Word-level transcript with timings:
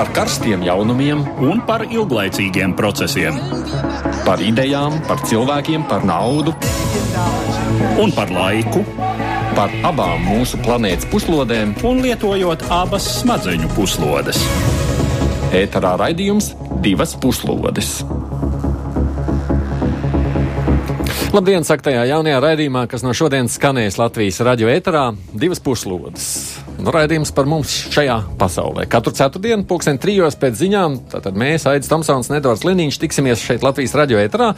par 0.00 0.08
karstiem 0.16 0.62
jaunumiem 0.64 1.20
un 1.44 1.58
par 1.68 1.82
ilglaicīgiem 1.84 2.72
procesiem. 2.72 3.36
Par 4.24 4.40
idejām, 4.40 4.94
par 5.04 5.20
cilvēkiem, 5.28 5.82
par 5.90 6.06
naudu 6.08 6.54
un 8.00 8.14
par 8.16 8.32
laiku. 8.32 8.80
Par 9.52 9.74
abām 9.84 10.24
mūsu 10.24 10.56
planētas 10.64 11.04
puslodēm, 11.12 11.74
un 11.84 12.00
lietojot 12.00 12.64
abas 12.72 13.10
smadzeņu 13.18 13.68
puslodes. 13.76 14.40
Ēterā 15.60 15.92
raidījums 16.00 16.54
divas 16.80 17.12
puslodes. 17.20 17.98
Labdien, 21.36 21.68
saka 21.68 21.90
tajā 21.90 22.08
jaunajā 22.14 22.40
raidījumā, 22.46 22.88
kas 22.88 23.04
no 23.04 23.12
šodienas 23.12 23.60
skanēs 23.60 24.00
Latvijas 24.00 24.40
radio 24.48 24.72
ēterā, 24.72 25.10
divas 25.36 25.60
puslodes. 25.60 26.30
Nu, 26.80 26.92
raidījums 26.94 27.32
par 27.36 27.44
mums 27.48 27.72
šajā 27.92 28.14
pasaulē. 28.40 28.86
Katru 28.88 29.12
ceturtdienu, 29.16 29.66
pulksten 29.68 29.98
trijos 30.00 30.36
pēc 30.40 30.56
ziņām, 30.62 30.94
tātad 31.12 31.36
mēs, 31.36 31.66
Aits 31.68 31.90
Tomsons 31.90 32.30
un 32.30 32.38
Edvards 32.38 32.64
Liniņš, 32.64 32.98
tiksimies 33.02 33.42
šeit 33.44 33.64
Latvijas 33.66 33.92
radio 34.00 34.20
ēterā, 34.22 34.54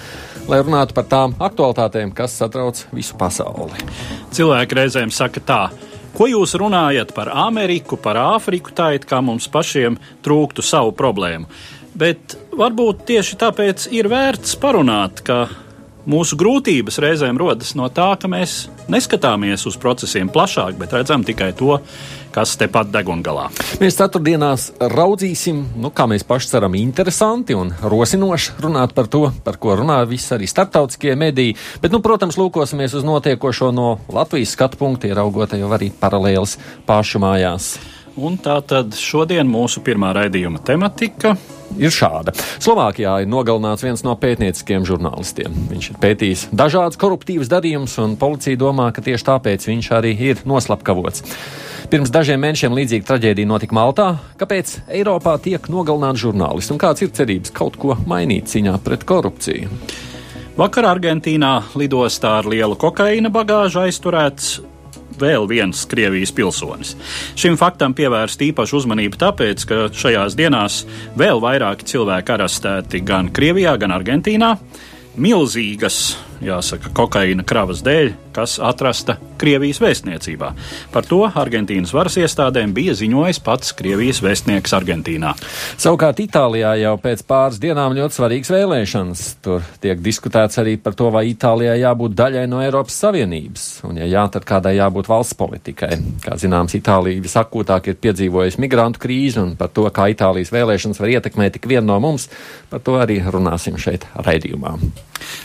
lai 0.50 0.60
runātu 0.62 0.94
par 0.94 1.08
tām 1.10 1.34
aktualitātēm, 1.42 2.12
kas 2.14 2.36
satrauc 2.38 2.84
visu 2.94 3.18
pasauli. 3.18 3.82
Cilvēki 4.36 4.78
reizēm 4.78 5.10
saka 5.14 5.42
tā. 5.42 5.62
Ko 6.14 6.28
jūs 6.30 6.54
runājat 6.60 7.10
par 7.16 7.32
Ameriku, 7.34 7.98
par 7.98 8.20
Āfriku, 8.20 8.70
tā 8.76 8.92
it 8.94 9.08
kā 9.10 9.18
mums 9.24 9.48
pašiem 9.50 9.98
trūktu 10.22 10.62
savu 10.62 10.94
problēmu. 10.94 11.50
Bet 11.98 12.36
varbūt 12.54 13.02
tieši 13.10 13.40
tāpēc 13.40 13.88
ir 13.96 14.06
vērts 14.12 14.54
parunāt, 14.62 15.24
ka 15.26 15.46
Mūsu 16.02 16.34
grūtības 16.34 16.96
reizēm 16.98 17.36
rodas 17.38 17.76
no 17.78 17.86
tā, 17.94 18.08
ka 18.18 18.26
mēs 18.26 18.64
neskatāmies 18.90 19.62
uz 19.70 19.76
procesiem 19.78 20.26
plašāk, 20.34 20.74
bet 20.80 20.96
redzam 20.96 21.22
tikai 21.22 21.52
to, 21.54 21.76
kas 22.34 22.56
tepat 22.58 22.90
degungalā. 22.90 23.44
Mēs 23.78 24.00
ceturtdienās 24.00 24.64
raudzīsim, 24.80 25.60
nu, 25.78 25.92
kā 25.94 26.08
mēs 26.10 26.26
paši 26.26 26.50
ceram, 26.56 26.74
interesanti 26.80 27.54
un 27.54 27.70
rosinoši 27.78 28.58
runāt 28.64 28.96
par 28.98 29.06
to, 29.12 29.28
par 29.46 29.60
ko 29.62 29.78
runā 29.78 30.00
visi 30.10 30.34
arī 30.34 30.50
starptautiskie 30.50 31.14
mediji. 31.14 31.54
Bet, 31.84 31.94
nu, 31.94 32.02
protams, 32.02 32.40
lūkosimies 32.40 32.98
uz 32.98 33.06
notiekošo 33.06 33.70
no 33.70 33.94
Latvijas 34.10 34.56
skatu 34.56 34.82
punkta, 34.82 35.06
ieraugot 35.06 35.54
jau 35.54 35.70
arī 35.70 35.92
paralēlis 36.02 36.58
pašu 36.88 37.22
mājās. 37.22 37.76
Un 38.20 38.36
tā 38.36 38.58
tad 38.68 38.92
šodien 38.98 39.48
mūsu 39.48 39.80
pirmā 39.84 40.10
raidījuma 40.12 40.60
tematika 40.66 41.32
ir 41.80 41.92
šāda. 41.92 42.34
Slovākijā 42.60 43.22
ir 43.22 43.30
nogalināts 43.32 43.84
viens 43.86 44.04
no 44.04 44.12
pētnieciskiem 44.20 44.84
žurnālistiem. 44.84 45.54
Viņš 45.70 45.90
ir 45.94 46.00
pētījis 46.02 46.46
dažādas 46.52 47.00
koruptīvas 47.00 47.48
darījumus, 47.52 47.96
un 48.02 48.18
policija 48.20 48.60
domā, 48.60 48.90
ka 48.92 49.04
tieši 49.04 49.28
tāpēc 49.30 49.68
viņš 49.70 49.90
arī 49.96 50.12
ir 50.28 50.42
noslapkavots. 50.48 51.24
Pirms 51.92 52.12
dažiem 52.12 52.40
mēnešiem 52.40 52.76
līdzīga 52.76 53.08
traģēdija 53.08 53.48
notika 53.48 53.76
Maltā. 53.76 54.08
Kāpēc 54.40 54.78
Eiropā 54.92 55.38
tiek 55.44 55.66
nogalināti 55.72 56.22
žurnālisti 56.26 56.72
un 56.72 56.80
kāds 56.80 57.04
ir 57.04 57.12
cerības 57.16 57.52
kaut 57.56 57.76
ko 57.80 57.96
mainīt 58.08 58.52
cīņā 58.52 58.78
pret 58.84 59.04
korupciju? 59.08 59.72
Vakar 60.56 60.84
Argentīnā 60.90 61.54
lidostā 61.80 62.38
ar 62.42 62.48
lielu 62.48 62.76
kokaīna 62.80 63.32
bagāžu 63.32 63.80
aizturēts 63.86 64.58
vēl 65.20 65.48
viens 65.50 65.84
Krievijas 65.88 66.32
pilsonis. 66.34 66.94
Šim 67.38 67.58
faktam 67.60 67.94
pievērst 67.96 68.42
īpašu 68.48 68.80
uzmanību 68.82 69.20
tāpēc, 69.20 69.66
ka 69.68 69.82
šajās 69.92 70.36
dienās 70.38 70.82
vēl 71.18 71.42
vairāki 71.42 71.88
cilvēki 71.92 72.36
arestēti 72.36 73.02
gan 73.06 73.30
Krievijā, 73.34 73.76
gan 73.80 73.94
Argentīnā. 73.96 74.56
Milzīgas 75.12 76.14
jāsaka, 76.42 76.90
kokaīna 76.96 77.44
kravas 77.46 77.82
dēļ, 77.84 78.12
kas 78.34 78.58
atrasta 78.62 79.18
Krievijas 79.40 79.80
vēstniecībā. 79.82 80.52
Par 80.92 81.06
to 81.08 81.22
Argentīnas 81.26 81.92
varas 81.94 82.16
iestādēm 82.20 82.72
bija 82.76 82.94
ziņojis 82.98 83.40
pats 83.44 83.74
Krievijas 83.78 84.22
vēstnieks 84.24 84.74
Argentīnā. 84.76 85.32
Savukārt 85.80 86.22
Itālijā 86.22 86.74
jau 86.82 86.94
pēc 87.02 87.24
pāris 87.28 87.60
dienām 87.62 87.96
ļoti 87.96 88.18
svarīgas 88.18 88.52
vēlēšanas. 88.54 89.24
Tur 89.44 89.66
tiek 89.82 90.00
diskutēts 90.04 90.60
arī 90.62 90.76
par 90.80 90.96
to, 90.98 91.10
vai 91.14 91.24
Itālijai 91.32 91.80
jābūt 91.82 92.16
daļai 92.18 92.46
no 92.50 92.62
Eiropas 92.64 92.98
Savienības, 93.04 93.66
un 93.88 94.00
ja 94.02 94.08
jā, 94.08 94.26
tad 94.32 94.46
kādai 94.48 94.76
jābūt 94.78 95.10
valsts 95.10 95.38
politikai. 95.38 95.96
Kā 96.24 96.38
zināms, 96.40 96.76
Itālija 96.78 97.22
visakūtāk 97.24 97.92
ir 97.92 98.00
piedzīvojusi 98.02 98.62
migrantu 98.62 99.02
krīzi, 99.02 99.40
un 99.42 99.56
par 99.60 99.72
to, 99.74 99.88
kā 99.94 100.10
Itālijas 100.12 100.52
vēlēšanas 100.54 101.02
var 101.02 101.16
ietekmēt 101.16 101.58
tik 101.58 101.70
vienu 101.70 101.88
no 101.90 101.98
mums, 102.02 102.28
par 102.70 102.84
to 102.84 102.98
arī 103.02 103.20
runāsim 103.26 103.80
šeit 103.80 104.06
raidījumā. 104.14 104.76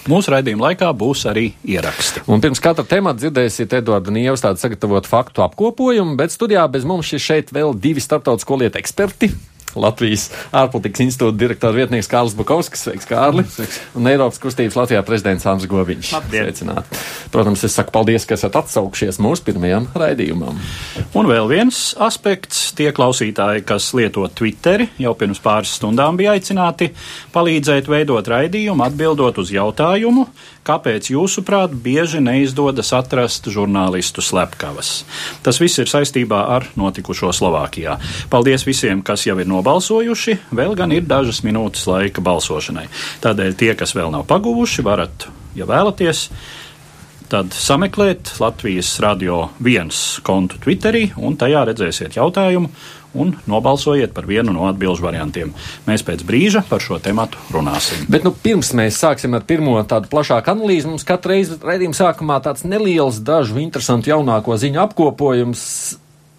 Mūsu 0.09 0.31
raidījuma 0.33 0.69
laikā 0.69 0.89
būs 0.97 1.25
arī 1.29 1.51
ieraksti. 1.67 2.23
Un 2.31 2.41
pirms 2.43 2.61
katra 2.63 2.76
temata 2.85 3.21
dzirdēsiet 3.23 3.73
Eduardu 3.79 4.13
Nievas 4.13 4.43
tādu 4.45 4.61
sagatavotu 4.61 5.09
faktu 5.09 5.45
apkopojumu, 5.47 6.17
bet 6.19 6.35
studijā 6.35 6.67
bez 6.69 6.85
mums 6.85 7.13
ir 7.15 7.23
šeit 7.23 7.53
vēl 7.55 7.73
divi 7.81 8.03
starptautisko 8.03 8.61
lietu 8.61 8.81
eksperti. 8.81 9.31
Latvijas 9.77 10.27
ārpolitikas 10.55 11.03
institūta 11.05 11.38
direktora 11.38 11.75
vietnieks 11.75 12.09
Kārlis 12.11 12.35
Bukovskis. 12.38 12.85
Sveiks, 12.88 13.07
Kārli! 13.09 13.43
Sveiks. 13.51 13.79
Un 13.97 14.09
Eiropas 14.09 14.39
kustības 14.41 14.77
Latvijā 14.79 15.03
prezidents 15.05 15.45
Andris 15.49 15.69
Goviņš. 15.71 16.11
Sveicināt! 16.29 16.99
Protams, 17.33 17.63
es 17.67 17.75
saku 17.77 17.93
paldies, 17.95 18.25
ka 18.27 18.38
esat 18.38 18.57
atsaukšies 18.57 19.19
mūsu 19.23 19.45
pirmajam 19.47 19.89
raidījumam. 19.97 20.57
Un 21.17 21.29
vēl 21.29 21.49
viens 21.51 21.81
aspekts. 22.03 22.71
Tie 22.77 22.89
klausītāji, 22.95 23.65
kas 23.67 23.89
lieto 23.97 24.25
Twitteri, 24.31 24.89
jau 25.01 25.13
pirms 25.17 25.41
pāris 25.44 25.75
stundām 25.77 26.17
bija 26.19 26.35
aicināti 26.38 26.91
palīdzēt 27.33 27.89
veidot 27.91 28.27
raidījumu, 28.33 28.85
atbildot 28.88 29.41
uz 29.41 29.53
jautājumu, 29.53 30.27
kāpēc 30.67 31.11
jūsuprāt 31.13 31.73
bieži 31.83 32.19
neizdodas 32.23 32.91
atrast 32.95 33.47
žurnālistu 33.53 34.23
slepkavas. 34.25 34.91
Tas 35.45 35.61
viss 35.63 35.79
ir 35.79 35.89
saistībā 35.91 36.44
ar 36.57 36.67
notikušo 36.79 37.31
Slovākijā. 37.35 37.97
Paldies 38.33 38.67
visiem, 38.67 39.01
kas 39.06 39.25
jau 39.27 39.38
ir 39.39 39.50
nobalsojuši, 39.50 40.38
vēl 40.51 40.75
gan 40.79 40.94
ir 40.95 41.07
dažas 41.07 41.44
minūtes 41.47 41.88
laika 41.89 42.23
balsošanai. 42.23 42.88
Tādēļ 43.23 43.57
tie, 43.59 43.73
kas 43.79 43.95
vēl 43.97 44.11
nav 44.13 44.27
paguvuši, 44.29 44.85
varat, 44.85 45.29
ja 45.57 45.67
vēlaties, 45.69 46.27
tad 47.31 47.51
sameklēt 47.56 48.38
Latvijas 48.39 48.94
radio 49.03 49.47
viens 49.63 50.19
kontu 50.23 50.59
Twitterī, 50.63 51.09
un 51.19 51.35
tajā 51.39 51.66
redzēsiet 51.67 52.19
jautājumu 52.19 52.72
un 53.13 53.34
nobalsojiet 53.50 54.13
par 54.16 54.28
vienu 54.29 54.53
no 54.56 54.66
atbildžu 54.69 55.06
variantiem. 55.06 55.53
Mēs 55.88 56.03
pēc 56.07 56.23
brīža 56.28 56.63
par 56.69 56.84
šo 56.84 57.00
tematu 57.03 57.40
runāsim. 57.53 58.06
Bet 58.12 58.28
nu, 58.28 58.34
pirms 58.34 58.73
mēs 58.78 59.00
sāksim 59.03 59.38
ar 59.38 59.45
pirmo 59.47 59.78
tādu 59.88 60.12
plašāku 60.12 60.53
analīzi, 60.53 60.90
mums 60.90 61.07
katru 61.07 61.35
reizi 61.35 61.59
redzījuma 61.62 61.97
sākumā 61.97 62.41
tāds 62.45 62.68
neliels, 62.68 63.22
dažu 63.23 63.62
interesantu 63.63 64.13
jaunāko 64.13 64.57
ziņu 64.59 64.84
apkopojums. 64.88 65.63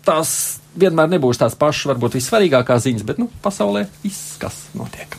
Tās 0.08 0.30
vienmēr 0.78 1.10
nebūs 1.16 1.40
tās 1.40 1.56
pašas, 1.58 1.90
varbūt 1.92 2.16
vissvarīgākās 2.18 2.86
ziņas, 2.86 3.08
bet 3.08 3.20
nu, 3.20 3.30
pasaulē 3.44 3.88
viss, 4.04 4.38
kas 4.40 4.68
notiek. 4.78 5.18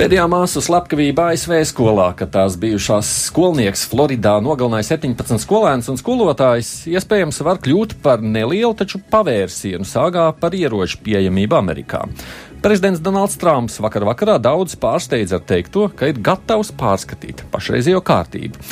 Pēdējā 0.00 0.22
māsu 0.32 0.62
slepkavība 0.64 1.26
ASV 1.34 1.58
skolā, 1.68 2.06
kad 2.16 2.30
tās 2.32 2.54
bijušās 2.56 3.08
skolnieks 3.26 3.82
Floridā 3.90 4.38
nogalināja 4.40 4.94
17 4.94 5.42
skolēnus 5.42 5.90
un 5.92 5.98
skolotājus, 6.00 6.70
iespējams 6.88 7.42
var 7.44 7.60
kļūt 7.60 7.98
par 8.00 8.24
nelielu, 8.24 8.72
taču 8.78 9.02
pavērsienu 9.12 9.84
sāgā 9.84 10.24
par 10.40 10.56
ieroču 10.56 11.02
pieejamību 11.04 11.58
Amerikā. 11.58 12.06
Prezidents 12.64 13.04
Donalds 13.04 13.36
Trumps 13.42 13.76
vakar 13.84 14.08
vakarā 14.08 14.38
daudz 14.40 14.78
pārsteidza 14.80 15.36
ar 15.36 15.44
teikto, 15.52 15.90
ka 15.92 16.08
ir 16.08 16.24
gatavs 16.24 16.72
pārskatīt 16.80 17.44
pašreizējo 17.52 18.00
kārtību. 18.00 18.70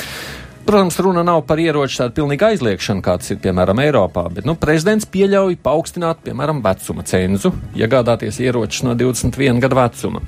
Protams, 0.69 0.99
runa 0.99 1.23
nav 1.25 1.39
par 1.49 1.57
ieroču 1.57 1.97
tādu 1.97 2.13
pilnīgu 2.19 2.45
aizliekšanu, 2.45 3.01
kāds 3.01 3.31
ir 3.33 3.39
piemēram 3.41 3.79
Eiropā, 3.81 4.27
bet 4.29 4.45
nu, 4.45 4.53
prezidents 4.53 5.07
pieļauj 5.09 5.55
paaugstināt, 5.65 6.19
piemēram, 6.21 6.59
vecuma 6.61 7.01
cenzu, 7.09 7.49
iegādāties 7.73 8.37
ieročus 8.45 8.83
no 8.85 8.93
21 8.93 9.63
gadu 9.63 9.79
vecuma. 9.79 10.21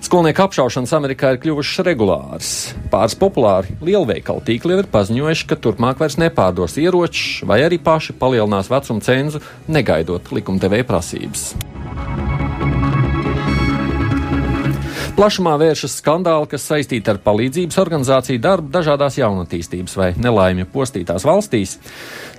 Skolnieku 0.00 0.46
apšaušanas 0.46 0.94
Amerikā 0.96 1.34
ir 1.34 1.42
kļuvušas 1.42 1.84
regulāras. 1.90 2.54
Pāris 2.88 3.18
populāri 3.20 3.76
lielveikalu 3.84 4.40
tīkli 4.48 4.80
ir 4.80 4.88
paziņojuši, 4.96 5.48
ka 5.52 5.60
turpmāk 5.60 6.00
vairs 6.00 6.16
nepārdos 6.24 6.78
ieročus, 6.80 7.42
vai 7.44 7.60
arī 7.66 7.76
paši 7.76 8.16
palielinās 8.16 8.72
vecuma 8.72 9.04
cenzu, 9.04 9.44
negaidot 9.68 10.32
likumdevēja 10.32 10.88
prasības. 10.88 11.50
Plašumā 15.12 15.58
vēršas 15.60 15.98
skandāli, 16.00 16.46
kas 16.48 16.64
saistīti 16.64 17.10
ar 17.12 17.18
palīdzības 17.20 17.76
organizāciju 17.82 18.40
darbu 18.40 18.70
dažādās 18.72 19.18
jaunatīstības 19.20 19.96
vai 19.98 20.06
nelaimju 20.16 20.64
postītās 20.72 21.26
valstīs. 21.28 21.74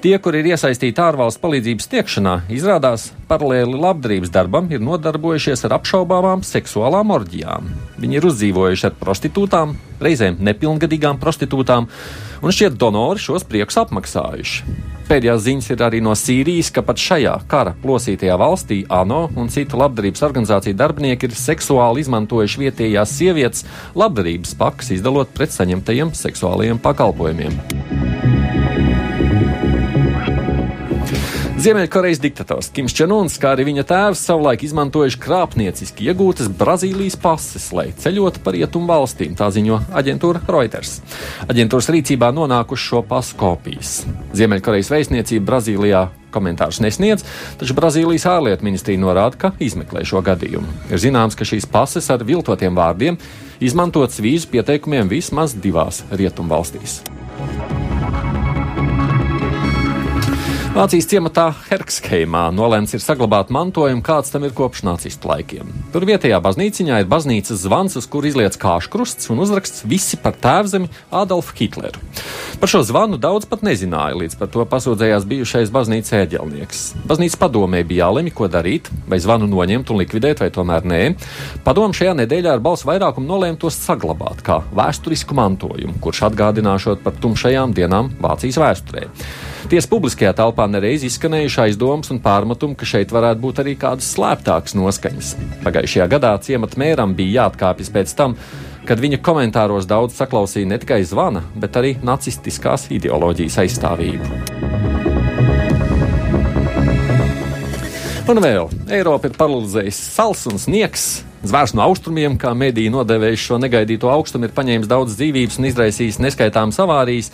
Tie, 0.01 0.15
kur 0.17 0.33
ir 0.33 0.49
iesaistīti 0.49 1.03
ārvalstu 1.03 1.43
palīdzības 1.43 1.91
tiekšanā, 1.91 2.33
izrādās 2.57 3.11
paralēli 3.29 3.77
labdarības 3.77 4.33
darbam, 4.33 4.71
ir 4.73 4.81
nodarbojušies 4.81 5.67
ar 5.67 5.77
apšaubāmām 5.77 6.41
seksuālām 6.49 7.13
orģijām. 7.13 7.69
Viņi 8.01 8.17
ir 8.17 8.27
uzdzīvojuši 8.31 8.89
ar 8.89 8.97
prostitūtām, 9.05 9.77
reizēm 10.01 10.41
nepilngadīgām 10.41 11.21
prostitūtām, 11.21 11.91
un 12.43 12.51
šķiet 12.51 12.75
donori 12.79 13.23
šos 13.23 13.45
priekus 13.47 13.79
apmaksājuši. 13.81 14.75
Pēdējās 15.07 15.41
ziņas 15.43 15.69
ir 15.73 15.83
arī 15.83 15.99
no 16.03 16.13
Sīrijas, 16.15 16.69
ka 16.73 16.83
pat 16.85 17.01
šajā 17.01 17.33
kara 17.51 17.73
plosītajā 17.83 18.37
valstī 18.39 18.79
ANO 18.91 19.25
un 19.39 19.51
citu 19.51 19.79
labdarības 19.81 20.23
organizāciju 20.29 20.79
darbinieki 20.79 21.27
ir 21.27 21.35
seksuāli 21.37 22.05
izmantojuši 22.05 22.63
vietējās 22.63 23.17
sievietes 23.19 23.67
labdarības 23.99 24.55
pakas, 24.59 24.93
izdalot 24.95 25.35
pret 25.35 25.55
saņemtajiem 25.55 26.15
seksuālajiem 26.17 26.79
pakalpojumiem. 26.83 27.59
Ziemeļkorejas 31.63 32.19
diktators 32.19 32.67
Kims 32.75 32.91
Čenons, 32.97 33.37
kā 33.39 33.53
arī 33.53 33.63
viņa 33.69 33.85
tēvs, 33.87 34.19
savulaik 34.27 34.65
izmantojuši 34.65 35.19
krāpnieciski 35.23 36.09
iegūtas 36.09 36.49
Brazīlijas 36.59 37.15
pases, 37.23 37.69
lai 37.71 37.85
ceļotu 38.03 38.41
par 38.43 38.57
rietumu 38.57 38.89
valstīm, 38.89 39.37
tā 39.39 39.47
ziņo 39.53 39.77
aģentūra 39.95 40.41
Reuters. 40.51 40.97
Aģentūras 41.47 41.87
rīcībā 41.95 42.33
nonākuši 42.35 42.89
šo 42.89 42.99
pasu 43.07 43.39
kopijas. 43.39 43.93
Ziemeļkorejas 44.35 44.91
vēstniecība 44.91 45.47
Brazīlijā 45.53 46.03
komentārus 46.35 46.81
nesniedz, 46.83 47.23
taču 47.61 47.79
Brazīlijas 47.79 48.27
ārlietu 48.33 48.67
ministrija 48.67 48.99
norāda, 48.99 49.39
ka 49.45 49.53
izmeklē 49.63 50.03
šo 50.09 50.19
gadījumu. 50.25 50.67
Ir 50.91 50.99
zināms, 50.99 51.39
ka 51.39 51.47
šīs 51.47 51.69
pases 51.71 52.11
ar 52.11 52.27
viltotiem 52.27 52.75
vārdiem 52.75 53.21
izmantotas 53.63 54.19
vīzu 54.19 54.51
pieteikumiem 54.51 55.07
vismaz 55.15 55.55
divās 55.55 56.03
rietumvalstīs. 56.11 56.99
Vācijas 60.73 61.05
ciematā 61.05 61.51
Herksheimā 61.67 62.47
nolēmts 62.49 62.95
ir 62.97 63.01
saglabāt 63.03 63.51
mantojumu, 63.53 64.01
kāds 64.01 64.31
tam 64.33 64.47
ir 64.47 64.55
kopš 64.57 64.81
nacistu 64.87 65.29
laikiem. 65.29 65.67
Tur 65.93 66.01
vietējā 66.09 66.39
baznīciņā 66.41 67.03
ir 67.03 67.11
baznīcas 67.11 67.61
zvans, 67.61 67.93
uz 67.99 68.07
kur 68.09 68.25
izlietas 68.25 68.57
kāškrusts 68.57 69.29
un 69.29 69.43
uzraksts 69.45 69.85
visi 69.85 70.17
par 70.17 70.33
tēvzemi 70.33 70.89
Adolfu 71.13 71.53
Hitleru. 71.59 72.01
Par 72.57 72.73
šo 72.73 72.81
zvanu 72.89 73.21
daudz 73.21 73.45
pat 73.51 73.61
nezināja, 73.61 74.17
līdz 74.17 74.39
par 74.41 74.49
to 74.49 74.65
pasūdzējās 74.73 75.29
bijušais 75.29 75.69
baznīcas 75.77 76.17
ēģelnieks. 76.23 76.83
Baznīcas 77.05 77.37
padomē 77.45 77.85
bija 77.85 78.07
jālemj, 78.07 78.33
ko 78.33 78.49
darīt, 78.49 78.89
vai 79.05 79.21
zvanu 79.21 79.45
noņemt 79.53 79.93
un 79.93 80.01
likvidēt, 80.01 80.41
vai 80.41 80.49
tomēr 80.57 80.89
nē. 80.89 81.01
Padomu 81.69 81.93
šajā 81.93 82.17
nedēļā 82.23 82.57
ar 82.57 82.65
balsu 82.65 82.89
vairākumu 82.89 83.29
nolēma 83.29 83.61
tos 83.61 83.77
saglabāt 83.77 84.41
kā 84.41 84.63
vēsturisku 84.73 85.37
mantojumu, 85.37 85.99
kurš 86.01 86.25
atgādināšot 86.31 87.05
par 87.05 87.21
tumšajām 87.21 87.77
dienām 87.77 88.15
Vācijas 88.25 88.63
vēsturē. 88.65 89.11
Tiesa 89.73 89.89
publiskajā 89.89 90.35
telpā 90.37 90.67
nereiz 90.69 91.01
izskanējuši 91.07 91.57
aizdomas 91.63 92.11
un 92.13 92.19
pārmetumi, 92.21 92.75
ka 92.77 92.85
šeit 92.85 93.09
varētu 93.09 93.41
būt 93.41 93.61
arī 93.63 93.71
kādas 93.81 94.05
slēptākas 94.13 94.75
noskaņas. 94.77 95.31
Pagājušajā 95.63 96.05
gadā 96.11 96.35
ciemata 96.45 96.77
mēram 96.77 97.15
bija 97.17 97.39
jāatkāpjas 97.39 97.89
pēc 97.95 98.13
tam, 98.19 98.35
kad 98.85 99.01
viņa 99.01 99.17
komentāros 99.25 99.87
daudz 99.89 100.13
saklausīja 100.19 100.69
ne 100.69 100.77
tikai 100.77 100.99
zvana, 101.09 101.41
bet 101.57 101.81
arī 101.81 101.95
nacistiskās 102.05 102.85
ideoloģijas 102.93 103.57
aizstāvību. 103.65 104.29
Un 108.29 108.45
vēl 108.45 108.69
Eiropa 108.93 109.33
ir 109.33 109.41
paralizējusi 109.41 110.05
sals 110.19 110.45
un 110.53 110.61
sniegs. 110.61 111.09
Zvērs 111.41 111.73
no 111.73 111.81
austrumiem, 111.89 112.37
kā 112.37 112.53
mediji 112.53 112.93
nodevējuši 112.93 113.49
šo 113.49 113.57
negaidīto 113.65 114.13
augstumu, 114.13 114.45
ir 114.45 114.53
paņēmis 114.53 114.93
daudz 114.93 115.17
dzīvības 115.17 115.57
un 115.57 115.71
izraisījis 115.73 116.21
neskaitāmas 116.21 116.77
avārijas. 116.85 117.33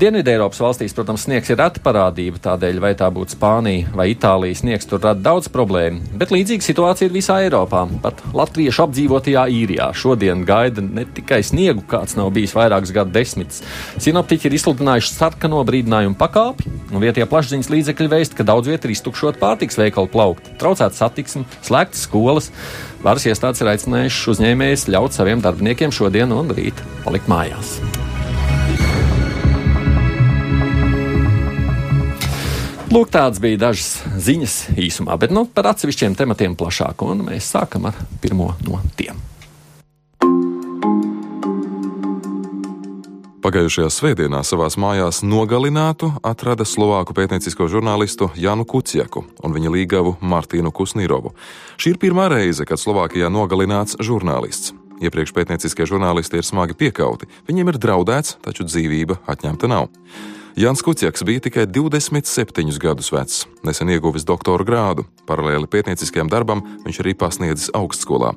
Dienvidē 0.00 0.32
Eiropas 0.32 0.56
valstīs, 0.62 0.94
protams, 0.96 1.26
sniegs 1.26 1.50
ir 1.52 1.58
reta 1.60 1.80
parādība, 1.84 2.38
tādēļ 2.40 2.78
vai 2.80 2.94
tā 2.96 3.10
būtu 3.12 3.34
Spānija 3.34 3.90
vai 3.92 4.06
Itālija, 4.14 4.56
sniegs 4.56 4.88
tur 4.88 5.02
rada 5.04 5.20
daudz 5.20 5.50
problēmu. 5.52 6.16
Bet 6.16 6.30
līdzīga 6.32 6.64
situācija 6.64 7.10
ir 7.10 7.12
visā 7.12 7.36
Eiropā. 7.44 7.82
Pat 8.00 8.22
latviešu 8.32 8.86
apdzīvotajā 8.86 9.42
īrijā 9.52 9.90
šodien 9.92 10.46
gaida 10.48 10.80
ne 10.80 11.04
tikai 11.04 11.42
sniegu, 11.44 11.84
kāds 11.90 12.16
nav 12.16 12.30
bijis 12.32 12.56
vairākus 12.56 12.94
gadu 12.96 13.12
desmitus. 13.12 13.60
Sinoptiķi 14.00 14.48
ir 14.48 14.56
izsludinājuši 14.56 15.12
sarkano 15.12 15.60
brīdinājumu 15.68 16.16
pakāpi, 16.16 16.72
un 16.88 17.04
vietējā 17.04 17.28
plašsaziņas 17.28 17.68
līdzekļi 17.74 18.12
vēst, 18.14 18.36
ka 18.38 18.46
daudz 18.48 18.72
vietā 18.72 18.88
ir 18.88 18.94
iztukšot 18.96 19.36
pārtiks 19.42 19.76
veikalu 19.82 20.08
plaukt, 20.14 20.48
traucēt 20.62 20.96
satiksmi, 20.96 21.44
slēgtas 21.66 22.06
skolas. 22.08 22.48
Varas 23.04 23.28
iestādes 23.28 23.60
ir 23.60 23.74
aicinājušas 23.74 24.32
uzņēmējus 24.32 24.88
ļaut 24.96 25.18
saviem 25.18 25.44
darbiniekiem 25.44 25.92
šodien 25.92 26.32
un 26.32 26.56
rīt 26.56 26.80
palikt 27.04 27.28
mājās. 27.28 27.76
Lūk, 32.90 33.06
tāds 33.14 33.38
bija 33.38 33.54
dažas 33.68 34.00
ziņas 34.18 34.54
īsumā, 34.74 35.14
bet 35.14 35.30
nu, 35.30 35.44
par 35.46 35.68
atsevišķiem 35.70 36.16
tematiem 36.18 36.56
plašāk, 36.58 37.04
un 37.06 37.20
mēs 37.28 37.52
sākam 37.54 37.84
ar 37.86 37.94
pirmo 38.18 38.48
no 38.66 38.80
tiem. 38.98 39.20
Pagājušajā 43.46 43.92
svētdienā 43.94 44.40
savā 44.42 44.66
mājās 44.74 45.22
nogalinātu 45.22 46.10
atrada 46.26 46.66
slovāku 46.66 47.14
pētniecisko 47.14 47.68
žurnālistu 47.70 48.32
Janu 48.34 48.66
Kuciaku 48.66 49.22
un 49.38 49.54
viņa 49.54 49.72
līgavu 49.76 50.16
Martīnu 50.18 50.74
Kusnīrovu. 50.74 51.30
Šī 51.78 51.94
ir 51.94 52.02
pirmā 52.02 52.26
reize, 52.34 52.66
kad 52.66 52.82
Slovākijā 52.82 53.30
nogalināts 53.30 54.02
žurnālists. 54.02 54.74
Iepriekš 54.98 55.30
pētnieciskie 55.38 55.86
žurnālisti 55.86 56.42
ir 56.42 56.44
smagi 56.44 56.74
piekauti, 56.74 57.30
viņiem 57.46 57.70
ir 57.70 57.80
draudēts, 57.86 58.36
taču 58.42 58.66
dzīvība 58.66 59.22
atņemta 59.30 59.70
nav. 59.70 59.88
Jans 60.56 60.82
Kuciaks 60.82 61.22
bija 61.24 61.40
tikai 61.40 61.66
27 61.66 62.78
gadus 62.82 63.12
vecs, 63.12 63.44
nesen 63.62 63.90
ieguvis 63.92 64.26
doktora 64.26 64.66
grādu. 64.66 65.06
Paralēli 65.28 65.70
pētnieciskajam 65.70 66.30
darbam 66.30 66.62
viņš 66.84 67.00
arī 67.04 67.14
pasniedzis 67.14 67.70
augstskolā. 67.76 68.34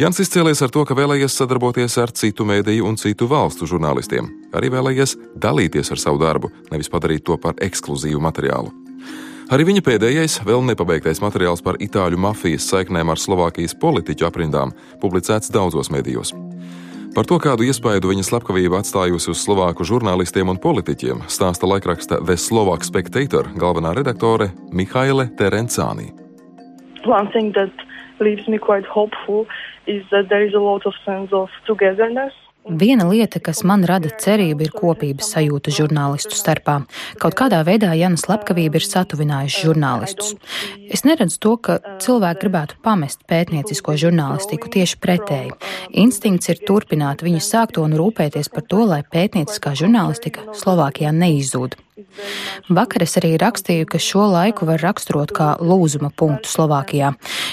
Jans 0.00 0.20
izcēlies 0.22 0.62
ar 0.62 0.70
to, 0.72 0.84
ka 0.86 0.94
vēlējies 0.96 1.34
sadarboties 1.36 1.98
ar 2.00 2.12
citu 2.16 2.46
mēdīju 2.48 2.86
un 2.86 2.96
citu 2.96 3.26
valstu 3.28 3.66
žurnālistiem. 3.68 4.30
Arī 4.56 4.70
vēlējies 4.72 5.16
dalīties 5.36 5.90
ar 5.92 6.00
savu 6.00 6.22
darbu, 6.22 6.52
nevis 6.70 6.88
padarīt 6.88 7.26
to 7.26 7.36
par 7.36 7.58
ekskluzīvu 7.60 8.22
materiālu. 8.22 8.70
Arī 9.50 9.66
viņa 9.66 9.82
pēdējais, 9.82 10.38
vēl 10.46 10.62
nepabeigtais 10.68 11.20
materiāls 11.20 11.64
par 11.66 11.80
itāļu 11.82 12.20
mafijas 12.22 12.70
saiknēm 12.70 13.10
ar 13.10 13.18
Slovākijas 13.18 13.74
politiķu 13.82 14.30
aprindām 14.30 14.70
publicēts 15.02 15.50
daudzos 15.50 15.90
mēdījos. 15.90 16.32
Par 17.10 17.26
to, 17.26 17.40
kādu 17.42 17.66
iespaidu 17.66 18.12
viņa 18.12 18.22
slepkavība 18.22 18.78
atstājusi 18.78 19.32
uz 19.32 19.40
slovāku 19.42 19.82
žurnālistiem 19.82 20.52
un 20.52 20.60
politiķiem, 20.62 21.24
stāsta 21.26 21.66
laikraksta 21.66 22.20
The 22.22 22.36
Slovak 22.38 22.86
Spectator 22.86 23.48
galvenā 23.58 23.96
redaktore 23.98 24.52
Mihaile 24.70 25.26
Terencāni. 25.34 26.12
One 27.02 27.26
thing 27.34 27.50
that 27.58 27.74
leaves 28.20 28.46
me 28.46 28.58
quite 28.58 28.86
hopeful 28.86 29.46
is 29.86 30.06
that 30.14 30.28
there 30.28 30.46
is 30.46 30.54
a 30.54 30.62
lot 30.62 30.86
of 30.86 30.94
sense 31.04 31.34
of 31.34 31.50
togetherness 31.66 32.36
Viena 32.68 33.06
lieta, 33.08 33.40
kas 33.40 33.62
man 33.64 33.86
rada 33.88 34.10
cerību, 34.20 34.66
ir 34.66 34.74
kopības 34.76 35.30
sajūta 35.32 35.72
žurnālistu 35.72 36.36
starpā. 36.36 36.74
Kaut 37.22 37.34
kādā 37.38 37.62
veidā 37.64 37.94
Jana 37.96 38.20
slepkavība 38.20 38.76
ir 38.76 38.84
satuvinājusi 38.84 39.64
žurnālistus. 39.64 40.34
Es 40.92 41.06
neredzu 41.08 41.40
to, 41.40 41.56
ka 41.56 41.78
cilvēki 42.04 42.44
gribētu 42.44 42.76
pamest 42.84 43.24
pētniecisko 43.30 43.96
žurnālistiku 44.04 44.68
tieši 44.76 45.00
pretēji. 45.00 45.56
Instinkts 46.04 46.52
ir 46.52 46.60
turpināt 46.68 47.24
viņu 47.24 47.40
sākto 47.40 47.86
un 47.86 47.96
rūpēties 47.96 48.52
par 48.52 48.68
to, 48.68 48.84
lai 48.92 49.00
pētnieciskā 49.08 49.72
žurnālistika 49.80 50.52
Slovākijā 50.52 51.16
neizzūd. 51.16 51.80
Vakar 52.70 53.04
es 53.04 53.16
arī 53.20 53.34
rakstīju, 53.40 53.86
ka 53.90 54.00
šo 54.00 54.26
laiku 54.32 54.66
var 54.68 54.80
raksturot 54.82 55.32
kā 55.36 55.48
lūzuma 55.60 56.10
punktu 56.16 56.50
Slovākijā, 56.50 57.12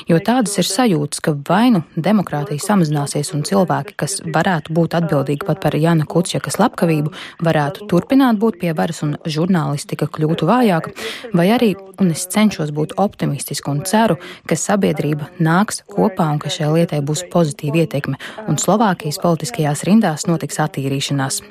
jo 0.10 0.20
tādas 0.24 0.58
ir 0.62 0.68
sajūtas, 0.68 1.22
ka 1.24 1.34
vai 1.50 1.72
nu 1.74 1.84
demokrātija 1.96 2.64
samazināsies 2.64 3.34
un 3.36 3.44
cilvēki, 3.48 3.98
kas 4.00 4.20
varētu 4.24 4.76
būt 4.78 4.97
atbildīgi 5.00 5.48
pat 5.48 5.62
par 5.64 5.78
Jana 5.78 6.08
Kučaka 6.10 6.52
slepkavību, 6.54 7.14
varētu 7.46 7.88
turpināt 7.92 8.40
būt 8.42 8.60
pie 8.62 8.74
varas 8.78 9.04
un 9.06 9.16
žurnālistika 9.26 10.10
kļūtu 10.12 10.50
vājāka, 10.50 10.94
vai 11.38 11.48
arī, 11.56 11.74
un 12.02 12.12
es 12.16 12.28
cenšos 12.34 12.74
būt 12.76 12.98
optimistiski 13.02 13.72
un 13.72 13.84
ceru, 13.88 14.20
ka 14.48 14.58
sabiedrība 14.60 15.32
nāks 15.40 15.84
kopā 15.88 16.30
un 16.34 16.42
ka 16.44 16.52
šai 16.54 16.74
lietai 16.76 17.02
būs 17.06 17.28
pozitīva 17.34 17.86
ietekme 17.86 18.20
un 18.48 18.60
Slovākijas 18.62 19.22
politiskajās 19.24 19.86
rindās 19.88 20.28
notiks 20.30 20.62
attīrīšanās. 20.66 21.42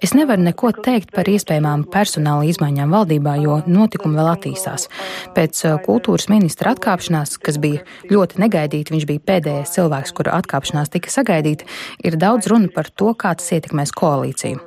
Es 0.00 0.14
nevaru 0.16 0.40
neko 0.46 0.70
teikt 0.72 1.10
par 1.12 1.28
iespējamām 1.28 1.82
personāla 1.92 2.46
izmaiņām 2.48 2.94
valdībā, 2.94 3.34
jo 3.42 3.58
notikumi 3.68 4.16
vēl 4.16 4.30
attīstās. 4.32 4.86
Pēc 5.36 5.60
uh, 5.66 5.76
kultūras 5.84 6.30
ministra 6.32 6.72
atkāpšanās, 6.72 7.36
kas 7.44 7.58
bija 7.60 7.84
ļoti 8.08 8.40
negaidīta, 8.40 8.94
viņš 8.94 9.06
bija 9.10 9.24
pēdējais 9.28 9.74
cilvēks, 9.76 10.14
kura 10.16 10.38
atkāpšanās 10.40 10.92
tika 10.94 11.12
sagaidīta, 11.12 11.68
ir 12.00 12.16
daudz 12.16 12.48
runa 12.48 12.72
par 12.72 12.88
to, 12.88 13.12
kā 13.12 13.34
tas 13.36 13.52
ietekmēs 13.58 13.92
koalīciju. 14.00 14.64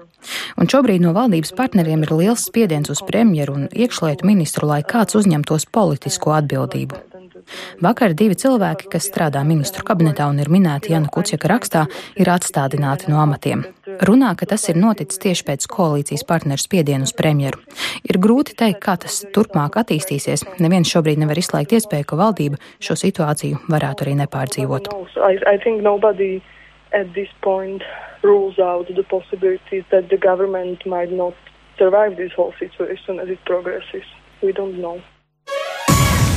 Un 0.62 0.70
šobrīd 0.70 1.02
no 1.04 1.16
valdības 1.18 1.52
partneriem 1.58 2.06
ir 2.06 2.13
liels 2.16 2.46
spiediens 2.48 2.94
uz 2.94 3.02
premjeru 3.04 3.58
un 3.58 3.66
iekšlietu 3.74 4.30
ministru, 4.30 4.70
lai 4.70 4.84
kāds 4.86 5.18
uzņemtos 5.20 5.68
politisko 5.74 6.38
atbildību. 6.38 7.12
Vakar 7.83 8.13
divi 8.17 8.38
cilvēki, 8.39 8.89
kas 8.93 9.07
strādā 9.09 9.43
ministru 9.47 9.85
kabinetā 9.88 10.27
un 10.31 10.39
ir 10.43 10.51
minēti 10.53 10.93
Jana 10.93 11.09
Kuciaka 11.13 11.50
rakstā, 11.51 11.85
ir 12.19 12.31
atstādināti 12.33 13.12
no 13.12 13.19
amatiem. 13.23 13.65
Runā, 14.03 14.33
ka 14.39 14.47
tas 14.50 14.67
ir 14.71 14.79
noticis 14.79 15.21
tieši 15.23 15.45
pēc 15.47 15.67
koalīcijas 15.71 16.25
partneru 16.29 16.62
spiedienu 16.62 17.07
uz 17.07 17.13
premjeru. 17.17 17.62
Ir 18.07 18.19
grūti 18.23 18.55
teikt, 18.59 18.81
kā 18.85 18.97
tas 19.05 19.21
turpmāk 19.35 19.77
attīstīsies. 19.81 20.45
Neviens 20.63 20.89
šobrīd 20.89 21.21
nevar 21.21 21.39
izslēgt 21.39 21.75
iespēju, 21.77 22.09
ka 22.09 22.19
valdība 22.19 22.62
šo 22.83 22.97
situāciju 23.00 23.65
varētu 23.69 24.07
arī 24.07 24.17
nepārdzīvot. 24.23 24.89
rules 28.23 28.57
out 28.57 28.88
the 28.88 29.03
possibilities 29.03 29.83
that 29.91 30.09
the 30.09 30.17
government 30.17 30.85
might 30.85 31.12
not 31.12 31.35
survive 31.77 32.15
this 32.15 32.31
whole 32.31 32.53
situation 32.57 33.19
as 33.19 33.29
it 33.29 33.39
progresses. 33.45 34.05
We 34.41 34.53
don't 34.53 34.79
know 34.79 35.01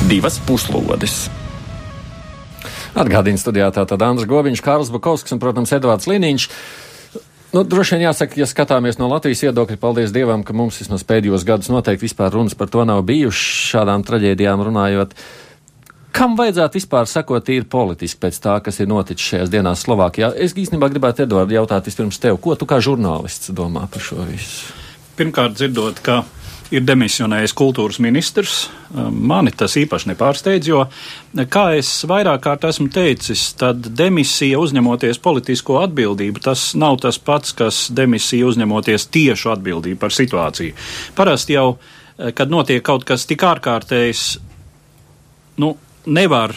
divas 0.07 0.37
puslodes. 0.47 1.25
Atgādījums 2.97 3.43
studijā 3.43 3.67
tātad 3.75 4.01
Andris 4.05 4.27
Goviņš, 4.29 4.61
Kārls 4.63 4.91
Bukovskis 4.93 5.35
un, 5.35 5.41
protams, 5.43 5.73
Edvards 5.75 6.07
Liniņš. 6.07 6.45
Nu, 7.51 7.63
droši 7.67 7.95
vien 7.95 8.05
jāsaka, 8.07 8.39
ja 8.39 8.47
skatāmies 8.47 8.99
no 9.01 9.09
Latvijas 9.11 9.43
viedokļa, 9.45 9.77
paldies 9.81 10.13
Dievam, 10.15 10.45
ka 10.47 10.55
mums 10.55 10.79
vismaz 10.79 11.03
pēdējos 11.07 11.43
gadus 11.47 11.71
noteikti 11.71 12.07
vispār 12.07 12.31
runas 12.35 12.55
par 12.55 12.71
to 12.71 12.85
nav 12.87 13.03
bijušas 13.07 13.67
šādām 13.73 14.07
traģēdijām 14.07 14.63
runājot. 14.69 15.13
Kam 16.15 16.39
vajadzētu 16.39 16.79
vispār 16.79 17.11
sekot 17.11 17.45
tīri 17.45 17.67
politiski 17.67 18.23
pēc 18.23 18.39
tā, 18.41 18.57
kas 18.63 18.79
ir 18.79 18.89
noticis 18.89 19.33
šajās 19.33 19.53
dienās 19.53 19.83
Slovākijā? 19.83 20.31
Es 20.33 20.55
īstenībā 20.55 20.89
gribētu, 20.93 21.27
Edvard, 21.27 21.51
jautāt 21.51 21.87
vispirms 21.87 22.19
tev, 22.23 22.39
ko 22.41 22.55
tu 22.55 22.67
kā 22.69 22.79
žurnālists 22.83 23.51
domā 23.55 23.85
par 23.91 24.03
šo 24.07 24.23
visu? 24.25 24.73
Pirmkārt, 25.19 25.59
dzirdot, 25.59 26.01
ka 26.05 26.23
ir 26.73 26.83
demisionējis 26.87 27.53
kultūras 27.57 27.99
ministrs. 28.03 28.67
Mani 28.93 29.53
tas 29.55 29.77
īpaši 29.79 30.11
nepārsteidz, 30.11 30.69
jo, 30.69 30.83
kā 31.51 31.65
es 31.77 31.89
vairāk 32.07 32.43
kārt 32.43 32.67
esmu 32.67 32.89
teicis, 32.93 33.49
tad 33.59 33.89
demisija 33.97 34.59
uzņemoties 34.59 35.21
politisko 35.23 35.79
atbildību, 35.85 36.43
tas 36.43 36.69
nav 36.79 36.99
tas 37.03 37.19
pats, 37.19 37.55
kas 37.57 37.85
demisija 37.95 38.47
uzņemoties 38.49 39.07
tiešu 39.13 39.53
atbildību 39.55 39.99
par 40.01 40.15
situāciju. 40.15 40.75
Parasti 41.15 41.55
jau, 41.55 41.77
kad 42.17 42.51
notiek 42.51 42.83
kaut 42.83 43.07
kas 43.07 43.27
tik 43.29 43.45
ārkārtējs, 43.47 44.25
nu, 45.63 45.75
nevar 46.07 46.55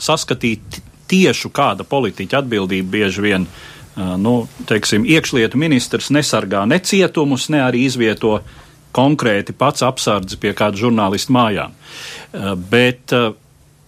saskatīt 0.00 0.82
tiešu 1.08 1.52
kāda 1.54 1.86
politiķa 1.88 2.42
atbildību 2.42 2.92
bieži 2.92 3.24
vien. 3.24 3.48
Nu, 3.96 4.42
teiksim, 4.68 5.06
iekšlietu 5.08 5.56
ministrs 5.56 6.10
nesargā 6.12 6.66
ne 6.68 6.76
cietumus, 6.84 7.46
ne 7.48 7.62
arī 7.64 7.86
izvieto 7.86 8.34
uh, 8.36 8.64
konkrēti 8.96 9.54
pats 9.56 9.84
apsardzi 9.86 10.38
pie 10.40 10.54
kāda 10.56 10.80
žurnālista 10.80 11.34
mājām. 11.36 11.72
Eh, 11.72 12.52
bet 12.70 13.12
eh, 13.16 13.32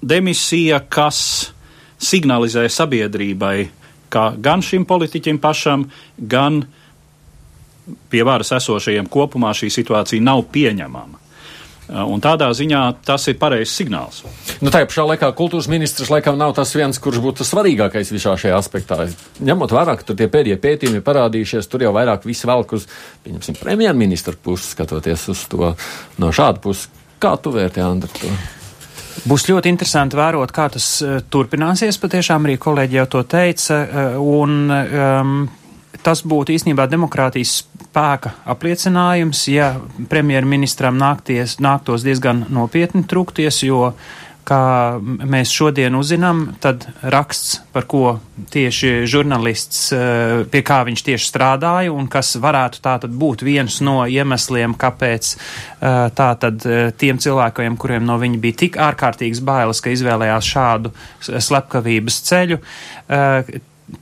demisija, 0.02 0.82
kas 0.88 1.20
signalizē 1.98 2.68
sabiedrībai, 2.70 3.68
ka 4.12 4.32
gan 4.40 4.62
šim 4.64 4.86
politiķim 4.88 5.40
pašam, 5.42 5.88
gan 6.18 6.62
pie 8.12 8.22
varas 8.24 8.52
esošajiem 8.56 9.08
kopumā 9.10 9.54
šī 9.56 9.70
situācija 9.72 10.22
nav 10.24 10.44
pieņemama. 10.52 11.27
Uh, 11.88 12.02
un 12.12 12.20
tādā 12.20 12.50
ziņā 12.52 12.82
tas 13.08 13.22
ir 13.30 13.38
pareizs 13.40 13.72
signāls. 13.78 14.20
Nu, 14.60 14.68
tā 14.68 14.82
pašā 14.84 15.06
laikā 15.08 15.30
kultūras 15.38 15.70
ministrs 15.72 16.10
laikam 16.12 16.36
nav 16.36 16.52
tas 16.58 16.74
viens, 16.76 17.00
kurš 17.00 17.22
būtu 17.24 17.46
svarīgākais 17.48 18.12
visā 18.12 18.34
šajā 18.36 18.58
aspektā. 18.60 19.06
Ņemot 19.40 19.72
vērā, 19.72 19.94
ka 19.96 20.04
tur 20.04 20.18
tie 20.18 20.28
pēdējie 20.28 20.58
pētījumi 20.60 21.00
parādījušies, 21.06 21.70
tur 21.72 21.86
jau 21.86 21.94
vairāk 21.96 22.28
viss 22.28 22.44
velk 22.48 22.76
uz, 22.76 22.84
pieņemsim, 23.24 23.56
premjerministra 23.62 24.36
puses, 24.36 24.74
skatoties 24.76 25.24
uz 25.32 25.46
to 25.48 25.72
no 26.20 26.32
šāda 26.34 26.60
puses. 26.60 26.90
Kā 27.18 27.32
tu 27.40 27.50
vērtē, 27.56 27.82
Andri, 27.82 28.12
to? 28.20 28.36
Būs 29.26 29.48
ļoti 29.48 29.72
interesanti 29.72 30.18
vērot, 30.18 30.52
kā 30.54 30.68
tas 30.76 30.90
uh, 31.02 31.18
turpināsies. 31.24 31.96
Patiešām 31.98 32.46
arī 32.46 32.58
kolēģi 32.60 33.00
jau 33.00 33.06
to 33.16 33.24
teica. 33.32 33.80
Uh, 33.80 34.20
un, 34.42 34.60
um, 34.70 35.32
tas 36.04 36.22
būtu 36.22 36.54
īstenībā 36.54 36.86
demokrātijas 36.90 37.62
spēka 37.98 38.34
apliecinājums, 38.46 39.42
ja 39.50 39.74
premjerministram 40.10 40.98
nākties, 40.98 41.58
nāktos 41.58 42.04
diezgan 42.06 42.46
nopietni 42.48 43.02
trūkties, 43.08 43.64
jo, 43.66 43.92
kā 44.48 44.96
mēs 45.02 45.50
šodien 45.52 45.96
uzzinām, 45.98 46.54
tad 46.62 46.86
raksts, 47.02 47.58
par 47.74 47.84
ko 47.90 48.18
tieši 48.54 49.04
žurnālists, 49.04 49.80
eh, 49.92 50.44
pie 50.48 50.62
kā 50.62 50.84
viņš 50.86 51.02
tieši 51.04 51.26
strādāja 51.28 51.92
un 51.92 52.06
kas 52.08 52.36
varētu 52.36 52.80
tātad 52.80 53.10
būt 53.10 53.42
viens 53.42 53.80
no 53.80 54.06
iemesliem, 54.06 54.76
kāpēc 54.78 55.34
eh, 55.34 56.08
tātad 56.14 56.64
eh, 56.64 56.92
tiem 56.96 57.18
cilvēkiem, 57.18 57.76
kuriem 57.76 58.06
no 58.06 58.16
viņa 58.18 58.40
bija 58.40 58.60
tik 58.64 58.78
ārkārtīgas 58.78 59.42
bailes, 59.44 59.82
ka 59.82 59.90
izvēlējās 59.90 60.52
šādu 60.54 60.94
slepkavības 61.20 62.22
ceļu, 62.30 62.62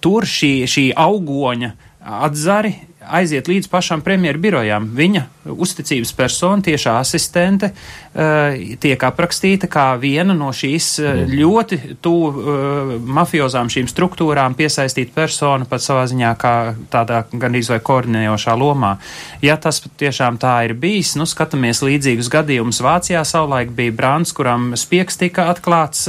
tur 0.01 0.27
šī, 0.27 0.53
šī 0.71 0.93
augoņa 0.95 1.73
atzari 2.07 2.75
aiziet 3.09 3.49
līdz 3.49 3.71
pašam 3.73 4.03
premjeru 4.07 4.43
birojām. 4.43 4.91
Viņa 4.97 5.27
uzticības 5.53 6.13
persona, 6.17 6.63
tiešā 6.65 6.97
asistente, 7.01 7.71
uh, 7.73 8.57
tiek 8.81 9.07
aprakstīta 9.09 9.69
kā 9.71 9.87
viena 10.01 10.35
no 10.37 10.51
šīs 10.55 10.89
uh, 11.03 11.23
ļoti 11.31 11.79
tuvu 12.05 12.31
uh, 12.31 12.95
mafiozām 13.19 13.71
šīm 13.73 13.89
struktūrām 13.91 14.57
piesaistīta 14.59 15.15
persona 15.15 15.69
pat 15.69 15.85
savā 15.85 16.07
ziņā 16.11 16.33
kā 16.41 16.55
tādā 16.93 17.23
gandrīz 17.33 17.71
vai 17.73 17.81
koordinējošā 17.85 18.57
lomā. 18.59 18.97
Ja 19.45 19.57
tas 19.61 19.83
tiešām 19.99 20.41
tā 20.43 20.57
ir 20.69 20.77
bijis, 20.81 21.15
nu 21.19 21.27
skatāmies 21.29 21.83
līdzīgus 21.85 22.31
gadījumus 22.33 22.83
Vācijā 22.85 23.23
savulaik 23.27 23.73
bija 23.77 23.95
Brants, 23.97 24.35
kuram 24.37 24.73
spiegs 24.79 25.19
tika 25.21 25.49
atklāts 25.53 26.07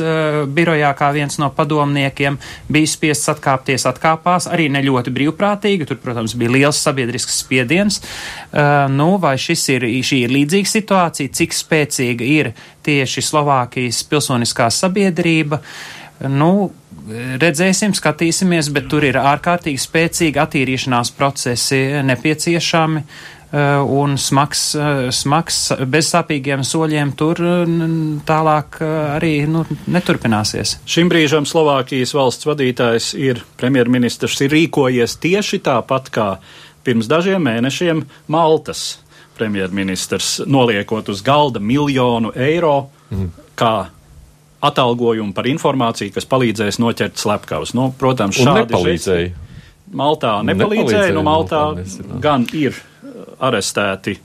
birojā 0.54 0.92
kā 0.98 1.12
viens 1.16 1.38
no 1.42 1.50
padomniekiem, 1.54 2.38
bija 2.72 2.90
spiests 2.90 3.32
atkāpties, 3.34 3.86
atkāpās, 3.90 4.50
arī 4.52 4.68
ne 4.74 4.82
ļoti 4.86 5.14
brīvprātīgi, 5.16 5.88
tur, 5.90 6.00
protams, 6.02 6.36
bija 6.40 6.54
liels 6.56 6.82
sabiedrisks 6.84 7.42
spiediens. 7.44 8.02
Nu, 8.94 9.10
vai 9.28 9.36
ir, 9.38 9.88
šī 10.08 10.24
ir 10.24 10.34
līdzīga 10.34 10.74
situācija, 10.74 11.36
cik 11.40 11.56
spēcīga 11.56 12.28
ir 12.40 12.52
tieši 12.88 13.24
Slovākijas 13.30 14.04
pilsoniskā 14.10 14.72
sabiedrība. 14.74 15.62
Nu, 16.34 16.70
redzēsim, 17.42 17.96
skatīsimies, 17.96 18.72
bet 18.74 18.90
tur 18.92 19.06
ir 19.08 19.20
ārkārtīgi 19.22 19.82
spēcīgi 19.82 20.44
attīrīšanās 20.44 21.14
procesi 21.18 21.82
nepieciešami. 22.08 23.04
Uh, 23.48 23.80
un 23.96 24.18
smags, 24.20 24.62
uh, 24.76 25.06
smags 25.16 25.70
bezsāpīgiem 25.88 26.66
soļiem 26.68 27.14
tur 27.16 27.40
tālāk 28.28 28.82
uh, 28.84 28.90
arī 29.14 29.46
nu, 29.48 29.62
neturpināsies. 29.88 30.74
Šim 30.84 31.08
brīžam 31.08 31.48
Slovākijas 31.48 32.12
valsts 32.12 32.44
vadītājs 32.50 33.14
ir 33.16 33.40
premjerministrs, 33.56 34.42
ir 34.44 34.52
rīkojies 34.52 35.16
tieši 35.24 35.62
tāpat 35.64 36.12
kā 36.12 36.28
pirms 36.84 37.08
dažiem 37.08 37.48
mēnešiem 37.48 38.04
Maltas 38.36 38.98
premjerministrs 39.38 40.42
noliekot 40.46 41.10
uz 41.14 41.22
galda 41.26 41.62
miljonu 41.64 42.34
eiro 42.36 42.88
mm. 43.12 43.30
kā 43.58 43.76
atalgojumu 44.68 45.36
par 45.38 45.48
informāciju, 45.50 46.14
kas 46.16 46.26
palīdzēs 46.30 46.80
noķert 46.82 47.20
slepkavus. 47.22 47.76
Nu, 47.78 47.92
protams, 47.98 48.40
šādi 48.40 48.66
nepalīdzēja. 48.66 49.34
Maltā 49.98 50.34
nepalīdzēja, 50.44 51.14
nu 51.16 51.24
Maltā 51.24 51.62
gan 52.24 52.44
ir 52.58 52.74
uh, 52.76 53.22
arestēti, 53.48 54.18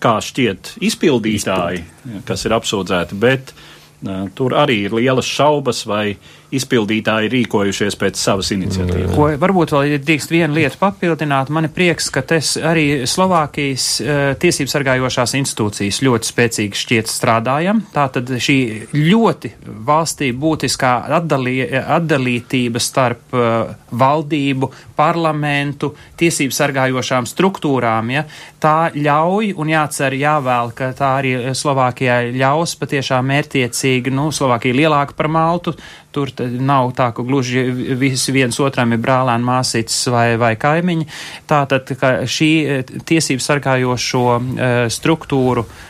kā 0.00 0.14
šķiet, 0.24 0.76
izpildītāji, 0.88 1.82
kas 2.28 2.46
ir 2.48 2.54
apsūdzēti, 2.56 3.18
bet 3.20 3.52
uh, 3.52 4.30
tur 4.38 4.56
arī 4.56 4.84
ir 4.86 4.96
lielas 4.96 5.28
šaubas, 5.28 5.82
vai 5.90 6.14
izpildītāji 6.56 7.30
rīkojušies 7.32 7.96
pēc 8.00 8.20
savas 8.20 8.50
iniciatīvas. 8.54 9.14
Ko 9.14 9.28
varbūt 9.40 9.74
vēl 9.74 9.96
drīkst 10.02 10.32
vienu 10.32 10.58
lietu 10.58 10.80
papildināt. 10.80 11.52
Man 11.54 11.68
ir 11.68 11.74
prieks, 11.74 12.10
ka 12.12 12.22
tas 12.26 12.56
arī 12.56 13.06
Slovākijas 13.10 13.86
uh, 14.02 14.20
tiesības 14.40 14.76
sargājošās 14.76 15.36
institūcijas 15.40 16.02
ļoti 16.06 16.30
spēcīgi 16.32 16.82
šķiet 16.82 17.12
strādājam. 17.12 17.84
Tātad 17.94 18.30
šī 18.42 18.58
ļoti 18.96 19.54
valstī 19.86 20.30
būtiskā 20.36 20.94
atdalī, 21.20 21.58
atdalītība 21.80 22.82
starp 22.82 23.36
uh, 23.36 23.74
valdību, 23.90 24.70
parlamentu, 25.00 25.94
tiesību 26.20 26.54
sargājošām 26.54 27.28
struktūrām, 27.28 28.10
ja, 28.14 28.24
tā 28.60 28.90
ļauj 28.94 29.54
un 29.60 29.72
jācer, 29.72 30.16
jāvēl, 30.20 30.74
ka 30.76 30.90
tā 30.96 31.14
arī 31.20 31.32
Slovākijai 31.56 32.34
ļaus 32.36 32.76
patiešām 32.80 33.30
mērtiecīgi, 33.30 34.12
nu, 34.14 34.28
Slovākija 34.34 34.76
lielāka 34.76 35.16
par 35.16 35.30
Maltu, 35.32 35.74
Tur 36.10 36.32
nav 36.58 36.90
tā, 36.98 37.10
ka 37.14 37.22
gluži 37.22 37.62
visi 38.00 38.34
viens 38.34 38.56
otram 38.60 38.96
ir 38.96 39.02
brālēni, 39.02 39.46
māsītes 39.46 40.00
vai, 40.10 40.34
vai 40.40 40.56
kaimiņi. 40.58 41.06
Tātad, 41.50 41.92
šī 42.26 42.50
eh, 42.64 42.96
tiesību 43.06 43.44
sargājošo 43.44 44.24
uh, 44.30 44.42
struktūru 44.90 45.66
uh, 45.66 45.78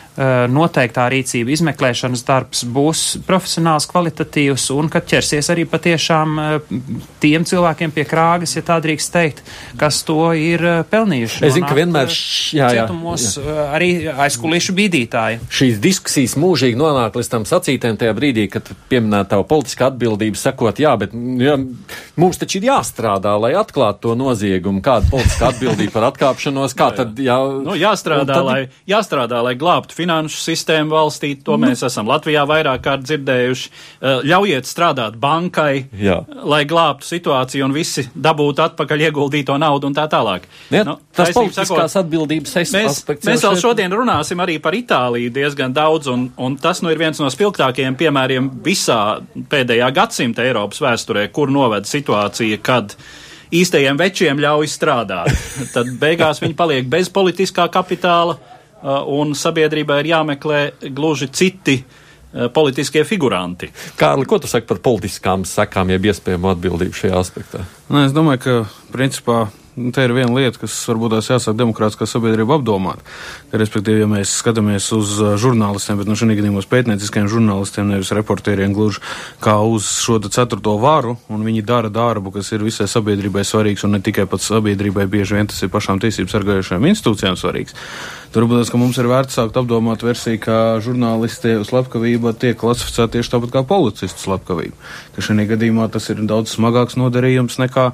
noteiktā 0.51 1.05
rīcība, 1.11 1.53
izmeklēšanas 1.55 2.25
darbs 2.27 2.65
būs 2.67 3.01
profesionāls, 3.23 3.87
kvalitatīvs 3.87 4.67
un 4.75 4.89
ka 4.91 4.99
ķersies 5.07 5.49
arī 5.53 5.63
patiešām 5.69 6.39
eh, 6.43 6.73
tiem 7.23 7.45
cilvēkiem 7.47 7.93
pie 7.95 8.05
krāgas, 8.07 8.55
ja 8.57 8.63
tā 8.65 8.77
drīkst 8.83 9.13
teikt, 9.13 9.41
kas 9.79 10.01
to 10.07 10.31
ir 10.35 10.63
eh, 10.67 10.81
pelnījuši. 10.91 11.45
Es 11.47 11.55
zinu, 11.55 11.69
ka 11.69 11.77
vienmēr 11.77 12.11
jā, 12.11 12.71
jā, 12.75 12.85
jā. 12.89 13.55
arī 13.71 13.91
aizkulišu 14.11 14.75
bīdītāji. 14.77 15.41
Šīs 15.51 15.79
diskusijas 15.83 16.35
mūžīgi 16.41 16.79
nonāk 16.79 17.15
līdz 17.15 17.31
tam 17.31 17.47
sacītēm 17.47 17.99
tajā 18.01 18.15
brīdī, 18.17 18.47
kad 18.51 18.67
pieminēta 18.91 19.37
tā 19.37 19.41
politiskā 19.47 19.91
atbildība 19.91 20.39
sakot, 20.39 20.81
jā, 20.81 20.91
bet 20.99 21.15
jā, 21.15 21.55
mums 22.19 22.41
taču 22.41 22.59
ir 22.59 22.67
jāstrādā, 22.71 23.37
lai 23.39 23.53
atklātu 23.59 24.09
to 24.09 24.17
noziegumu, 24.19 24.83
kāda 24.83 25.07
politiskā 25.11 25.51
atbildība 25.53 25.95
par 25.95 26.09
atkāpšanos, 26.11 26.75
kā 26.75 26.91
tad 26.99 27.19
jā. 27.21 27.39
Nu, 27.63 27.77
jāstrādā, 27.79 28.27
tad... 28.33 28.47
lai, 28.47 28.59
jāstrādā, 28.89 29.41
lai 29.45 29.55
glābtu 29.59 30.00
finanšu 30.01 30.41
sistēmu 30.41 30.95
valstī, 30.95 31.33
to 31.45 31.57
nu. 31.57 31.69
mēs 31.69 31.85
esam 31.87 32.09
Latvijā 32.09 32.43
vairāk 32.49 32.83
kārt 32.85 33.05
dzirdējuši. 33.05 33.71
Eh, 33.71 34.25
ļaujiet 34.31 34.69
strādāt 34.69 35.17
bankai, 35.21 35.85
Jā. 36.01 36.21
lai 36.43 36.63
glābtu 36.69 37.07
situāciju 37.07 37.67
un 37.67 37.75
visi 37.75 38.07
dabūtu 38.11 38.65
atpakaļ 38.65 39.07
ieguldīto 39.07 39.57
naudu 39.61 39.91
un 39.91 39.97
tā 39.97 40.07
tālāk. 40.11 40.47
Ja, 40.73 40.83
nu, 40.87 40.97
tas 41.15 41.33
politiskās 41.35 41.71
sakot, 41.71 41.97
atbildības 42.03 42.55
mēs, 42.57 42.75
aspekts. 42.91 43.29
Mēs 43.29 43.45
vēl 43.45 43.57
šodien 43.61 43.93
runāsim 43.95 44.41
arī 44.43 44.57
par 44.63 44.75
Itāliju 44.77 45.33
diezgan 45.35 45.73
daudz, 45.75 46.09
un, 46.11 46.29
un 46.41 46.57
tas 46.61 46.81
nu 46.81 46.91
ir 46.93 47.01
viens 47.01 47.19
no 47.21 47.29
spilgtākajiem 47.31 47.97
piemēriem 47.99 48.51
visā 48.65 49.01
pēdējā 49.51 49.91
gadsimta 49.95 50.45
Eiropas 50.45 50.81
vēsturē, 50.83 51.27
kur 51.33 51.51
noved 51.53 51.89
situācija, 51.89 52.61
kad 52.65 52.95
īstajiem 53.51 53.99
večiem 53.99 54.39
ļauj 54.41 54.69
strādāt. 54.71 55.31
Tad 55.75 55.91
beigās 56.01 56.41
viņi 56.43 56.57
paliek 56.57 56.87
bez 56.91 57.11
politiskā 57.13 57.67
kapitāla, 57.71 58.37
un 58.83 59.35
sabiedrībai 59.37 60.01
ir 60.01 60.11
jāmeklē 60.13 60.61
gluži 60.95 61.29
citi 61.33 61.77
uh, 61.81 62.47
politiskie 62.53 63.03
figuranti. 63.07 63.71
Kārli, 63.99 64.27
ko 64.29 64.41
tu 64.41 64.51
saki 64.51 64.69
par 64.69 64.81
politiskām 64.83 65.45
sekām, 65.47 65.93
jeb 65.93 66.11
iespējamo 66.11 66.53
atbildību 66.55 67.01
šajā 67.03 67.17
aspektā? 67.19 67.65
Nu, 67.89 68.05
es 68.05 68.15
domāju, 68.15 68.43
ka 68.45 68.93
principā 68.93 69.47
Nu, 69.75 69.93
te 69.95 70.03
ir 70.03 70.11
viena 70.11 70.33
lieta, 70.35 70.59
kas 70.59 70.73
varbūt 70.89 71.13
tās 71.13 71.29
jāsāk 71.31 71.55
demokrātiskā 71.55 72.03
sabiedrība 72.09 72.57
apdomāt. 72.57 72.99
Ka, 73.47 73.59
respektīvi, 73.61 74.03
ja 74.03 74.07
mēs 74.09 74.33
skatāmies 74.41 74.89
uz 74.97 75.13
žurnālistiem, 75.39 75.95
bet 76.01 76.09
no 76.11 76.17
šī 76.19 76.27
gadījumā 76.35 76.59
uz 76.59 76.67
pētnieciskiem 76.67 77.29
žurnālistiem, 77.31 77.87
nevis 77.87 78.11
reportieriem, 78.17 78.75
gluži 78.75 78.99
kā 79.43 79.55
uz 79.63 79.87
šo 80.03 80.19
ceturto 80.27 80.75
varu, 80.81 81.15
un 81.31 81.47
viņi 81.47 81.63
dara 81.63 81.91
darbu, 81.93 82.33
kas 82.35 82.51
ir 82.51 82.65
visai 82.67 82.89
sabiedrībai 82.91 83.45
svarīgs, 83.47 83.85
un 83.87 83.95
ne 83.95 84.03
tikai 84.03 84.27
pats 84.27 84.51
sabiedrībai, 84.51 85.07
bieži 85.11 85.39
vien 85.39 85.47
tas 85.47 85.63
ir 85.63 85.71
pašām 85.71 86.03
tiesību 86.03 86.35
sargājušajām 86.35 86.91
institūcijām 86.91 87.39
svarīgs. 87.39 87.77
Turbūt 88.31 88.69
mums 88.79 88.95
ir 88.95 89.09
vērts 89.11 89.35
sākt 89.35 89.57
apdomāt 89.59 90.05
versiju, 90.05 90.39
ka 90.45 90.57
žurnālisti 90.83 91.57
slepkavība 91.67 92.31
tiek 92.39 92.55
klasificēta 92.59 93.17
tieši 93.17 93.33
tāpat 93.33 93.51
kā 93.51 93.63
policistu 93.67 94.23
slepkavība. 94.23 94.77
Ka 95.15 95.25
šajā 95.25 95.47
gadījumā 95.49 95.89
tas 95.91 96.07
ir 96.13 96.21
daudz 96.29 96.53
smagāks 96.55 96.95
nodarījums 96.99 97.59
nekā, 97.59 97.89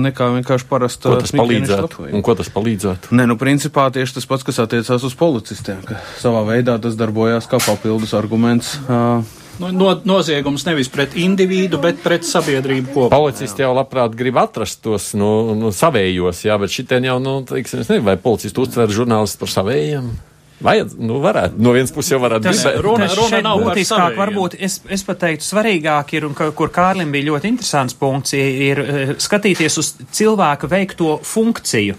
nekā 0.00 0.30
vienkārši 0.38 0.68
parasta. 0.70 1.12
Ko 1.12 1.20
tas 1.20 1.34
palīdzētu? 1.36 2.08
Un 2.08 2.24
ko 2.24 2.36
tas 2.38 2.48
palīdzētu? 2.54 3.12
Nē, 3.12 3.28
nu, 3.28 3.36
principā 3.40 3.90
tieši 3.92 4.16
tas 4.16 4.28
pats, 4.30 4.46
kas 4.48 4.62
attiecās 4.64 5.04
uz 5.04 5.18
policistiem, 5.18 5.84
ka 5.84 6.00
savā 6.22 6.46
veidā 6.48 6.78
tas 6.80 6.96
darbojās 6.96 7.50
kā 7.50 7.60
papildus 7.60 8.16
arguments. 8.16 8.78
Uh, 8.88 9.20
nu, 9.58 9.70
no, 9.74 9.90
noziegums 10.08 10.64
nevis 10.68 10.90
pret 10.92 11.16
individu, 11.18 11.80
bet 11.82 12.00
pret 12.04 12.26
sabiedrību 12.26 12.94
kopumā. 12.94 13.12
Policisti 13.14 13.64
jau 13.64 13.74
labprāt 13.76 14.16
grib 14.18 14.38
atrast 14.40 14.82
tos 14.84 15.12
nu, 15.18 15.54
nu, 15.58 15.72
savējos, 15.74 16.44
jā, 16.46 16.58
bet 16.60 16.74
šitien 16.74 17.08
jau, 17.10 17.18
nu, 17.22 17.40
teiksim, 17.48 17.82
es 17.82 17.92
nezinu, 17.92 18.06
vai 18.08 18.18
policisti 18.22 18.64
uztver 18.64 18.92
žurnālistus 18.94 19.40
par 19.42 19.54
savējiem. 19.58 20.10
Vajad, 20.58 20.96
nu, 20.98 21.20
varētu. 21.22 21.54
No 21.62 21.70
vienas 21.70 21.92
puses 21.94 22.10
jau 22.10 22.18
varētu 22.18 22.50
būt. 22.50 22.80
Runa, 22.82 23.06
runa 23.14 23.38
nav 23.46 23.60
būtiskāk, 23.62 24.16
varbūt 24.18 24.56
es, 24.58 24.80
es 24.90 25.04
pat 25.06 25.20
teiktu, 25.22 25.46
svarīgāk 25.46 26.16
ir, 26.18 26.26
un 26.26 26.34
ka, 26.38 26.48
kur 26.58 26.72
Kārlim 26.74 27.12
bija 27.14 27.28
ļoti 27.28 27.52
interesants 27.52 27.94
punkts, 27.98 28.34
ir, 28.34 28.82
eh, 28.82 29.12
skatīties 29.22 29.78
uz 29.78 29.92
cilvēka 30.18 30.70
veikto 30.70 31.20
funkciju. 31.22 31.94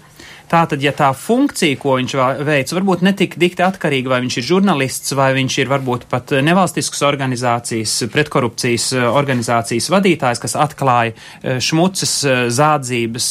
Tātad, 0.50 0.82
ja 0.82 0.90
tā 0.90 1.12
funkcija, 1.14 1.76
ko 1.78 1.92
viņš 2.00 2.12
veic, 2.42 2.72
varbūt 2.74 3.04
netik 3.06 3.36
dikti 3.38 3.62
atkarīga, 3.62 4.10
vai 4.10 4.18
viņš 4.24 4.38
ir 4.40 4.46
žurnālists, 4.48 5.12
vai 5.14 5.28
viņš 5.36 5.58
ir 5.62 5.68
varbūt 5.70 6.08
pat 6.10 6.32
nevalstiskas 6.42 7.04
organizācijas, 7.06 7.92
pretkorupcijas 8.10 8.88
eh, 8.96 9.06
organizācijas 9.06 9.86
vadītājs, 9.94 10.40
kas 10.42 10.56
atklāja 10.58 11.12
eh, 11.14 11.60
šmuces, 11.62 12.14
eh, 12.26 12.40
zādzības, 12.50 13.28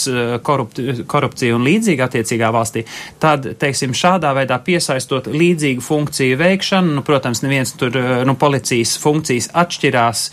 korupt, 0.47 0.79
korupciju 1.11 1.57
un 1.57 1.67
līdzīgi 1.67 2.05
attiecīgā 2.05 2.53
valstī, 2.55 2.85
tad, 3.19 3.49
teiksim, 3.59 3.91
šādā 3.91 4.31
veidā 4.38 4.55
piesaistot 4.63 5.27
līdzīgu 5.27 5.83
funkciju 5.83 6.39
veikšanu, 6.39 6.95
nu, 7.01 7.03
protams, 7.03 7.43
neviens 7.43 7.75
tur, 7.75 7.99
nu, 8.23 8.38
policijas 8.39 8.95
funkcijas 9.01 9.49
atšķirās 9.59 10.23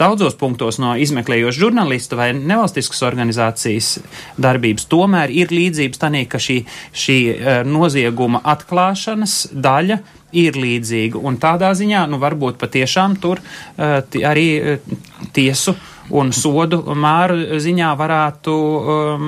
daudzos 0.00 0.34
punktos 0.40 0.78
no 0.80 0.94
izmeklējoša 1.00 1.64
žurnālista 1.66 2.16
vai 2.18 2.30
nevalstiskas 2.36 3.04
organizācijas 3.06 3.94
darbības, 4.40 4.88
tomēr 4.92 5.32
ir 5.32 5.52
līdzīgi 5.52 5.81
līdzības 5.82 6.02
tanī, 6.02 6.26
ka 6.30 6.38
šī, 6.38 6.62
šī 6.94 7.18
eh, 7.32 7.62
nozieguma 7.66 8.42
atklāšanas 8.44 9.52
daļa 9.52 9.98
ir 10.32 10.56
līdzīga. 10.56 11.20
Un 11.20 11.36
tādā 11.36 11.72
ziņā, 11.76 12.06
nu, 12.08 12.18
varbūt 12.22 12.56
patiešām 12.56 13.18
tur 13.20 13.42
uh, 13.42 13.98
arī 14.24 14.46
uh, 14.56 14.94
tiesu 15.36 15.74
un 16.12 16.32
sodu 16.32 16.80
mēru 16.96 17.58
ziņā 17.60 17.90
varētu 18.00 18.54
um, 18.54 19.26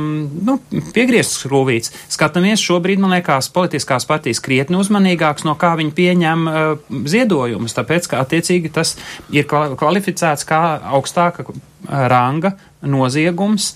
nu, 0.49 0.56
piegriezt 0.96 1.37
skrūvīts. 1.42 1.92
Skatāmies 2.12 2.64
šobrīd, 2.64 3.02
man 3.04 3.12
liekas, 3.18 3.50
politiskās 3.52 4.08
partijas 4.08 4.40
krietni 4.44 4.80
uzmanīgāks, 4.80 5.44
no 5.44 5.58
kā 5.61 5.75
viņi 5.76 5.92
pieņem 6.00 6.49
uh, 6.49 6.96
ziedojumus, 7.04 7.76
tāpēc, 7.76 8.09
ka 8.09 8.24
attiecīgi 8.24 8.72
tas 8.72 8.96
ir 9.29 9.44
kvalificēts 9.50 10.48
kā 10.48 10.64
augstāka 10.96 11.44
ranga 11.85 12.55
noziegums, 12.88 13.70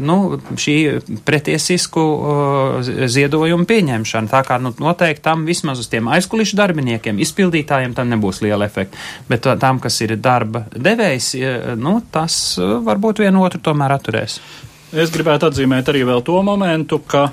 nu, 0.00 0.16
šī 0.60 0.76
pretiesisku 1.26 2.04
ziedojumu 3.10 3.68
pieņemšana. 3.68 4.30
Tā 4.32 4.42
kā 4.46 4.58
nu, 4.62 4.72
noteikti 4.82 5.24
tam 5.24 5.46
vismaz 5.48 5.82
uz 5.82 5.90
tiem 5.92 6.10
aizkulišu 6.12 6.58
darbiniekiem, 6.58 7.20
izpildītājiem 7.22 7.96
tam 7.96 8.12
nebūs 8.12 8.42
liela 8.44 8.68
efekta. 8.68 8.98
Bet 9.30 9.48
tam, 9.62 9.80
kas 9.82 10.00
ir 10.04 10.16
darba 10.22 10.66
devējs, 10.72 11.32
nu, 11.80 11.98
tas 12.12 12.36
varbūt 12.58 13.24
vienu 13.24 13.44
otru 13.46 13.62
tomēr 13.62 13.96
atturēs. 13.98 14.40
Es 14.92 15.12
gribētu 15.12 15.48
atzīmēt 15.48 15.88
arī 15.88 16.04
vēl 16.08 16.20
to 16.26 16.42
momentu, 16.44 16.98
ka 17.08 17.30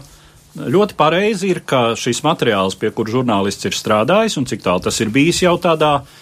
ļoti 0.60 0.96
pareizi 1.00 1.52
ir, 1.52 1.60
ka 1.68 1.94
šis 2.00 2.24
materiāls, 2.26 2.78
pie 2.80 2.92
kur 2.96 3.10
žurnālists 3.12 3.68
ir 3.68 3.76
strādājis, 3.76 4.40
un 4.40 4.48
cik 4.50 4.64
tālu 4.64 4.88
tas 4.88 4.98
ir 5.04 5.12
bijis 5.14 5.44
jau 5.44 5.58
tādā 5.62 5.98
uh, 6.00 6.18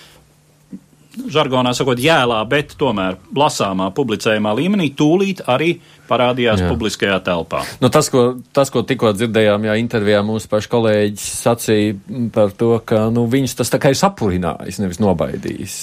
žargonā 1.32 1.73
sakot, 1.77 1.99
jēlā, 2.01 2.39
bet 2.49 2.75
tomēr 2.80 3.17
lasāmā, 3.36 3.89
publicējumā 3.95 4.53
līmenī, 4.58 4.91
tūlīt 4.97 5.43
arī 5.49 5.77
parādījās 6.08 6.63
jā. 6.63 6.69
publiskajā 6.71 7.17
telpā. 7.25 7.63
Nu, 7.84 7.91
tas, 7.93 8.12
ko, 8.13 8.30
tas, 8.56 8.71
ko 8.73 8.84
tikko 8.88 9.13
dzirdējām, 9.17 9.67
jā, 9.67 9.80
intervijā 9.82 10.21
mūsu 10.25 10.49
paši 10.51 10.71
kolēģis 10.71 11.27
sacīja 11.41 11.97
par 12.36 12.53
to, 12.58 12.77
ka 12.88 13.08
nu, 13.13 13.27
viņus 13.32 13.58
tas 13.60 13.73
tā 13.73 13.82
kā 13.82 13.91
ir 13.93 13.99
sapurinājis, 13.99 14.82
nevis 14.84 15.03
nobaidījis. 15.03 15.82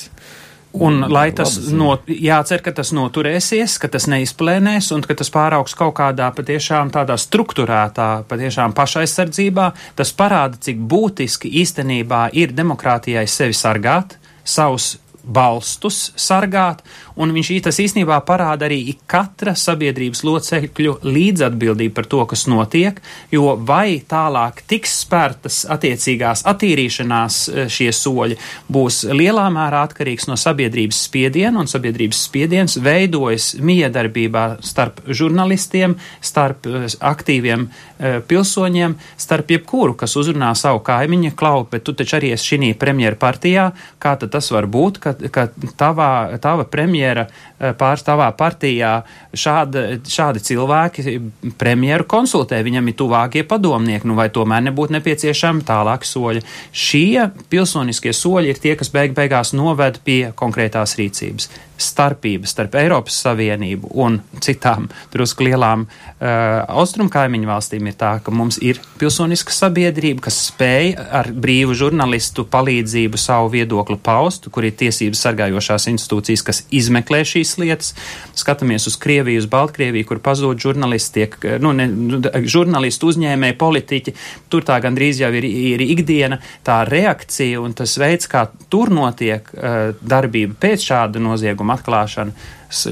Un 0.74 1.04
lai 1.06 1.28
tas, 1.30 1.52
no, 1.70 1.92
jācer, 2.10 2.58
ka 2.64 2.72
tas 2.74 2.90
noturēsies, 2.96 3.76
ka 3.78 3.86
tas 3.94 4.08
neizplēnēs 4.10 4.88
un 4.96 5.04
ka 5.06 5.14
tas 5.14 5.30
pāraugs 5.30 5.76
kaut 5.78 5.94
kādā 6.00 6.32
patiešām 6.34 6.90
tādā 6.94 7.14
struktūrētā, 7.20 8.08
patiešām 8.26 8.74
pašaizsardzībā, 8.74 9.68
tas 9.94 10.10
parāda, 10.18 10.58
cik 10.66 10.82
būtiski 10.90 11.52
īstenībā 11.62 12.26
ir 12.34 12.56
demokrātijai 12.58 13.22
sevi 13.30 13.54
sargāt, 13.54 14.18
savus 14.42 14.96
balstus 15.24 16.12
sargāt, 16.16 16.84
un 17.20 17.32
viņš 17.34 17.50
tas 17.64 17.78
īstenībā 17.80 18.18
parāda 18.26 18.66
arī 18.66 18.96
katra 19.10 19.54
sabiedrības 19.58 20.24
locekļu 20.26 20.96
līdzatbildību 21.04 21.94
par 21.94 22.08
to, 22.10 22.22
kas 22.30 22.46
notiek, 22.50 22.98
jo 23.32 23.54
vai 23.56 24.00
tālāk 24.08 24.64
tiks 24.70 24.96
spērtas 25.04 25.62
attiecīgās 25.70 26.44
attīrīšanās 26.50 27.38
e, 27.48 27.66
šie 27.70 27.90
soļi, 27.94 28.38
būs 28.72 29.04
lielā 29.14 29.46
mērā 29.54 29.84
atkarīgs 29.88 30.28
no 30.30 30.38
sabiedrības 30.40 31.04
spiediena, 31.06 31.60
un 31.62 31.70
sabiedrības 31.70 32.24
spiediens 32.28 32.78
veidojas 32.82 33.52
miedarbībā 33.62 34.44
starp 34.64 35.04
žurnalistiem, 35.06 35.96
starp 36.24 36.66
e, 36.66 36.84
aktīviem 36.98 37.68
e, 37.68 38.16
pilsoņiem, 38.26 38.98
starp 39.20 39.54
jebkuru, 39.54 39.94
kas 40.02 40.16
uzrunā 40.18 40.50
savu 40.58 40.82
kaimiņu 40.84 41.34
klau, 41.38 41.64
bet 41.70 41.86
tu 41.86 41.94
taču 41.96 42.18
arī 42.18 42.34
esi 42.34 42.54
šī 42.54 42.74
premjera 42.78 43.18
partijā, 43.20 43.70
kā 44.02 44.16
tad 44.18 44.32
tas 44.34 44.50
var 44.54 44.66
būt, 44.70 45.00
ka, 45.02 45.14
ka 45.32 45.48
tavā, 45.78 46.10
tava 46.42 46.66
premjera 46.70 47.03
premjera 47.04 47.26
eh, 47.28 47.72
pārstāvā 47.78 48.30
partijā 48.36 49.02
šāda, 49.34 50.00
šādi 50.08 50.42
cilvēki 50.44 51.16
premjeru 51.58 52.06
konsultē, 52.08 52.62
viņam 52.64 52.88
ir 52.88 52.96
tuvākie 52.98 53.44
padomnieki, 53.48 54.08
nu 54.08 54.16
vai 54.18 54.30
tomēr 54.30 54.64
nebūtu 54.68 54.96
nepieciešami 54.96 55.64
tālāki 55.68 56.08
soļi. 56.08 56.44
Šie 56.72 57.28
pilsoniskie 57.50 58.12
soļi 58.12 58.52
ir 58.54 58.60
tie, 58.62 58.74
kas 58.76 58.92
beig 58.94 59.14
beigās 59.16 59.54
noved 59.54 60.00
pie 60.04 60.32
konkrētās 60.36 60.96
rīcības 60.98 61.50
starpības 61.80 62.54
starp 62.54 62.76
Eiropas 62.78 63.16
Savienību 63.24 63.90
un 64.04 64.20
citām 64.42 64.86
drusku 65.12 65.46
lielām 65.48 65.86
uh, 65.86 66.62
austrumu 66.68 67.10
kaimiņu 67.12 67.48
valstīm 67.48 67.88
ir 67.90 67.96
tā, 67.98 68.12
ka 68.22 68.34
mums 68.34 68.60
ir 68.62 68.78
pilsoniska 69.00 69.54
sabiedrība, 69.54 70.26
kas 70.28 70.38
spēj 70.50 70.94
ar 70.94 71.30
brīvu 71.34 71.74
žurnālistu 71.78 72.46
palīdzību 72.50 73.18
savu 73.20 73.50
viedokli 73.56 73.98
paust, 74.02 74.48
kur 74.54 74.66
ir 74.66 74.76
tiesības 74.78 75.24
sargājošās 75.26 75.88
institūcijas, 75.94 76.44
kas 76.46 76.62
izmeklē 76.74 77.24
šīs 77.26 77.56
lietas. 77.62 77.94
Skatāmies 78.38 78.86
uz 78.90 78.98
Krieviju, 79.00 79.42
uz 79.42 79.50
Baltkrieviju, 79.50 80.08
kur 80.08 80.22
pazūd 80.22 80.62
žurnālisti, 80.62 81.24
tiek, 81.24 81.36
nu, 81.62 81.74
ne, 81.76 81.88
nu, 81.90 82.22
žurnālisti 82.50 83.10
uzņēmēji, 83.10 83.58
politiķi, 83.58 84.14
tur 84.52 84.66
tā 84.66 84.78
gandrīz 84.84 85.20
jau 85.22 85.30
ir, 85.34 85.46
ir 85.46 85.84
ikdiena, 85.84 86.38
tā 86.66 86.82
reakcija 86.88 87.62
un 87.62 87.74
tas 87.76 87.96
veids, 88.00 88.30
kā 88.30 88.46
tur 88.70 88.92
notiek 88.94 89.50
uh, 89.54 89.92
darbība 90.02 90.58
pēc 90.64 90.88
šāda 90.90 91.22
nozieguma 91.22 91.63
nozieguma 91.64 91.78
atklāšana 91.78 92.32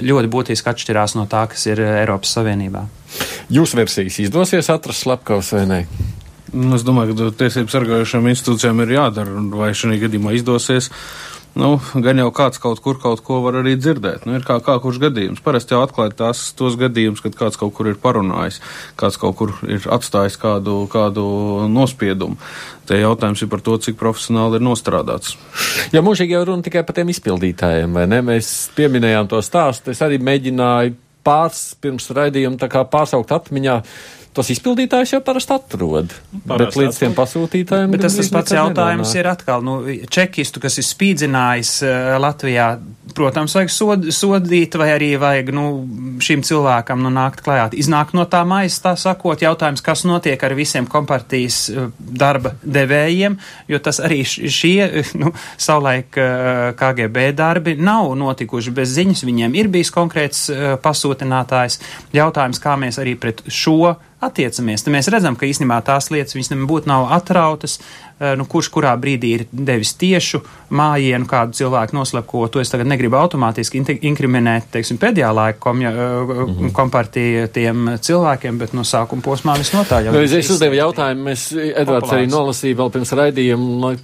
ļoti 0.03 0.31
būtiski 0.31 0.71
atšķirās 0.71 1.17
no 1.17 1.27
tā, 1.27 1.47
kas 1.51 1.67
ir 1.67 1.81
eh, 1.81 2.01
Eiropas 2.03 2.33
Savienībā. 2.37 2.87
Jūsu 3.51 3.77
versijas 3.77 4.19
izdosies 4.23 4.71
atrast 4.71 5.05
slepkavas 5.05 5.53
vai 5.53 5.67
nē? 5.67 5.81
Nu, 6.53 6.77
es 6.77 6.85
domāju, 6.85 7.17
ka 7.17 7.31
tiesību 7.45 7.71
sargājušām 7.73 8.29
institūcijām 8.29 8.83
ir 8.85 8.99
jādara, 8.99 9.31
vai 9.57 9.73
šī 9.73 9.99
gadījumā 10.03 10.35
izdosies. 10.37 10.91
Nu, 11.59 11.75
gan 12.01 12.17
jau 12.17 12.31
kāds 12.33 12.61
kaut 12.63 12.81
kur 12.81 12.97
kaut 13.01 13.21
ko 13.27 13.43
var 13.45 13.59
arī 13.61 13.75
dzirdēt. 13.77 14.25
Nu, 14.25 14.39
ir 14.39 14.45
kā, 14.47 14.57
kā 14.65 14.79
kurš 14.81 15.01
gadījums. 15.03 15.43
Parasti 15.45 15.75
jau 15.75 15.83
atklāt 15.85 16.17
tās, 16.17 16.47
tos 16.57 16.79
gadījumus, 16.81 17.21
kad 17.25 17.37
kāds 17.37 17.61
kaut 17.61 17.75
kur 17.77 17.91
ir 17.91 17.99
parunājis, 18.01 18.63
kāds 19.01 19.19
kaut 19.21 19.37
kur 19.37 19.53
ir 19.69 19.85
atstājis 19.93 20.39
kādu, 20.41 20.79
kādu 20.93 21.25
nospiedumu. 21.73 22.41
Te 22.89 22.97
jautājums 23.03 23.45
ir 23.45 23.53
par 23.53 23.61
to, 23.65 23.77
cik 23.85 24.01
profesionāli 24.01 24.59
ir 24.59 24.65
nostrādāts. 24.65 25.37
Ja 25.93 26.01
mūžīgi 26.05 26.39
jau 26.39 26.47
runa 26.49 26.65
tikai 26.65 26.87
par 26.89 26.97
tiem 26.97 27.13
izpildītājiem, 27.13 28.01
vai 28.01 28.09
ne? 28.09 28.23
Mēs 28.33 28.73
pieminējām 28.77 29.29
to 29.31 29.45
stāstu, 29.45 29.93
es 29.93 30.01
arī 30.05 30.19
mēģināju 30.25 30.97
pāris 31.23 31.63
pirms 31.83 32.09
raidījuma 32.17 32.85
pārsaukt 32.91 33.37
atmiņā. 33.37 33.79
Tos 34.33 34.49
izpildītājus 34.49 35.11
jau 35.13 35.19
parasti 35.21 35.53
atrod. 35.53 36.13
Parasti 36.49 36.65
bet 36.65 36.77
līdz 36.81 36.99
tiem 37.03 37.15
pasūtītājiem. 37.17 37.91
Bet 37.93 38.01
tas 38.07 38.15
tas 38.17 38.31
pats 38.33 38.55
jautājums 38.57 39.11
nedomā. 39.11 39.21
ir 39.21 39.27
atkal, 39.29 39.65
nu, 39.67 39.75
čekistu, 40.09 40.61
kas 40.63 40.79
ir 40.81 40.87
spīdzinājis 40.89 41.73
uh, 41.85 42.15
Latvijā, 42.23 42.69
protams, 43.13 43.53
vajag 43.59 43.73
sod, 43.75 44.07
sodīt, 44.17 44.79
vai 44.81 44.87
arī 44.95 45.11
vajag, 45.21 45.51
nu, 45.53 45.65
šim 46.25 46.41
cilvēkam, 46.49 47.03
nu, 47.05 47.11
nākt 47.13 47.43
klājāt, 47.45 47.77
iznākt 47.77 48.17
no 48.17 48.25
tā 48.25 48.41
maisa, 48.49 48.79
tā 48.87 48.93
sakot, 49.03 49.45
jautājums, 49.45 49.85
kas 49.85 50.07
notiek 50.09 50.41
ar 50.49 50.57
visiem 50.57 50.89
kompartijas 50.89 51.59
uh, 51.69 51.91
darba 52.01 52.55
devējiem, 52.65 53.37
jo 53.69 53.83
tas 53.85 54.01
arī 54.01 54.23
šie, 54.25 54.79
nu, 55.21 55.35
savulaik 55.61 56.17
uh, 56.17 56.71
KGB 56.81 57.27
darbi 57.37 57.77
nav 57.77 58.15
notikuši 58.17 58.73
bez 58.81 58.97
ziņas, 58.97 59.27
viņiem 59.29 59.61
ir 59.61 59.69
bijis 59.77 59.93
konkrēts 59.93 60.47
uh, 60.49 60.65
pasūtinātājs. 60.81 61.83
Jautājums, 62.17 62.63
kā 62.65 62.79
mēs 62.81 62.97
arī 63.03 63.13
pret 63.21 63.45
šo 63.53 63.93
attiecamies. 64.23 64.85
Tad 64.85 64.95
mēs 64.95 65.11
redzam, 65.13 65.37
ka 65.39 65.49
īstenībā 65.49 65.81
tās 65.87 66.11
lietas 66.15 66.37
viņas 66.37 66.53
nebūtu 66.55 66.91
nav 66.91 67.09
atrautas, 67.17 67.79
eh, 67.79 68.35
nu, 68.39 68.47
kurš 68.49 68.71
kurā 68.75 68.95
brīdī 69.01 69.33
ir 69.37 69.45
devis 69.53 69.95
tiešu 69.99 70.43
mājienu 70.71 71.29
kādu 71.31 71.59
cilvēku 71.59 71.97
noslepko. 71.99 72.47
To 72.53 72.63
es 72.63 72.73
tagad 72.73 72.91
negribu 72.91 73.19
automātiski 73.21 73.83
inkriminēt, 74.01 74.71
teiksim, 74.73 75.01
pēdējā 75.03 75.35
laika 75.35 75.59
kom, 75.59 75.83
mm 75.83 75.93
-hmm. 75.93 76.73
kompartija 76.73 77.49
tiem 77.49 77.99
cilvēkiem, 77.99 78.59
bet 78.59 78.73
no 78.73 78.83
sākuma 78.83 79.23
posmā 79.23 79.59
visnotaļ. 79.59 80.13
Nu, 80.13 80.23
es 80.23 80.51
uzdevu 80.51 80.75
jautājumu, 80.75 81.31
mēs 81.31 81.53
Edvards 81.77 82.13
arī 82.13 82.27
nolasīja 82.31 82.77
vēl 82.77 82.91
pirms 82.91 83.13
raidījuma 83.13 83.95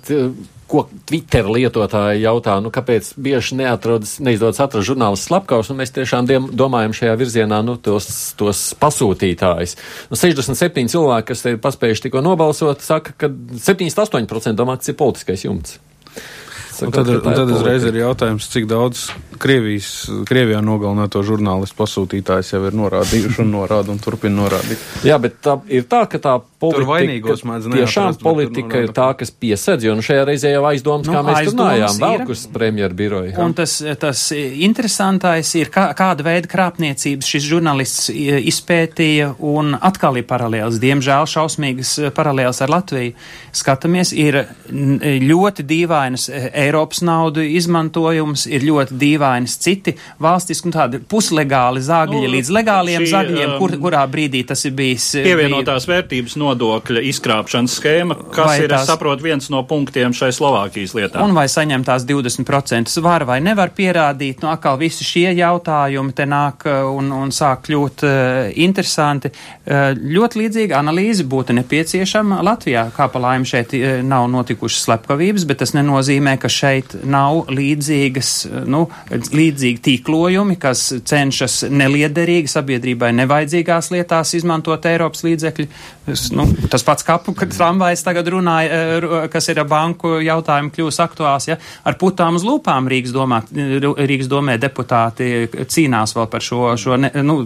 ko 0.69 0.85
Twitter 1.09 1.49
lietotāji 1.49 2.23
jautā, 2.23 2.59
nu, 2.63 2.73
kāpēc 2.75 3.15
bieži 3.21 3.57
neatrodas, 3.59 4.19
neizdodas 4.25 4.61
atrast 4.63 4.89
žurnālistu 4.91 5.31
slepkavus, 5.31 5.73
un 5.73 5.81
mēs 5.81 5.95
tiešām 5.97 6.29
diem, 6.29 6.49
domājam 6.53 6.95
šajā 6.97 7.17
virzienā, 7.21 7.63
nu, 7.67 7.79
tos, 7.81 8.09
tos 8.39 8.63
pasūtītājus. 8.81 9.77
Nu, 10.13 10.21
67 10.21 10.93
cilvēki, 10.95 11.31
kas 11.33 11.45
te 11.45 11.57
ir 11.57 11.61
paspējuši 11.65 12.09
tikko 12.09 12.25
nobalsot, 12.25 12.85
saka, 12.85 13.17
ka 13.17 13.33
78% 13.33 14.59
domā, 14.59 14.77
ka 14.77 14.85
tas 14.85 14.93
ir 14.93 15.01
politiskais 15.01 15.49
jumts. 15.49 15.79
Un 16.87 16.93
tad, 16.95 17.09
un 17.09 17.25
tad 17.25 17.51
uzreiz 17.51 17.85
ir 17.89 17.97
jautājums, 17.99 18.47
cik 18.53 18.69
daudz 18.71 19.09
Krievijas, 19.39 20.09
Krievijā 20.27 20.61
nogalināto 20.65 21.23
žurnālistu 21.27 21.79
pasūtītājs 21.79 22.53
jau 22.55 22.61
ir 22.67 22.77
norādījuši 22.79 23.43
un 23.45 23.53
norāda 23.55 23.93
un 23.95 24.01
turpina 24.03 24.43
norādīt. 24.43 24.83
Jā, 25.07 25.19
bet 25.23 25.39
tā 25.45 25.59
ir 25.71 25.87
tā, 25.91 26.05
ka 26.11 26.21
tā 26.23 26.35
politika, 26.59 27.37
tiešām 27.71 28.19
politika 28.23 28.83
ir 28.83 28.93
tā, 28.95 29.09
kas 29.19 29.31
piesedz, 29.31 29.87
jo 29.87 29.95
nu 29.95 30.03
šajā 30.03 30.25
reizē 30.27 30.53
jau 30.53 30.65
aizdomas, 30.71 31.07
nu, 31.07 31.15
kā 31.15 31.23
mēs 31.27 31.53
runājām, 31.53 32.01
Velkus 32.03 32.45
premjeru 32.55 32.99
biroju. 32.99 33.35
Un 33.43 33.55
tas, 33.59 33.79
tas 34.03 34.25
interesantais 34.35 35.53
ir, 35.59 35.71
kā, 35.75 35.89
kāda 35.99 36.27
veida 36.27 36.51
krāpniecības 36.51 37.31
šis 37.35 37.47
žurnālists 37.47 38.11
izpētīja 38.11 39.33
un 39.39 39.77
atkal 39.79 40.19
ir 40.19 40.27
paralēls, 40.29 40.81
diemžēl 40.83 41.31
šausmīgas 41.31 41.95
paralēls 42.17 42.63
ar 42.67 42.75
Latviju. 42.75 43.15
Skatāmies, 43.55 44.13
ir 44.19 44.43
ļoti 44.69 45.67
dīvainas 45.69 46.29
Eiropas 46.69 47.03
naudu 47.07 47.43
izmantojums, 47.45 48.47
ir 48.51 48.67
ļoti 48.69 48.97
dīvainas 49.01 49.57
citi 49.63 49.95
valstiski 50.23 50.69
un 50.69 50.75
tādi 50.75 51.01
puslegāli 51.01 51.83
zagļi 51.85 52.23
nu, 52.23 52.33
līdz 52.35 52.51
legāliem 52.55 53.05
šī, 53.05 53.11
zagļiem, 53.13 53.55
kur, 53.61 53.75
um, 53.75 53.83
kurā 53.87 54.03
brīdī 54.11 54.45
tas 54.49 54.65
ir 54.69 54.75
bijis. 54.79 55.11
Eh, 55.19 55.27
pievienotās 55.29 55.87
bija... 55.89 55.99
vērtības 55.99 56.37
nodokļa 56.41 57.05
izkrāpšanas 57.11 57.77
schēma, 57.79 58.19
kas 58.35 58.51
vai 58.51 58.57
ir, 58.63 58.69
tās... 58.73 58.85
es 58.85 58.93
saprotu, 58.93 59.27
viens 59.27 59.49
no 59.53 59.63
punktiem 59.69 60.15
šai 60.17 60.31
Slovākijas 60.37 60.95
lietā. 60.99 61.23
Un 61.25 61.35
vai 61.37 61.47
saņem 61.51 61.87
tās 61.87 62.07
20% 62.09 62.93
var 63.05 63.27
vai 63.29 63.39
nevar 63.45 63.73
pierādīt, 63.77 64.43
nu 64.45 64.53
atkal 64.53 64.79
visi 64.81 65.07
šie 65.07 65.33
jautājumi 65.39 66.17
te 66.17 66.29
nāk 66.29 66.69
eh, 66.69 66.81
un, 66.85 67.13
un 67.15 67.35
sāk 67.35 67.67
kļūt 67.69 68.05
uh, 68.07 68.51
interesanti. 68.61 69.33
Uh, 69.69 69.93
ļoti 69.99 70.43
līdzīga 70.43 70.79
analīze 70.79 71.27
būtu 71.29 71.57
nepieciešama 71.59 72.41
Latvijā, 72.47 72.89
kā 72.97 73.09
pa 73.13 73.23
laimi 73.23 73.49
šeit 73.49 73.75
uh, 73.77 73.99
nav 74.07 74.29
notikušas 74.33 74.87
slepkavības, 74.89 75.47
bet 75.49 75.63
tas 75.63 75.75
nenozīmē, 75.77 76.37
ka 76.41 76.51
šeit 76.59 76.97
nav 77.09 77.49
līdzīgas, 77.53 78.33
nu, 78.69 78.85
līdzīgi 79.11 79.83
tīklojumi, 79.85 80.59
kas 80.61 80.89
cenšas 81.09 81.63
neliederīgi 81.71 82.51
sabiedrībai 82.51 83.13
nevajadzīgās 83.21 83.93
lietās 83.95 84.35
izmantot 84.39 84.87
Eiropas 84.89 85.25
līdzekļu. 85.27 85.69
Nu, 86.33 86.47
tas 86.73 86.85
pats 86.87 87.05
kapu, 87.05 87.35
kad 87.37 87.53
tramvajs 87.53 88.03
tagad 88.07 88.31
runāja, 88.33 88.79
eh, 88.99 89.29
kas 89.33 89.51
ir 89.53 89.61
banku 89.69 90.19
jautājumu 90.25 90.73
kļūs 90.73 91.01
aktuāls, 91.05 91.49
ja, 91.51 91.59
ar 91.85 91.99
putām 92.01 92.39
uz 92.39 92.47
lūpām 92.49 92.89
Rīgas, 92.89 93.13
domā, 93.13 93.43
Rīgas 93.53 94.31
domē 94.31 94.57
deputāti 94.61 95.49
cīnās 95.53 96.15
vēl 96.17 96.29
par 96.33 96.45
šo, 96.45 96.63
šo 96.81 96.97
ne, 96.97 97.11
nu, 97.23 97.43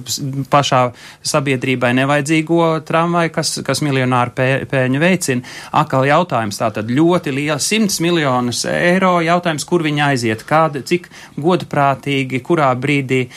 pašā 0.52 0.82
sabiedrībai 1.26 1.92
nevajadzīgo 1.98 2.68
tramvaju, 2.86 3.32
kas, 3.34 3.54
kas 3.66 3.82
miljonāru 3.82 4.34
pē, 4.36 4.48
pēļņu 4.70 5.02
veicina. 5.02 5.54
Akal 5.82 6.06
jautājums 6.06 6.60
tātad 6.60 6.90
ļoti 6.92 7.34
liels, 7.34 7.66
100 7.72 7.98
miljonus 8.04 8.62
eiro 8.70 9.01
jautājums, 9.24 9.64
kur 9.68 9.82
viņi 9.84 10.02
aiziet, 10.06 10.44
kāda, 10.48 10.82
cik 10.86 11.08
godprātīgi, 11.40 12.40
kurā 12.44 12.70
brīdī 12.78 13.22
e, 13.24 13.30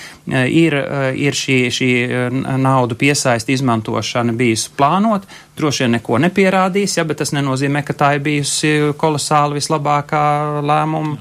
ir, 0.49 0.77
e, 0.79 1.11
ir 1.27 1.37
šī, 1.37 1.57
šī 1.73 1.89
e, 2.05 2.23
naudu 2.61 2.97
piesaist 2.99 3.49
izmantošana 3.53 4.35
bijusi 4.35 4.71
plānot. 4.77 5.27
Droši 5.55 5.85
vien 5.85 5.95
neko 5.95 6.19
nepierādīs, 6.19 6.97
ja, 6.99 7.05
bet 7.07 7.21
tas 7.23 7.31
nenozīmē, 7.35 7.85
ka 7.87 7.95
tā 7.95 8.11
ir 8.17 8.25
bijusi 8.25 8.73
kolosāli 8.99 9.61
vislabākā 9.61 10.25
lēmuma 10.65 11.15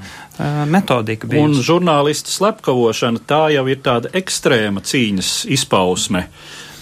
metodika. 0.66 1.28
Bijusi. 1.30 1.44
Un 1.44 1.62
žurnālistu 1.62 2.32
slepkavošana 2.34 3.22
tā 3.30 3.44
jau 3.54 3.62
ir 3.70 3.78
tāda 3.84 4.10
ekstrēma 4.18 4.82
cīņas 4.82 5.44
izpausme. 5.54 6.26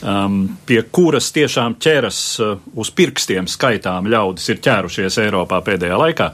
Um, 0.02 0.58
pie 0.66 0.80
kuras 0.90 1.28
tiešām 1.30 1.76
ķeras 1.78 2.18
uh, 2.42 2.56
uz 2.74 2.90
pirkstiem 2.90 3.46
skaitām 3.46 4.08
ļaudis 4.10 4.48
ir 4.50 4.58
ķērušies 4.64 5.18
Eiropā 5.22 5.60
pēdējā 5.62 5.98
laikā. 6.00 6.26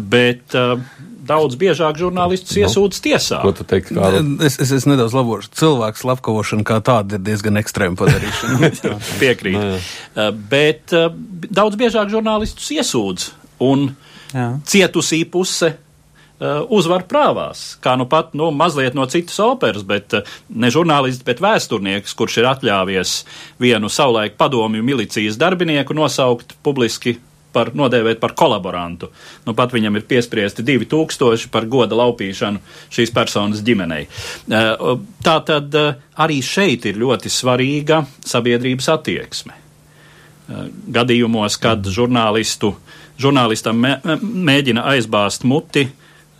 Bet 0.00 0.56
uh, 0.56 0.80
daudz 1.28 1.58
biežāk 1.60 2.00
žurnālistus. 2.00 2.54
Nu, 2.56 2.64
iesūdz 2.64 3.02
tiesā. 3.04 3.42
Ko 3.44 3.52
tu 3.56 3.66
teiksi? 3.68 3.98
Es, 4.46 4.56
es, 4.62 4.72
es 4.78 4.88
nedaudz 4.88 5.12
labošu. 5.16 5.52
Cilvēks 5.60 6.04
slepkavošana 6.06 6.64
kā 6.66 6.80
tāda 6.86 7.18
ir 7.18 7.26
diezgan 7.28 7.60
ekstrēma 7.60 8.00
padarīšana. 8.00 8.72
Piekrīt. 9.22 9.60
No, 9.60 9.76
uh, 9.76 10.32
bet 10.54 10.96
uh, 10.96 11.12
daudz 11.44 11.76
biežāk 11.80 12.08
žurnālistus 12.12 12.72
iesūdz 12.78 13.30
un 13.68 13.90
jā. 14.32 14.48
cietusī 14.64 15.22
puse 15.28 15.74
uzvar 16.40 17.04
prāvās. 17.08 17.74
Kā 17.84 17.96
nu 18.00 18.06
pat 18.08 18.32
nu, 18.38 18.48
mazliet 18.56 18.94
no 18.96 19.04
citas 19.10 19.36
operas, 19.44 19.84
bet 19.84 20.14
uh, 20.16 20.36
ne 20.48 20.70
žurnālists, 20.72 21.24
bet 21.26 21.42
vēsturnieks, 21.44 22.14
kurš 22.16 22.40
ir 22.40 22.48
atļāvies 22.54 23.16
vienu 23.60 23.90
savulaik 23.92 24.38
padomju 24.40 24.84
milicijas 24.84 25.36
darbinieku 25.40 25.96
nosaukt 25.96 26.56
publiski 26.64 27.18
par 27.52 27.72
nodēvēt 27.74 28.20
par 28.22 28.32
kolaborantu. 28.38 29.10
Nu, 29.44 29.52
pat 29.58 29.74
viņam 29.74 29.98
ir 29.98 30.06
piespriesti 30.08 30.64
2000 30.64 31.50
par 31.52 31.66
goda 31.68 31.98
laupīšanu 31.98 32.62
šīs 32.94 33.12
personas 33.12 33.64
ģimenei. 33.66 34.06
Uh, 34.48 34.96
tā 35.20 35.40
tad 35.44 35.76
arī 36.16 36.40
šeit 36.40 36.88
ir 36.88 37.00
ļoti 37.02 37.32
svarīga 37.32 38.04
sabiedrības 38.24 38.94
attieksme. 38.96 39.60
Gadījumos, 40.90 41.54
kad 41.62 41.84
žurnālistu, 41.86 42.72
žurnālistam 43.20 43.78
mē, 43.78 43.92
mēģina 44.18 44.82
aizbāzt 44.96 45.44
muti, 45.46 45.84